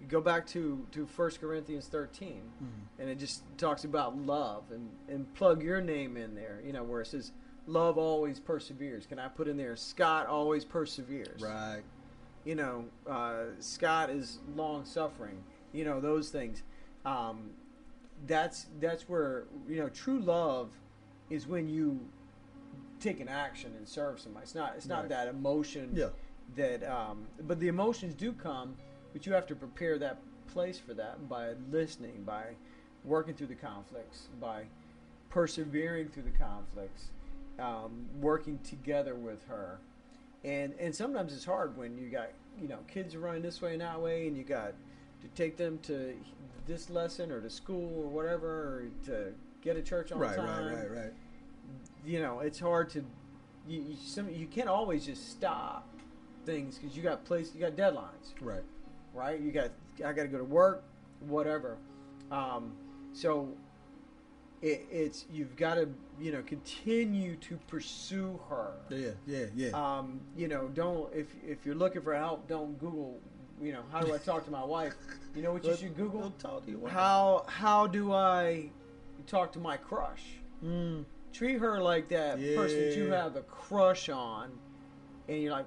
you 0.00 0.06
go 0.08 0.20
back 0.20 0.46
to 0.48 0.84
to 0.92 1.06
First 1.06 1.40
Corinthians 1.40 1.86
13 1.86 2.42
Mhm. 2.62 2.66
and 3.00 3.08
it 3.08 3.18
just 3.18 3.42
talks 3.56 3.84
about 3.84 4.16
love 4.16 4.64
and 4.72 4.90
and 5.08 5.32
plug 5.34 5.62
your 5.62 5.80
name 5.80 6.16
in 6.16 6.34
there. 6.34 6.60
You 6.64 6.72
know, 6.72 6.82
where 6.82 7.00
it 7.02 7.06
says 7.06 7.30
love 7.66 7.98
always 7.98 8.40
perseveres. 8.40 9.06
Can 9.06 9.18
I 9.18 9.28
put 9.28 9.48
in 9.48 9.56
there 9.56 9.76
Scott 9.76 10.26
always 10.26 10.64
perseveres? 10.64 11.40
Right. 11.42 11.82
you 12.44 12.54
know, 12.56 12.84
uh, 13.08 13.44
Scott 13.60 14.10
is 14.10 14.38
long 14.56 14.84
suffering. 14.84 15.42
You 15.72 15.84
know 15.84 16.00
those 16.00 16.28
things. 16.30 16.62
Um, 17.04 17.50
that's 18.26 18.66
that's 18.80 19.08
where 19.08 19.44
you 19.68 19.76
know 19.76 19.88
true 19.88 20.18
love 20.20 20.70
is 21.30 21.46
when 21.46 21.68
you 21.68 22.00
take 23.00 23.20
an 23.20 23.28
action 23.28 23.72
and 23.76 23.88
serve 23.88 24.20
somebody. 24.20 24.42
It's 24.44 24.54
not 24.54 24.74
it's 24.76 24.86
not 24.86 25.00
Right. 25.02 25.08
that 25.10 25.28
emotion 25.28 25.90
Yeah. 25.94 26.08
that 26.56 26.82
um, 26.84 27.26
but 27.46 27.58
the 27.60 27.68
emotions 27.68 28.14
do 28.14 28.32
come, 28.32 28.76
but 29.12 29.24
you 29.26 29.32
have 29.32 29.46
to 29.46 29.54
prepare 29.54 29.98
that 29.98 30.18
place 30.48 30.78
for 30.78 30.94
that 30.94 31.28
by 31.28 31.52
listening, 31.70 32.24
by 32.24 32.54
working 33.04 33.34
through 33.34 33.46
the 33.48 33.54
conflicts, 33.54 34.28
by 34.40 34.64
persevering 35.30 36.08
through 36.08 36.24
the 36.24 36.30
conflicts, 36.38 37.10
um, 37.58 38.06
working 38.20 38.58
together 38.64 39.14
with 39.14 39.44
her, 39.46 39.80
and 40.44 40.74
and 40.78 40.94
sometimes 40.94 41.32
it's 41.32 41.44
hard 41.44 41.76
when 41.76 41.96
you 41.98 42.08
got 42.08 42.28
you 42.60 42.68
know 42.68 42.78
kids 42.88 43.16
running 43.16 43.42
this 43.42 43.60
way 43.62 43.72
and 43.72 43.80
that 43.80 44.00
way, 44.00 44.26
and 44.26 44.36
you 44.36 44.44
got 44.44 44.72
to 45.22 45.28
take 45.34 45.56
them 45.56 45.78
to 45.84 46.14
this 46.66 46.90
lesson 46.90 47.30
or 47.30 47.40
to 47.40 47.50
school 47.50 48.02
or 48.02 48.08
whatever, 48.08 48.48
or 48.48 48.84
to 49.04 49.32
get 49.60 49.74
to 49.74 49.82
church 49.82 50.10
on 50.12 50.18
Right. 50.18 50.36
time 50.36 50.66
Right. 50.66 50.74
Right. 50.74 50.90
Right. 50.90 51.12
you 52.04 52.20
know, 52.20 52.40
it's 52.40 52.58
hard 52.58 52.90
to 52.90 53.04
you 53.68 53.80
you, 53.80 53.96
some, 53.96 54.28
you 54.28 54.46
can't 54.46 54.68
always 54.68 55.06
just 55.06 55.30
stop 55.30 55.88
things 56.44 56.76
because 56.78 56.96
you 56.96 57.02
got 57.02 57.24
place 57.24 57.52
you 57.54 57.60
got 57.60 57.76
deadlines, 57.76 58.32
Right. 58.40 58.64
right? 59.14 59.40
You 59.40 59.52
got 59.52 59.70
I 60.04 60.12
got 60.12 60.22
to 60.22 60.28
go 60.28 60.38
to 60.38 60.44
work, 60.44 60.82
whatever. 61.20 61.78
Um, 62.32 62.72
so 63.12 63.54
it, 64.62 64.86
it's 64.90 65.26
you've 65.30 65.56
got 65.56 65.74
to 65.74 65.88
you 66.20 66.32
know 66.32 66.42
continue 66.42 67.36
to 67.36 67.58
pursue 67.68 68.40
her. 68.48 68.72
Yeah. 68.88 69.10
Yeah. 69.26 69.46
Yeah. 69.54 69.68
Um, 69.70 70.20
you 70.36 70.48
know, 70.48 70.68
don't 70.68 71.12
if 71.12 71.26
if 71.44 71.66
you're 71.66 71.74
looking 71.74 72.02
for 72.02 72.14
help, 72.14 72.48
don't 72.48 72.78
Google. 72.78 73.20
You 73.60 73.72
know, 73.72 73.82
how 73.92 74.00
do 74.00 74.12
I 74.12 74.18
talk 74.18 74.44
to 74.46 74.50
my 74.50 74.64
wife? 74.64 74.94
You 75.34 75.42
know 75.42 75.52
what 75.52 75.64
you 75.64 75.76
should 75.76 75.96
Google? 75.96 76.22
let 76.22 76.38
talk 76.38 76.64
to 76.64 76.70
your 76.70 76.80
wife. 76.80 76.92
How 76.92 77.44
how 77.48 77.86
do 77.86 78.12
I 78.12 78.70
talk 79.26 79.52
to 79.52 79.58
my 79.58 79.76
crush? 79.76 80.22
Mm. 80.64 81.04
treat 81.32 81.58
her 81.58 81.82
like 81.82 82.08
that 82.10 82.36
person 82.54 82.78
that 82.84 82.96
you 82.96 83.10
have 83.10 83.34
a 83.34 83.40
crush 83.42 84.08
on, 84.08 84.52
and 85.28 85.42
you're 85.42 85.50
like, 85.50 85.66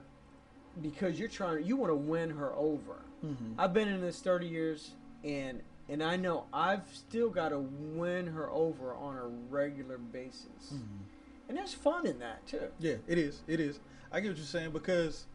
because 0.81 1.19
you're 1.19 1.27
trying, 1.27 1.65
you 1.65 1.75
want 1.75 1.91
to 1.91 1.95
win 1.95 2.29
her 2.29 2.53
over. 2.53 3.01
Mm-hmm. 3.25 3.59
I've 3.59 3.73
been 3.73 3.89
in 3.89 3.99
this 3.99 4.21
30 4.21 4.47
years, 4.47 4.91
and 5.25 5.61
and 5.89 6.01
I 6.03 6.15
know 6.15 6.45
I've 6.53 6.81
still 6.91 7.29
got 7.29 7.49
to 7.49 7.59
win 7.59 8.27
her 8.27 8.49
over 8.49 8.93
on 8.95 9.15
a 9.17 9.27
regular 9.49 9.97
basis, 9.97 10.73
Mm-hmm. 10.73 11.03
and 11.49 11.57
there's 11.57 11.73
fun 11.73 12.05
in 12.07 12.19
that 12.19 12.45
too. 12.47 12.67
Yeah, 12.79 12.95
it 13.07 13.17
is. 13.17 13.41
It 13.47 13.59
is. 13.59 13.79
I 14.11 14.19
get 14.19 14.29
what 14.29 14.37
you're 14.37 14.45
saying 14.45 14.71
because 14.71 15.25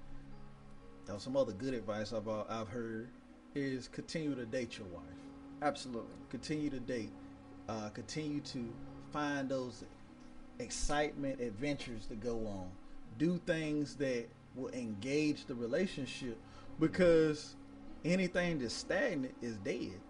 that 1.06 1.14
was 1.14 1.22
some 1.22 1.36
other 1.36 1.52
good 1.52 1.74
advice 1.74 2.12
I've 2.12 2.28
uh, 2.28 2.44
I've 2.48 2.68
heard 2.68 3.08
is 3.54 3.88
continue 3.88 4.34
to 4.34 4.46
date 4.46 4.78
your 4.78 4.86
wife. 4.88 5.02
Absolutely. 5.62 6.14
Continue 6.30 6.70
to 6.70 6.80
date. 6.80 7.12
Uh, 7.68 7.88
continue 7.90 8.40
to 8.40 8.72
find 9.12 9.48
those 9.48 9.84
excitement 10.58 11.40
adventures 11.40 12.06
to 12.06 12.14
go 12.14 12.46
on. 12.46 12.68
Do 13.18 13.40
things 13.46 13.96
that 13.96 14.26
will 14.54 14.70
engage 14.70 15.44
the 15.46 15.54
relationship 15.54 16.38
because 16.78 17.54
anything 18.04 18.58
that's 18.58 18.74
stagnant 18.74 19.34
is 19.42 19.56
dead. 19.58 20.00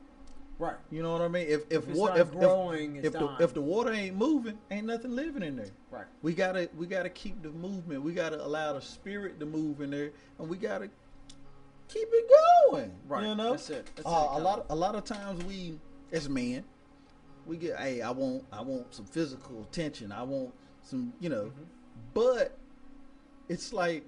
Right. 0.61 0.77
You 0.91 1.03
know 1.03 1.13
what 1.13 1.23
I 1.23 1.29
mean? 1.29 1.47
If 1.49 1.63
if 1.71 1.89
If 1.89 1.97
wa- 1.97 2.13
if, 2.13 2.19
if, 2.29 2.33
growing, 2.33 2.97
it's 2.97 3.07
if 3.07 3.13
the 3.15 3.35
if 3.41 3.55
the 3.55 3.63
water 3.63 3.93
ain't 3.93 4.15
moving, 4.15 4.59
ain't 4.71 4.87
nothing 4.87 5.17
living 5.17 5.43
in 5.43 5.57
there. 5.57 5.71
Right. 5.91 6.05
We 6.21 6.35
gotta 6.35 6.69
we 6.77 6.87
gotta 6.87 7.09
keep 7.09 7.43
the 7.43 7.49
movement. 7.49 8.03
We 8.03 8.13
gotta 8.13 8.45
allow 8.45 8.75
the 8.75 8.83
spirit 8.83 9.41
to 9.41 9.47
move 9.47 9.81
in 9.81 9.91
there, 9.91 10.11
and 10.39 10.51
we 10.51 10.59
gotta 10.59 10.91
keep 11.89 12.09
it 12.13 12.31
going. 12.71 12.93
Right. 13.09 13.27
You 13.27 13.35
know, 13.35 13.53
That's 13.53 13.71
it. 13.71 13.91
That's 13.97 14.07
uh, 14.07 14.11
it, 14.11 14.41
a 14.41 14.45
lot 14.45 14.67
a 14.69 14.77
lot 14.77 14.95
of 14.95 15.05
times 15.05 15.43
we 15.45 15.79
as 16.13 16.29
men 16.29 16.63
we 17.47 17.57
get 17.57 17.79
hey 17.79 18.03
I 18.03 18.11
want 18.11 18.45
I 18.53 18.61
want 18.61 18.95
some 18.95 19.07
physical 19.07 19.63
attention. 19.63 20.13
I 20.13 20.23
want 20.25 20.53
some 20.83 21.15
you 21.21 21.31
know, 21.31 21.45
Mhm. 21.45 21.65
but 22.13 22.55
it's 23.49 23.73
like 23.73 24.05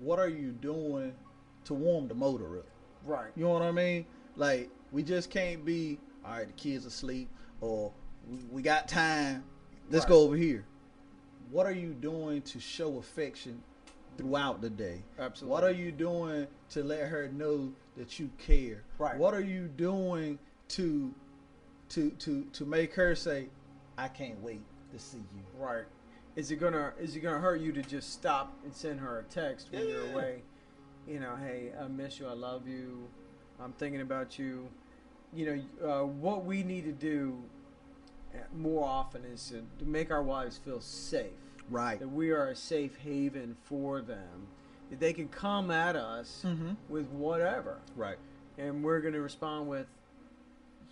what 0.00 0.18
are 0.18 0.28
you 0.28 0.52
doing 0.52 1.14
to 1.64 1.72
warm 1.72 2.08
the 2.08 2.14
motor 2.14 2.58
up? 2.58 2.66
Right. 3.06 3.30
You 3.36 3.44
know 3.44 3.50
what 3.52 3.62
I 3.62 3.70
mean? 3.72 4.04
Like 4.36 4.68
we 4.92 5.02
just 5.02 5.30
can't 5.30 5.64
be 5.64 5.98
all 6.24 6.32
right. 6.32 6.46
The 6.46 6.52
kids 6.52 6.84
asleep, 6.86 7.28
or 7.60 7.92
we, 8.28 8.38
we 8.50 8.62
got 8.62 8.88
time. 8.88 9.44
Let's 9.90 10.04
Right. 10.04 10.10
go 10.10 10.20
over 10.22 10.36
here. 10.36 10.64
What 11.50 11.66
are 11.66 11.72
you 11.72 11.94
doing 11.94 12.42
to 12.42 12.60
show 12.60 12.98
affection 12.98 13.62
throughout 14.16 14.60
the 14.60 14.70
day? 14.70 15.02
Absolutely. 15.18 15.52
What 15.52 15.64
are 15.64 15.72
you 15.72 15.90
doing 15.90 16.46
to 16.70 16.84
let 16.84 17.08
her 17.08 17.28
know 17.28 17.72
that 17.96 18.18
you 18.20 18.30
care? 18.38 18.84
Right. 18.98 19.16
What 19.16 19.34
are 19.34 19.40
you 19.40 19.66
doing 19.68 20.38
to 20.68 21.12
to 21.90 22.10
to 22.10 22.44
to 22.52 22.64
make 22.64 22.94
her 22.94 23.14
say, 23.16 23.48
"I 23.98 24.06
can't 24.08 24.40
wait 24.40 24.62
to 24.92 24.98
see 24.98 25.18
you"? 25.18 25.42
Right. 25.58 25.84
Is 26.36 26.52
it 26.52 26.56
gonna 26.56 26.92
is 27.00 27.16
it 27.16 27.20
gonna 27.20 27.40
hurt 27.40 27.60
you 27.60 27.72
to 27.72 27.82
just 27.82 28.12
stop 28.12 28.56
and 28.64 28.74
send 28.74 29.00
her 29.00 29.18
a 29.18 29.22
text 29.24 29.72
when 29.72 29.88
you're 29.88 30.06
Yeah. 30.06 30.12
away? 30.12 30.42
You 31.08 31.18
know, 31.18 31.34
hey, 31.34 31.72
I 31.78 31.88
miss 31.88 32.20
you. 32.20 32.28
I 32.28 32.34
love 32.34 32.68
you. 32.68 33.08
I'm 33.58 33.72
thinking 33.72 34.00
about 34.02 34.38
you. 34.38 34.68
You 35.34 35.46
know, 35.82 35.88
uh, 36.02 36.04
what 36.06 36.44
we 36.44 36.62
need 36.62 36.84
to 36.84 36.92
do 36.92 37.38
more 38.56 38.84
often 38.88 39.24
is 39.24 39.48
to, 39.50 39.62
to 39.78 39.84
make 39.88 40.10
our 40.10 40.22
wives 40.22 40.58
feel 40.58 40.80
safe. 40.80 41.30
Right. 41.68 41.98
That 42.00 42.08
we 42.08 42.30
are 42.30 42.48
a 42.48 42.56
safe 42.56 42.96
haven 42.98 43.56
for 43.64 44.00
them. 44.00 44.48
That 44.90 44.98
they 45.00 45.12
can 45.12 45.28
come 45.28 45.70
at 45.70 45.94
us 45.96 46.42
Mm-hmm. 46.44 46.70
with 46.88 47.06
whatever, 47.08 47.78
Right. 47.94 48.18
and 48.58 48.82
we're 48.82 49.00
going 49.00 49.14
to 49.14 49.20
respond 49.20 49.68
with, 49.68 49.86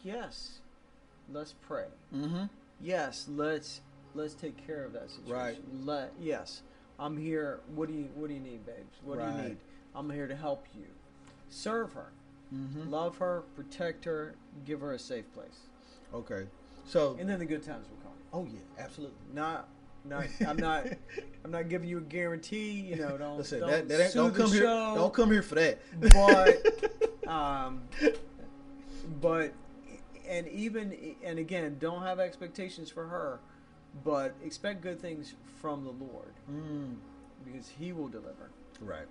"Yes, 0.04 0.58
let's 1.32 1.54
pray." 1.66 1.86
Mm-hmm. 2.14 2.44
yes 2.80 3.26
let's 3.28 3.80
let's 4.14 4.34
take 4.34 4.56
care 4.66 4.84
of 4.84 4.92
that 4.92 5.10
situation 5.10 5.34
Right. 5.34 5.84
let 5.84 6.12
yes 6.20 6.62
i'm 7.00 7.16
here 7.16 7.58
what 7.74 7.88
do 7.88 7.94
you 7.94 8.08
what 8.14 8.28
do 8.28 8.34
you 8.34 8.40
need 8.40 8.64
babes 8.64 8.96
what 9.04 9.18
do 9.18 9.24
you 9.24 9.48
need 9.48 9.56
i'm 9.96 10.08
here 10.10 10.28
to 10.28 10.36
help 10.36 10.64
you 10.76 10.86
serve 11.50 11.92
her 11.94 12.12
Mm-hmm. 12.54 12.90
love 12.90 13.18
her 13.18 13.42
protect 13.56 14.04
her 14.06 14.34
give 14.64 14.80
her 14.80 14.92
a 14.92 14.98
safe 14.98 15.30
place 15.34 15.60
Okay. 16.14 16.46
So. 16.86 17.16
and 17.20 17.28
then 17.28 17.38
the 17.38 17.44
good 17.44 17.62
times 17.62 17.86
will 17.90 17.98
come 17.98 18.12
Oh 18.32 18.46
yeah, 18.50 18.82
absolutely. 18.82 19.16
not 19.34 19.68
not 20.04 20.24
i'm 20.46 20.56
not 20.56 20.86
i'm 21.44 21.50
not 21.50 21.68
giving 21.68 21.88
you 21.88 21.98
a 21.98 22.02
guarantee 22.02 22.70
you 22.70 22.96
know 22.96 23.18
don't 23.18 23.38
Listen, 23.38 23.60
don't, 23.60 23.70
that, 23.70 23.88
that 23.88 24.14
don't 24.14 24.34
come 24.34 24.50
here. 24.50 24.62
Don't 24.62 25.12
come 25.12 25.30
here 25.30 25.42
for 25.42 25.56
that. 25.56 25.78
but 26.12 27.28
um 27.30 27.82
but 29.20 29.52
and 30.28 30.46
even 30.48 30.96
and 31.22 31.38
again 31.38 31.76
don't 31.80 32.02
have 32.02 32.18
expectations 32.20 32.90
for 32.90 33.06
her 33.06 33.40
but 34.04 34.34
expect 34.44 34.80
good 34.82 35.00
things 35.00 35.34
from 35.60 35.84
the 35.84 35.90
lord 35.90 36.32
mm, 36.50 36.94
because 37.44 37.68
he 37.68 37.92
will 37.92 38.08
deliver 38.08 38.50
right. 38.80 39.06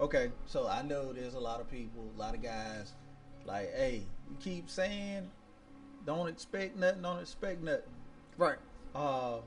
Okay. 0.00 0.30
So 0.46 0.66
I 0.68 0.82
know 0.82 1.12
there's 1.12 1.34
a 1.34 1.40
lot 1.40 1.60
of 1.60 1.70
people, 1.70 2.04
a 2.16 2.18
lot 2.18 2.34
of 2.34 2.42
guys, 2.42 2.92
like, 3.44 3.72
hey, 3.74 4.02
you 4.30 4.36
keep 4.40 4.68
saying, 4.70 5.30
don't 6.06 6.28
expect 6.28 6.76
nothing, 6.76 7.02
don't 7.02 7.20
expect 7.20 7.62
nothing. 7.62 7.82
right 8.36 8.58
Um, 8.94 9.42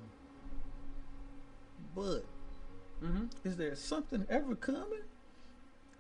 but 1.96 2.24
mm-hmm. 3.04 3.26
is 3.44 3.58
there 3.58 3.76
something 3.76 4.26
ever 4.30 4.56
coming? 4.56 5.00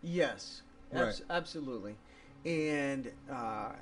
yes 0.01 0.61
abs- 0.93 1.21
Right. 1.21 1.21
absolutely 1.35 1.95
and 2.45 3.11
uh, 3.29 3.33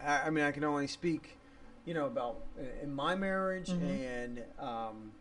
I, 0.05 0.22
I 0.26 0.30
mean, 0.30 0.45
I 0.45 0.51
can 0.51 0.64
only 0.64 0.88
speak, 0.88 1.38
you 1.86 1.93
know, 1.93 2.05
about 2.05 2.38
in 2.82 2.93
my 2.93 3.14
marriage, 3.14 3.70
Mhm. 3.70 4.05
and 4.05 4.43
um, 4.57 5.11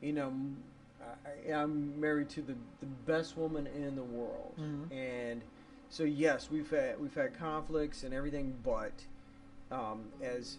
you 0.00 0.12
know, 0.12 0.32
I, 1.24 1.52
I'm 1.52 1.98
married 2.00 2.28
to 2.30 2.42
the 2.42 2.54
the 2.80 2.86
best 3.06 3.36
woman 3.36 3.66
in 3.66 3.94
the 3.96 4.02
world, 4.02 4.54
Mhm. 4.58 4.90
and 4.92 5.42
so 5.88 6.04
yes, 6.04 6.50
we've 6.50 6.70
had 6.70 7.00
we've 7.00 7.14
had 7.14 7.34
conflicts 7.34 8.02
and 8.02 8.12
everything, 8.14 8.54
but 8.62 8.92
um, 9.70 10.04
as 10.22 10.58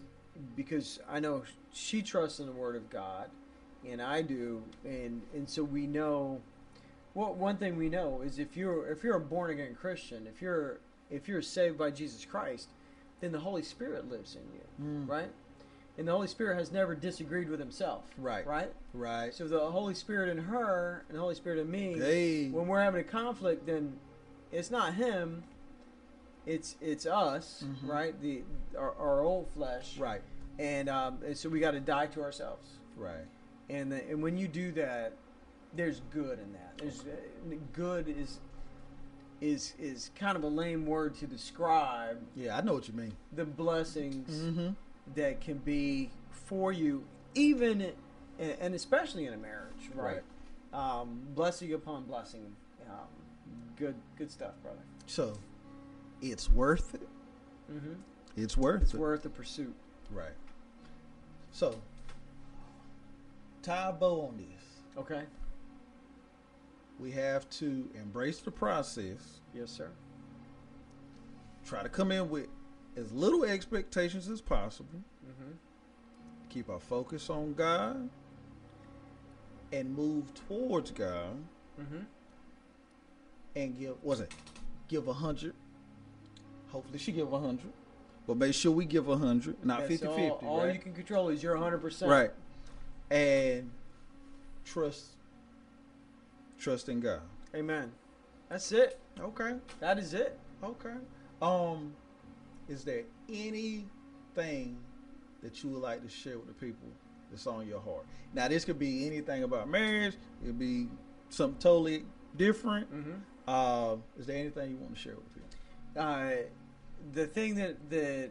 because 0.56 1.00
I 1.08 1.20
know 1.20 1.42
she 1.72 2.02
trusts 2.02 2.38
in 2.40 2.46
the 2.46 2.52
Word 2.52 2.76
of 2.76 2.88
God, 2.90 3.28
and 3.86 4.00
I 4.02 4.22
do, 4.22 4.62
and 4.84 5.22
and 5.34 5.48
so 5.48 5.62
we 5.64 5.86
know. 5.86 6.40
Well, 7.14 7.34
one 7.34 7.56
thing 7.56 7.76
we 7.76 7.88
know 7.88 8.20
is 8.22 8.38
if 8.38 8.56
you're 8.56 8.88
if 8.90 9.02
you're 9.02 9.16
a 9.16 9.20
born 9.20 9.50
again 9.50 9.74
Christian, 9.74 10.26
if 10.26 10.40
you're 10.40 10.78
if 11.10 11.26
you're 11.26 11.42
saved 11.42 11.76
by 11.78 11.90
Jesus 11.90 12.24
Christ, 12.24 12.68
then 13.20 13.32
the 13.32 13.40
Holy 13.40 13.62
Spirit 13.62 14.08
lives 14.08 14.36
in 14.36 14.42
you, 14.52 14.84
Mm. 15.04 15.08
right? 15.08 15.30
And 15.98 16.06
the 16.06 16.12
Holy 16.12 16.28
Spirit 16.28 16.56
has 16.58 16.70
never 16.70 16.94
disagreed 16.94 17.48
with 17.48 17.58
Himself, 17.58 18.04
Right. 18.16 18.46
Right. 18.46 18.72
Right. 18.94 19.34
So 19.34 19.48
the 19.48 19.58
Holy 19.58 19.94
Spirit 19.94 20.28
in 20.28 20.38
her 20.38 21.04
and 21.08 21.16
the 21.16 21.20
Holy 21.20 21.34
Spirit 21.34 21.58
in 21.58 21.68
me, 21.70 22.50
when 22.50 22.68
we're 22.68 22.80
having 22.82 23.00
a 23.00 23.04
conflict, 23.04 23.66
then 23.66 23.98
it's 24.52 24.70
not 24.70 24.94
Him, 24.94 25.42
it's 26.46 26.76
it's 26.80 27.04
us, 27.04 27.64
Mhm. 27.66 27.88
right? 27.88 28.20
The 28.22 28.42
our, 28.78 28.94
our 28.96 29.20
old 29.20 29.48
flesh, 29.50 29.98
Right. 29.98 30.22
and 30.58 30.88
um, 30.88 31.18
and 31.26 31.36
so 31.36 31.48
we 31.48 31.58
got 31.60 31.72
to 31.72 31.80
die 31.80 32.06
to 32.06 32.22
ourselves. 32.22 32.78
Right. 32.96 33.26
And 33.68 33.90
the, 33.92 33.96
and 34.08 34.22
when 34.22 34.38
you 34.38 34.48
do 34.48 34.70
that, 34.72 35.12
there's 35.74 36.00
good 36.12 36.38
in 36.38 36.52
that. 36.54 36.78
There's 36.78 37.00
uh, 37.00 37.54
good 37.72 38.08
is 38.08 38.38
is 39.40 39.74
is 39.80 40.10
kind 40.16 40.36
of 40.36 40.44
a 40.44 40.48
lame 40.48 40.86
word 40.86 41.14
to 41.16 41.26
describe 41.26 42.18
Yeah, 42.34 42.56
I 42.56 42.60
know 42.60 42.74
what 42.74 42.86
you 42.88 42.94
mean. 42.94 43.12
the 43.32 43.44
blessings 43.44 44.30
Mm-hmm. 44.30 44.68
That 45.14 45.40
can 45.40 45.58
be 45.58 46.10
for 46.30 46.72
you, 46.72 47.04
even 47.34 47.92
and 48.38 48.74
especially 48.74 49.26
in 49.26 49.34
a 49.34 49.36
marriage, 49.36 49.90
right? 49.94 50.22
Um, 50.72 51.20
blessing 51.34 51.72
upon 51.74 52.04
blessing. 52.04 52.54
Um, 52.88 53.06
good 53.76 53.94
good 54.16 54.30
stuff, 54.30 54.52
brother. 54.62 54.78
So, 55.06 55.36
it's 56.22 56.50
worth 56.50 56.94
it. 56.94 57.08
Mm-hmm. 57.72 57.94
It's 58.36 58.56
worth 58.56 58.82
It's 58.82 58.94
it. 58.94 59.00
worth 59.00 59.22
the 59.22 59.30
pursuit. 59.30 59.74
Right. 60.10 60.32
So, 61.50 61.74
tie 63.62 63.88
a 63.88 63.92
bow 63.92 64.22
on 64.28 64.36
this. 64.36 64.64
Okay. 64.96 65.22
We 67.00 67.10
have 67.12 67.48
to 67.50 67.88
embrace 67.94 68.40
the 68.40 68.50
process. 68.50 69.40
Yes, 69.54 69.70
sir. 69.70 69.88
Try 71.64 71.82
to 71.82 71.88
come 71.88 72.10
in 72.12 72.28
with 72.28 72.48
as 72.98 73.12
little 73.12 73.44
expectations 73.44 74.28
as 74.28 74.40
possible. 74.40 75.00
Mm-hmm. 75.24 75.52
Keep 76.50 76.70
our 76.70 76.80
focus 76.80 77.30
on 77.30 77.54
God. 77.54 78.08
And 79.72 79.94
move 79.94 80.24
towards 80.48 80.90
God. 80.90 81.36
Mm-hmm. 81.80 81.98
and 83.54 83.78
give 83.78 84.02
was 84.02 84.18
it 84.20 84.32
give 84.88 85.06
a 85.06 85.12
hundred 85.12 85.54
hopefully 86.72 86.98
she 86.98 87.12
give 87.12 87.32
a 87.32 87.38
hundred 87.38 87.70
but 88.26 88.36
make 88.36 88.52
sure 88.52 88.72
we 88.72 88.84
give 88.84 89.08
a 89.08 89.16
hundred 89.16 89.54
not 89.64 89.80
Yes, 89.82 89.88
50 90.00 90.06
all, 90.08 90.16
50 90.16 90.46
all 90.46 90.58
right? 90.64 90.74
you 90.74 90.80
can 90.80 90.92
control 90.92 91.28
is 91.28 91.40
your 91.40 91.56
100%. 91.56 92.08
right 92.08 92.32
and 93.12 93.70
trust 94.64 95.04
trust 96.58 96.88
in 96.88 96.98
god 96.98 97.20
Amen. 97.54 97.92
That's 98.48 98.72
it. 98.72 98.98
okay 99.20 99.54
That 99.78 99.98
is 100.00 100.14
it. 100.14 100.36
okay 100.64 100.94
um 101.40 101.92
is 102.68 102.84
there 102.84 103.02
anything 103.28 104.78
that 105.42 105.62
you 105.62 105.70
would 105.70 105.82
like 105.82 106.02
to 106.02 106.08
share 106.08 106.38
with 106.38 106.48
the 106.48 106.54
people 106.54 106.88
that's 107.30 107.46
on 107.46 107.66
your 107.66 107.80
heart? 107.80 108.06
Now 108.34 108.48
this 108.48 108.64
could 108.64 108.78
be 108.78 109.06
anything 109.06 109.42
about 109.42 109.68
marriage. 109.68 110.14
It 110.42 110.46
could 110.46 110.58
be 110.58 110.88
something 111.30 111.58
totally 111.60 112.04
different. 112.36 112.92
Mm-hmm. 112.92 113.12
uh, 113.46 113.96
is 114.18 114.26
there 114.26 114.36
anything 114.36 114.70
you 114.72 114.76
want 114.76 114.94
to 114.94 115.00
share 115.00 115.14
with 115.14 115.32
people? 115.34 115.48
Uh, 115.96 116.30
the 117.12 117.26
thing 117.26 117.54
that 117.56 117.90
that 117.90 118.30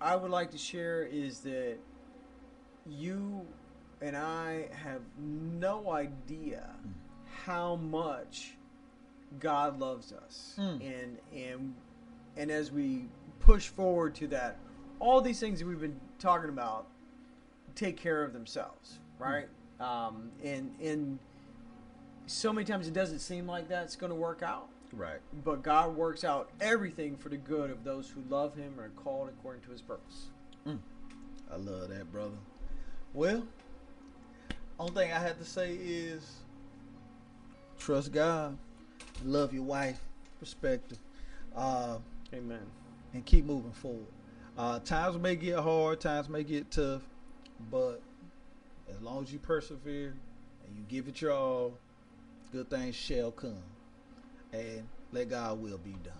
I 0.00 0.16
would 0.16 0.30
like 0.30 0.50
to 0.50 0.58
share 0.58 1.04
is 1.04 1.40
that 1.40 1.76
you 2.86 3.46
and 4.00 4.16
I 4.16 4.68
have 4.72 5.02
no 5.18 5.92
idea 5.92 6.68
how 7.44 7.76
much 7.76 8.54
God 9.38 9.78
loves 9.78 10.12
us, 10.12 10.54
Mm. 10.58 10.80
and 10.80 11.18
and 11.32 11.74
and 12.36 12.50
as 12.50 12.72
we 12.72 13.06
push 13.42 13.68
forward 13.68 14.14
to 14.16 14.26
that, 14.28 14.56
all 14.98 15.20
these 15.20 15.40
things 15.40 15.58
that 15.58 15.66
we've 15.66 15.80
been 15.80 16.00
talking 16.18 16.48
about 16.48 16.86
take 17.74 17.96
care 17.96 18.22
of 18.22 18.32
themselves, 18.32 18.98
right? 19.18 19.48
Um, 19.80 20.30
and 20.44 20.74
and 20.80 21.18
so 22.26 22.52
many 22.52 22.64
times 22.64 22.86
it 22.86 22.94
doesn't 22.94 23.18
seem 23.18 23.46
like 23.46 23.68
that's 23.68 23.96
going 23.96 24.10
to 24.10 24.16
work 24.16 24.42
out. 24.42 24.68
right 24.92 25.18
But 25.44 25.62
God 25.62 25.96
works 25.96 26.24
out 26.24 26.50
everything 26.60 27.16
for 27.16 27.28
the 27.28 27.36
good 27.36 27.70
of 27.70 27.82
those 27.84 28.08
who 28.08 28.22
love 28.28 28.54
Him 28.54 28.74
and 28.78 28.80
are 28.80 29.02
called 29.02 29.28
according 29.28 29.62
to 29.62 29.70
His 29.70 29.82
purpose. 29.82 30.26
I 30.66 31.56
love 31.56 31.88
that, 31.88 32.10
brother. 32.10 32.36
Well, 33.12 33.42
only 34.78 34.94
thing 34.94 35.12
I 35.12 35.18
have 35.18 35.38
to 35.38 35.44
say 35.44 35.74
is 35.74 36.30
trust 37.78 38.12
God, 38.12 38.56
love 39.24 39.52
your 39.52 39.64
wife, 39.64 40.00
perspective, 40.40 40.98
uh, 41.54 41.98
Amen. 42.32 42.62
And 43.14 43.24
keep 43.24 43.44
moving 43.44 43.72
forward. 43.72 44.06
Uh, 44.56 44.78
times 44.80 45.18
may 45.18 45.36
get 45.36 45.58
hard, 45.58 46.00
times 46.00 46.28
may 46.28 46.44
get 46.44 46.70
tough, 46.70 47.02
but 47.70 48.00
as 48.90 49.00
long 49.00 49.22
as 49.22 49.32
you 49.32 49.38
persevere 49.38 50.14
and 50.66 50.76
you 50.76 50.84
give 50.88 51.08
it 51.08 51.20
your 51.20 51.32
all, 51.32 51.74
good 52.52 52.68
things 52.68 52.94
shall 52.94 53.30
come. 53.30 53.62
And 54.52 54.86
let 55.12 55.30
God 55.30 55.62
will 55.62 55.78
be 55.78 55.92
done. 56.04 56.12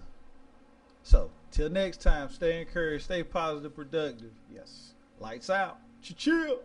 So, 1.03 1.31
till 1.51 1.69
next 1.69 2.01
time, 2.01 2.31
stay 2.31 2.61
encouraged, 2.61 3.05
stay 3.05 3.23
positive, 3.23 3.75
productive. 3.75 4.31
Yes. 4.53 4.95
Lights 5.19 5.51
out. 5.51 5.79
Chill. 6.03 6.61